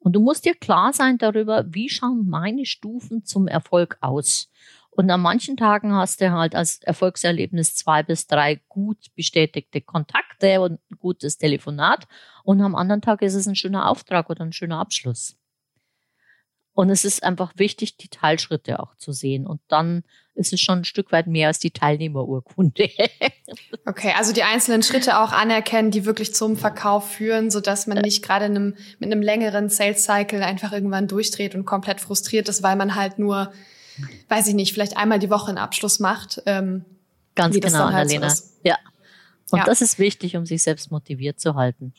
Und 0.00 0.14
du 0.14 0.20
musst 0.20 0.44
dir 0.44 0.54
klar 0.54 0.92
sein 0.92 1.18
darüber, 1.18 1.64
wie 1.68 1.88
schauen 1.88 2.28
meine 2.28 2.66
Stufen 2.66 3.24
zum 3.24 3.46
Erfolg 3.46 3.98
aus. 4.00 4.50
Und 4.90 5.08
an 5.10 5.20
manchen 5.20 5.56
Tagen 5.56 5.94
hast 5.94 6.20
du 6.20 6.32
halt 6.32 6.54
als 6.54 6.82
Erfolgserlebnis 6.82 7.76
zwei 7.76 8.02
bis 8.02 8.26
drei 8.26 8.60
gut 8.68 9.14
bestätigte 9.14 9.80
Kontakte 9.80 10.60
und 10.60 10.80
ein 10.90 10.98
gutes 10.98 11.38
Telefonat. 11.38 12.08
Und 12.44 12.60
am 12.60 12.74
anderen 12.74 13.00
Tag 13.00 13.22
ist 13.22 13.34
es 13.34 13.46
ein 13.46 13.54
schöner 13.54 13.88
Auftrag 13.88 14.28
oder 14.30 14.44
ein 14.44 14.52
schöner 14.52 14.78
Abschluss. 14.78 15.39
Und 16.72 16.90
es 16.90 17.04
ist 17.04 17.22
einfach 17.22 17.52
wichtig, 17.56 17.96
die 17.96 18.08
Teilschritte 18.08 18.80
auch 18.80 18.94
zu 18.96 19.12
sehen. 19.12 19.46
Und 19.46 19.60
dann 19.68 20.04
ist 20.34 20.52
es 20.52 20.60
schon 20.60 20.78
ein 20.78 20.84
Stück 20.84 21.12
weit 21.12 21.26
mehr 21.26 21.48
als 21.48 21.58
die 21.58 21.70
Teilnehmerurkunde. 21.72 22.88
okay, 23.86 24.14
also 24.16 24.32
die 24.32 24.42
einzelnen 24.42 24.82
Schritte 24.82 25.18
auch 25.18 25.32
anerkennen, 25.32 25.90
die 25.90 26.06
wirklich 26.06 26.34
zum 26.34 26.56
Verkauf 26.56 27.10
führen, 27.10 27.50
so 27.50 27.60
dass 27.60 27.86
man 27.86 27.98
nicht 27.98 28.22
gerade 28.22 28.46
einem, 28.46 28.76
mit 28.98 29.12
einem 29.12 29.22
längeren 29.22 29.68
Sales 29.68 30.04
Cycle 30.04 30.42
einfach 30.42 30.72
irgendwann 30.72 31.08
durchdreht 31.08 31.54
und 31.54 31.64
komplett 31.66 32.00
frustriert 32.00 32.48
ist, 32.48 32.62
weil 32.62 32.76
man 32.76 32.94
halt 32.94 33.18
nur, 33.18 33.52
weiß 34.28 34.46
ich 34.46 34.54
nicht, 34.54 34.72
vielleicht 34.72 34.96
einmal 34.96 35.18
die 35.18 35.30
Woche 35.30 35.48
einen 35.48 35.58
Abschluss 35.58 35.98
macht. 35.98 36.42
Ähm, 36.46 36.84
Ganz 37.34 37.54
genau, 37.54 37.78
halt 37.78 38.10
Annalena. 38.10 38.30
So 38.30 38.44
ja. 38.62 38.78
Und 39.50 39.58
ja. 39.58 39.64
das 39.64 39.82
ist 39.82 39.98
wichtig, 39.98 40.36
um 40.36 40.46
sich 40.46 40.62
selbst 40.62 40.90
motiviert 40.90 41.40
zu 41.40 41.56
halten. 41.56 41.92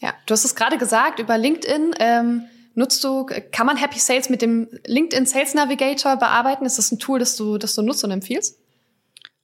Ja, 0.00 0.14
du 0.26 0.32
hast 0.32 0.44
es 0.44 0.56
gerade 0.56 0.78
gesagt 0.78 1.20
über 1.20 1.38
LinkedIn. 1.38 1.94
Ähm, 2.00 2.44
nutzt 2.74 3.02
du, 3.04 3.26
kann 3.50 3.66
man 3.66 3.76
Happy 3.76 3.98
Sales 3.98 4.30
mit 4.30 4.42
dem 4.42 4.68
LinkedIn 4.86 5.26
Sales 5.26 5.54
Navigator 5.54 6.16
bearbeiten? 6.16 6.64
Ist 6.64 6.78
das 6.78 6.92
ein 6.92 6.98
Tool, 6.98 7.18
das 7.18 7.36
du, 7.36 7.58
das 7.58 7.74
du 7.74 7.82
nutzt 7.82 8.04
und 8.04 8.10
empfiehlst? 8.10 8.58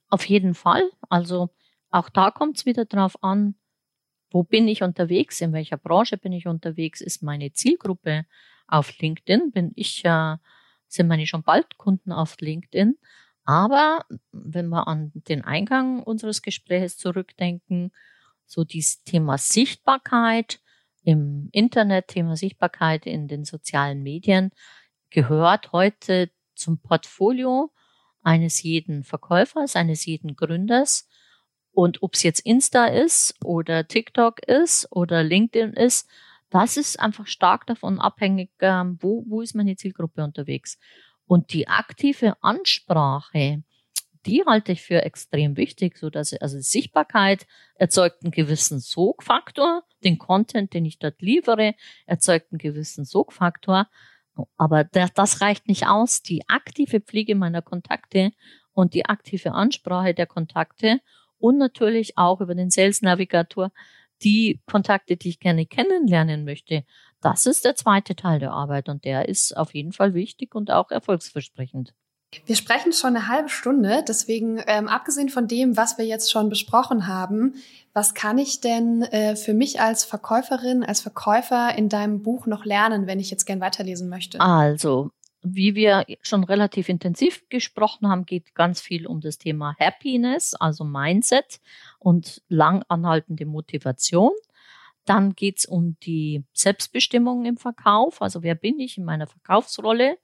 Auf 0.09 0.25
jeden 0.25 0.55
Fall. 0.55 0.89
Also 1.09 1.49
auch 1.91 2.09
da 2.09 2.31
kommt 2.31 2.57
es 2.57 2.65
wieder 2.65 2.85
drauf 2.85 3.23
an, 3.23 3.55
wo 4.31 4.43
bin 4.43 4.67
ich 4.67 4.83
unterwegs, 4.83 5.41
in 5.41 5.53
welcher 5.53 5.77
Branche 5.77 6.17
bin 6.17 6.33
ich 6.33 6.47
unterwegs, 6.47 7.01
ist 7.01 7.23
meine 7.23 7.51
Zielgruppe 7.51 8.25
auf 8.67 8.97
LinkedIn, 8.99 9.51
bin 9.51 9.71
ich 9.75 10.03
ja, 10.03 10.35
äh, 10.35 10.37
sind 10.87 11.07
meine 11.07 11.27
schon 11.27 11.43
bald 11.43 11.77
Kunden 11.77 12.11
auf 12.11 12.37
LinkedIn. 12.39 12.97
Aber 13.45 14.05
wenn 14.31 14.69
wir 14.69 14.87
an 14.87 15.11
den 15.13 15.43
Eingang 15.43 16.03
unseres 16.03 16.41
Gesprächs 16.41 16.97
zurückdenken, 16.97 17.91
so 18.45 18.63
dieses 18.63 19.03
Thema 19.03 19.37
Sichtbarkeit 19.37 20.59
im 21.09 21.49
Internet, 21.51 22.09
Thema 22.09 22.35
Sichtbarkeit 22.35 23.07
in 23.07 23.27
den 23.27 23.43
sozialen 23.43 24.03
Medien 24.03 24.51
gehört 25.09 25.71
heute 25.71 26.29
zum 26.53 26.79
Portfolio 26.79 27.71
eines 28.21 28.61
jeden 28.61 29.03
Verkäufers, 29.03 29.75
eines 29.75 30.05
jeden 30.05 30.35
Gründers. 30.35 31.09
Und 31.71 32.03
ob 32.03 32.13
es 32.13 32.21
jetzt 32.21 32.41
Insta 32.41 32.85
ist 32.85 33.33
oder 33.43 33.87
TikTok 33.87 34.45
ist 34.45 34.87
oder 34.91 35.23
LinkedIn 35.23 35.73
ist, 35.73 36.07
das 36.51 36.77
ist 36.77 36.99
einfach 36.99 37.25
stark 37.25 37.65
davon 37.65 37.99
abhängig, 37.99 38.51
ähm, 38.59 38.99
wo, 39.01 39.23
wo 39.27 39.41
ist 39.41 39.55
meine 39.55 39.75
Zielgruppe 39.77 40.23
unterwegs. 40.23 40.77
Und 41.25 41.53
die 41.53 41.67
aktive 41.67 42.35
Ansprache, 42.43 43.63
die 44.25 44.43
halte 44.45 44.73
ich 44.73 44.81
für 44.81 45.03
extrem 45.03 45.57
wichtig, 45.57 45.97
so 45.97 46.09
dass 46.09 46.33
also 46.33 46.59
Sichtbarkeit 46.59 47.47
erzeugt 47.75 48.23
einen 48.23 48.31
gewissen 48.31 48.79
Sogfaktor, 48.79 49.83
den 50.03 50.17
Content, 50.17 50.73
den 50.73 50.85
ich 50.85 50.99
dort 50.99 51.21
liefere, 51.21 51.75
erzeugt 52.05 52.51
einen 52.51 52.59
gewissen 52.59 53.05
Sogfaktor. 53.05 53.87
Aber 54.57 54.83
das 54.85 55.41
reicht 55.41 55.67
nicht 55.67 55.87
aus. 55.87 56.21
Die 56.21 56.47
aktive 56.47 57.01
Pflege 57.01 57.35
meiner 57.35 57.61
Kontakte 57.61 58.31
und 58.73 58.93
die 58.93 59.05
aktive 59.05 59.53
Ansprache 59.53 60.13
der 60.13 60.27
Kontakte 60.27 61.01
und 61.37 61.57
natürlich 61.57 62.17
auch 62.17 62.41
über 62.41 62.55
den 62.55 62.69
Sales 62.69 63.01
Navigator 63.01 63.71
die 64.23 64.61
Kontakte, 64.65 65.17
die 65.17 65.29
ich 65.29 65.39
gerne 65.39 65.65
kennenlernen 65.65 66.43
möchte. 66.43 66.83
Das 67.21 67.45
ist 67.45 67.65
der 67.65 67.75
zweite 67.75 68.15
Teil 68.15 68.39
der 68.39 68.51
Arbeit 68.51 68.89
und 68.89 69.05
der 69.05 69.29
ist 69.29 69.55
auf 69.55 69.73
jeden 69.73 69.93
Fall 69.93 70.13
wichtig 70.13 70.55
und 70.55 70.71
auch 70.71 70.91
erfolgsversprechend. 70.91 71.93
Wir 72.45 72.55
sprechen 72.55 72.93
schon 72.93 73.15
eine 73.15 73.27
halbe 73.27 73.49
Stunde, 73.49 74.03
deswegen 74.07 74.61
ähm, 74.67 74.87
abgesehen 74.87 75.29
von 75.29 75.47
dem, 75.47 75.77
was 75.77 75.97
wir 75.97 76.05
jetzt 76.05 76.31
schon 76.31 76.49
besprochen 76.49 77.07
haben, 77.07 77.55
was 77.93 78.13
kann 78.13 78.37
ich 78.37 78.61
denn 78.61 79.01
äh, 79.01 79.35
für 79.35 79.55
mich 79.55 79.81
als 79.81 80.03
Verkäuferin, 80.03 80.83
als 80.83 81.01
Verkäufer 81.01 81.75
in 81.75 81.89
deinem 81.89 82.21
Buch 82.21 82.45
noch 82.45 82.65
lernen, 82.65 83.07
wenn 83.07 83.19
ich 83.19 83.31
jetzt 83.31 83.45
gern 83.45 83.61
weiterlesen 83.61 84.09
möchte? 84.09 84.39
Also, 84.39 85.09
wie 85.41 85.73
wir 85.73 86.05
schon 86.21 86.43
relativ 86.43 86.87
intensiv 86.87 87.49
gesprochen 87.49 88.07
haben, 88.07 88.25
geht 88.25 88.53
ganz 88.53 88.79
viel 88.79 89.07
um 89.07 89.21
das 89.21 89.39
Thema 89.39 89.75
Happiness, 89.79 90.53
also 90.53 90.83
Mindset 90.83 91.59
und 91.97 92.43
lang 92.47 92.83
anhaltende 92.89 93.47
Motivation. 93.47 94.31
Dann 95.05 95.33
geht 95.33 95.59
es 95.59 95.65
um 95.65 95.97
die 96.03 96.43
Selbstbestimmung 96.53 97.45
im 97.45 97.57
Verkauf, 97.57 98.21
also 98.21 98.43
wer 98.43 98.53
bin 98.53 98.79
ich 98.79 98.99
in 98.99 99.05
meiner 99.05 99.25
Verkaufsrolle 99.25 100.19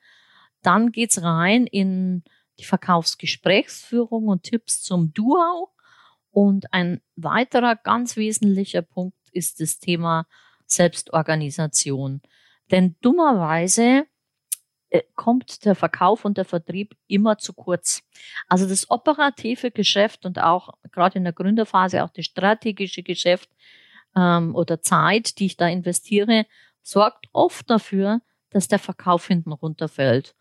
dann 0.65 0.91
geht's 0.91 1.21
rein 1.21 1.67
in 1.67 2.23
die 2.59 2.65
Verkaufsgesprächsführung 2.65 4.27
und 4.27 4.43
Tipps 4.43 4.81
zum 4.81 5.13
Duo. 5.13 5.69
Und 6.31 6.73
ein 6.73 7.01
weiterer 7.15 7.75
ganz 7.75 8.17
wesentlicher 8.17 8.81
Punkt 8.81 9.17
ist 9.31 9.61
das 9.61 9.79
Thema 9.79 10.27
Selbstorganisation. 10.65 12.21
Denn 12.71 12.95
dummerweise 13.01 14.05
äh, 14.89 15.01
kommt 15.15 15.65
der 15.65 15.75
Verkauf 15.75 16.25
und 16.25 16.37
der 16.37 16.45
Vertrieb 16.45 16.95
immer 17.07 17.37
zu 17.37 17.53
kurz. 17.53 18.03
Also 18.47 18.67
das 18.67 18.89
operative 18.89 19.71
Geschäft 19.71 20.25
und 20.25 20.39
auch 20.39 20.69
gerade 20.91 21.17
in 21.17 21.23
der 21.23 21.33
Gründerphase 21.33 22.03
auch 22.03 22.09
das 22.09 22.25
strategische 22.25 23.03
Geschäft 23.03 23.49
ähm, 24.15 24.55
oder 24.55 24.81
Zeit, 24.81 25.39
die 25.39 25.47
ich 25.47 25.57
da 25.57 25.67
investiere, 25.67 26.45
sorgt 26.81 27.27
oft 27.33 27.69
dafür, 27.69 28.21
dass 28.49 28.67
der 28.67 28.79
Verkauf 28.79 29.27
hinten 29.27 29.51
runterfällt. 29.51 30.34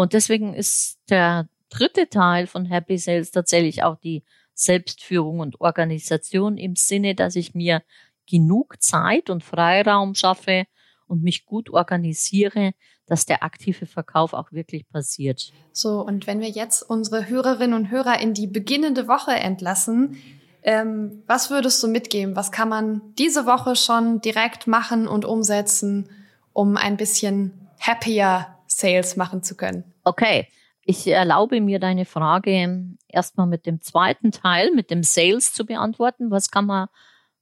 Und 0.00 0.12
deswegen 0.12 0.54
ist 0.54 0.98
der 1.10 1.48
dritte 1.70 2.08
Teil 2.08 2.46
von 2.46 2.64
Happy 2.64 2.98
Sales 2.98 3.30
tatsächlich 3.30 3.82
auch 3.82 3.96
die 3.96 4.22
Selbstführung 4.54 5.40
und 5.40 5.60
Organisation 5.60 6.56
im 6.56 6.76
Sinne, 6.76 7.14
dass 7.14 7.36
ich 7.36 7.54
mir 7.54 7.82
genug 8.28 8.80
Zeit 8.82 9.30
und 9.30 9.42
Freiraum 9.42 10.14
schaffe 10.14 10.66
und 11.06 11.22
mich 11.22 11.46
gut 11.46 11.70
organisiere, 11.70 12.72
dass 13.06 13.26
der 13.26 13.42
aktive 13.42 13.86
Verkauf 13.86 14.34
auch 14.34 14.52
wirklich 14.52 14.88
passiert. 14.88 15.52
So, 15.72 16.04
und 16.04 16.26
wenn 16.26 16.40
wir 16.40 16.50
jetzt 16.50 16.82
unsere 16.82 17.28
Hörerinnen 17.28 17.74
und 17.74 17.90
Hörer 17.90 18.20
in 18.20 18.34
die 18.34 18.46
beginnende 18.46 19.08
Woche 19.08 19.32
entlassen, 19.32 20.18
ähm, 20.62 21.22
was 21.26 21.50
würdest 21.50 21.82
du 21.82 21.88
mitgeben? 21.88 22.36
Was 22.36 22.52
kann 22.52 22.68
man 22.68 23.00
diese 23.18 23.46
Woche 23.46 23.74
schon 23.76 24.20
direkt 24.20 24.66
machen 24.66 25.08
und 25.08 25.24
umsetzen, 25.24 26.10
um 26.52 26.76
ein 26.76 26.96
bisschen 26.96 27.68
happier 27.80 28.57
Sales 28.68 29.16
machen 29.16 29.42
zu 29.42 29.56
können. 29.56 29.84
Okay. 30.04 30.46
Ich 30.90 31.06
erlaube 31.06 31.60
mir 31.60 31.80
deine 31.80 32.06
Frage 32.06 32.96
erstmal 33.08 33.46
mit 33.46 33.66
dem 33.66 33.82
zweiten 33.82 34.32
Teil, 34.32 34.70
mit 34.74 34.90
dem 34.90 35.02
Sales 35.02 35.52
zu 35.52 35.66
beantworten. 35.66 36.30
Was 36.30 36.50
kann 36.50 36.64
man, 36.64 36.88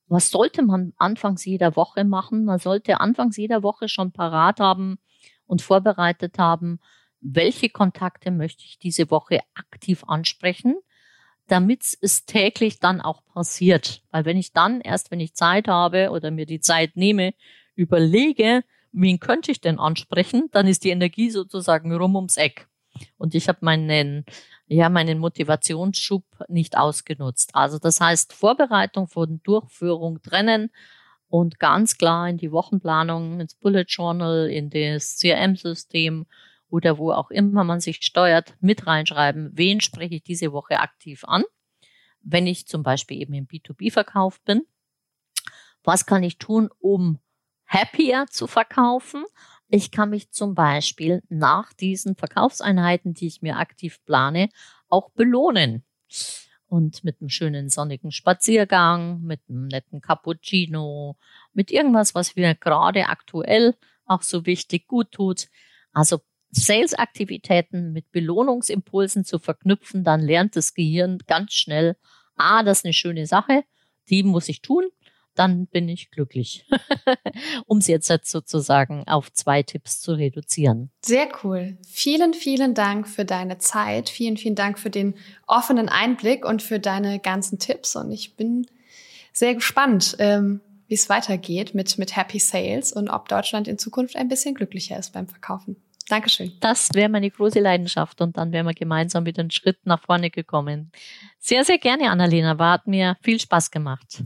was 0.09 0.31
sollte 0.31 0.63
man 0.63 0.95
anfangs 0.97 1.45
jeder 1.45 1.77
Woche 1.77 2.03
machen? 2.03 2.45
Man 2.45 2.59
sollte 2.59 3.01
anfangs 3.01 3.37
jeder 3.37 3.63
Woche 3.63 3.89
schon 3.89 4.11
parat 4.11 4.59
haben 4.59 4.99
und 5.47 5.63
vorbereitet 5.63 6.39
haben, 6.39 6.81
welche 7.21 7.69
Kontakte 7.69 8.33
möchte 8.33 8.65
ich 8.65 8.81
diese 8.81 9.13
Woche 9.13 9.41
aktiv 9.55 10.03
ansprechen, 10.09 10.75
damit 11.47 11.85
es 12.01 12.27
täglich 12.27 12.81
dann 12.81 13.01
auch 13.01 13.25
passiert. 13.27 14.03
Weil 14.11 14.25
wenn 14.25 14.37
ich 14.37 14.55
dann 14.55 14.81
erst, 14.81 15.13
wenn 15.13 15.21
ich 15.21 15.35
Zeit 15.35 15.69
habe 15.69 16.11
oder 16.11 16.31
mir 16.31 16.47
die 16.47 16.61
Zeit 16.61 16.97
nehme, 16.97 17.33
überlege, 17.77 18.65
wen 18.93 19.21
könnte 19.21 19.51
ich 19.51 19.61
denn 19.61 19.79
ansprechen, 19.79 20.49
dann 20.53 20.67
ist 20.67 20.85
die 20.85 20.91
Energie 20.91 21.31
sozusagen 21.31 21.93
rum 21.95 22.17
ums 22.17 22.37
Eck. 22.37 22.69
Und 23.19 23.35
ich 23.35 23.49
habe 23.49 23.59
meinen, 23.63 24.25
ja, 24.67 24.89
meinen 24.89 25.19
Motivationsschub 25.19 26.25
nicht 26.49 26.77
ausgenutzt. 26.77 27.55
Also 27.55 27.79
das 27.79 28.01
heißt, 28.01 28.33
Vorbereitung 28.33 29.07
von 29.09 29.41
Durchführung 29.43 30.23
trennen 30.23 30.71
und 31.29 31.59
ganz 31.59 31.99
klar 31.99 32.29
in 32.29 32.39
die 32.39 32.53
Wochenplanung, 32.53 33.41
ins 33.41 33.55
Bullet 33.55 33.85
Journal, 33.87 34.49
in 34.49 34.71
das 34.71 35.19
CRM-System 35.19 36.27
oder 36.69 36.99
wo 36.99 37.13
auch 37.13 37.31
immer 37.31 37.65
man 37.65 37.81
sich 37.81 37.99
steuert, 38.03 38.55
mit 38.61 38.87
reinschreiben, 38.87 39.51
wen 39.55 39.81
spreche 39.81 40.17
ich 40.17 40.23
diese 40.23 40.53
Woche 40.53 40.81
aktiv 40.81 41.25
an, 41.25 41.45
wenn 42.21 42.47
ich 42.47 42.67
zum 42.67 42.83
Beispiel 42.83 43.21
eben 43.21 43.35
im 43.35 43.47
B2B-Verkauf 43.47 44.41
bin. 44.43 44.63
Was 45.85 46.07
kann 46.07 46.23
ich 46.25 46.39
tun, 46.39 46.71
um 46.79 47.21
happier 47.67 48.27
zu 48.31 48.47
verkaufen. 48.47 49.25
Ich 49.69 49.91
kann 49.91 50.11
mich 50.11 50.31
zum 50.31 50.55
Beispiel 50.55 51.23
nach 51.29 51.73
diesen 51.73 52.15
Verkaufseinheiten, 52.15 53.15
die 53.15 53.27
ich 53.27 53.43
mir 53.43 53.57
aktiv 53.57 53.99
plane, 54.05 54.49
auch 54.89 55.11
belohnen. 55.11 55.85
Und 56.69 57.05
mit 57.05 57.21
einem 57.21 57.29
schönen 57.29 57.69
sonnigen 57.69 58.11
Spaziergang, 58.11 59.23
mit 59.23 59.41
einem 59.49 59.67
netten 59.67 60.01
Cappuccino, 60.01 61.17
mit 61.53 61.71
irgendwas, 61.71 62.15
was 62.15 62.35
mir 62.35 62.55
gerade 62.55 63.07
aktuell 63.07 63.77
auch 64.05 64.23
so 64.23 64.47
wichtig 64.47 64.87
gut 64.87 65.13
tut. 65.13 65.49
Also 65.93 66.21
Sales-Aktivitäten 66.51 67.93
mit 67.93 68.11
Belohnungsimpulsen 68.13 69.25
zu 69.25 69.39
verknüpfen, 69.39 70.05
dann 70.05 70.21
lernt 70.21 70.57
das 70.57 70.75
Gehirn 70.75 71.19
ganz 71.27 71.53
schnell, 71.53 71.97
ah, 72.37 72.63
das 72.63 72.79
ist 72.79 72.85
eine 72.85 72.95
schöne 72.95 73.27
Sache, 73.27 73.65
die 74.09 74.23
muss 74.23 74.49
ich 74.49 74.63
tun 74.63 74.85
dann 75.39 75.67
bin 75.67 75.89
ich 75.89 76.11
glücklich. 76.11 76.67
um 77.67 77.79
es 77.79 77.87
jetzt 77.87 78.09
sozusagen 78.25 79.05
auf 79.07 79.33
zwei 79.33 79.63
Tipps 79.63 80.01
zu 80.01 80.13
reduzieren. 80.13 80.91
Sehr 81.05 81.29
cool. 81.43 81.79
Vielen, 81.87 82.35
vielen 82.35 82.75
Dank 82.75 83.09
für 83.09 83.25
deine 83.25 83.59
Zeit. 83.59 84.09
Vielen, 84.09 84.37
vielen 84.37 84.55
Dank 84.55 84.79
für 84.79 84.91
den 84.91 85.15
offenen 85.47 85.89
Einblick 85.89 86.45
und 86.45 86.63
für 86.63 86.79
deine 86.79 87.19
ganzen 87.19 87.59
Tipps. 87.59 87.97
Und 87.97 88.11
ich 88.11 88.37
bin 88.37 88.67
sehr 89.33 89.55
gespannt, 89.55 90.17
ähm, 90.19 90.61
wie 90.89 90.95
es 90.95 91.09
weitergeht 91.09 91.75
mit, 91.75 91.99
mit 91.99 92.17
Happy 92.17 92.39
Sales 92.39 92.93
und 92.93 93.09
ob 93.09 93.29
Deutschland 93.29 93.69
in 93.69 93.79
Zukunft 93.79 94.17
ein 94.17 94.29
bisschen 94.29 94.55
glücklicher 94.55 94.99
ist 94.99 95.13
beim 95.13 95.27
Verkaufen. 95.27 95.77
Dankeschön. 96.09 96.53
Das 96.61 96.91
wäre 96.95 97.09
meine 97.09 97.29
große 97.29 97.59
Leidenschaft 97.59 98.21
und 98.21 98.37
dann 98.37 98.53
wären 98.53 98.67
wir 98.67 98.75
gemeinsam 98.75 99.27
wieder 99.27 99.41
einen 99.41 99.51
Schritt 99.51 99.85
nach 99.85 100.01
vorne 100.01 100.31
gekommen. 100.31 100.93
Sehr, 101.41 101.65
sehr 101.65 101.79
gerne, 101.79 102.11
Annalena. 102.11 102.61
War, 102.61 102.75
hat 102.75 102.87
mir 102.87 103.17
viel 103.23 103.41
Spaß 103.41 103.73
gemacht. 103.73 104.23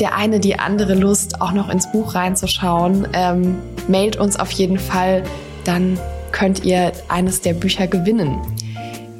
der 0.00 0.14
eine 0.14 0.40
die 0.40 0.58
andere 0.58 0.94
Lust, 0.94 1.40
auch 1.40 1.52
noch 1.52 1.70
ins 1.70 1.90
Buch 1.90 2.14
reinzuschauen. 2.14 3.08
Ähm, 3.14 3.56
mailt 3.88 4.16
uns 4.16 4.38
auf 4.38 4.50
jeden 4.50 4.78
Fall, 4.78 5.22
dann 5.64 5.98
könnt 6.32 6.64
ihr 6.64 6.92
eines 7.08 7.40
der 7.40 7.54
Bücher 7.54 7.86
gewinnen. 7.86 8.38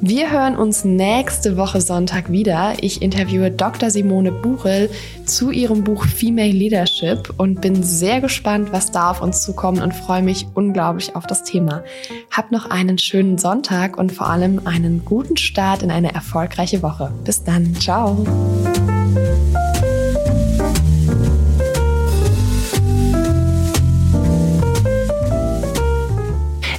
Wir 0.01 0.31
hören 0.31 0.55
uns 0.55 0.85
nächste 0.85 1.57
Woche 1.57 1.81
Sonntag 1.81 2.31
wieder. 2.31 2.75
Ich 2.81 3.01
interviewe 3.01 3.49
Dr. 3.49 3.89
Simone 3.89 4.31
Buchel 4.31 4.91
zu 5.25 5.49
ihrem 5.49 5.83
Buch 5.83 6.05
Female 6.05 6.51
Leadership 6.51 7.33
und 7.37 7.61
bin 7.61 7.81
sehr 7.81 8.21
gespannt, 8.21 8.71
was 8.71 8.91
da 8.91 9.09
auf 9.09 9.21
uns 9.21 9.41
zukommt 9.41 9.81
und 9.81 9.95
freue 9.95 10.21
mich 10.21 10.45
unglaublich 10.53 11.15
auf 11.15 11.25
das 11.25 11.43
Thema. 11.43 11.83
Habt 12.31 12.51
noch 12.51 12.69
einen 12.69 12.99
schönen 12.99 13.39
Sonntag 13.39 13.97
und 13.97 14.11
vor 14.11 14.29
allem 14.29 14.61
einen 14.65 15.03
guten 15.03 15.35
Start 15.35 15.81
in 15.81 15.89
eine 15.89 16.13
erfolgreiche 16.13 16.83
Woche. 16.83 17.11
Bis 17.23 17.43
dann. 17.43 17.73
Ciao. 17.75 18.25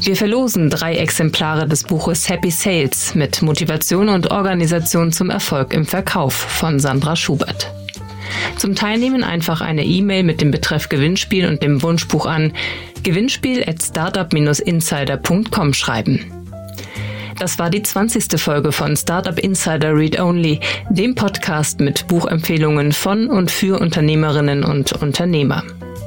Wir 0.08 0.16
verlosen 0.16 0.70
drei 0.70 0.94
Exemplare 0.94 1.68
des 1.68 1.84
Buches 1.84 2.30
Happy 2.30 2.50
Sales 2.50 3.14
mit 3.14 3.42
Motivation 3.42 4.08
und 4.08 4.30
Organisation 4.30 5.12
zum 5.12 5.28
Erfolg 5.28 5.74
im 5.74 5.84
Verkauf 5.84 6.32
von 6.32 6.80
Sandra 6.80 7.14
Schubert. 7.14 7.70
Zum 8.56 8.74
Teilnehmen 8.74 9.22
einfach 9.22 9.60
eine 9.60 9.84
E-Mail 9.84 10.22
mit 10.22 10.40
dem 10.40 10.50
Betreff 10.50 10.88
Gewinnspiel 10.88 11.46
und 11.46 11.62
dem 11.62 11.82
Wunschbuch 11.82 12.24
an 12.24 12.54
gewinnspiel 13.02 13.62
at 13.68 13.82
startup-insider.com 13.82 15.74
schreiben. 15.74 16.24
Das 17.38 17.58
war 17.58 17.68
die 17.68 17.82
20. 17.82 18.40
Folge 18.40 18.72
von 18.72 18.96
Startup 18.96 19.38
Insider 19.38 19.94
Read 19.94 20.18
Only, 20.18 20.60
dem 20.88 21.16
Podcast 21.16 21.80
mit 21.80 22.08
Buchempfehlungen 22.08 22.92
von 22.92 23.28
und 23.28 23.50
für 23.50 23.78
Unternehmerinnen 23.78 24.64
und 24.64 24.90
Unternehmer. 25.02 25.64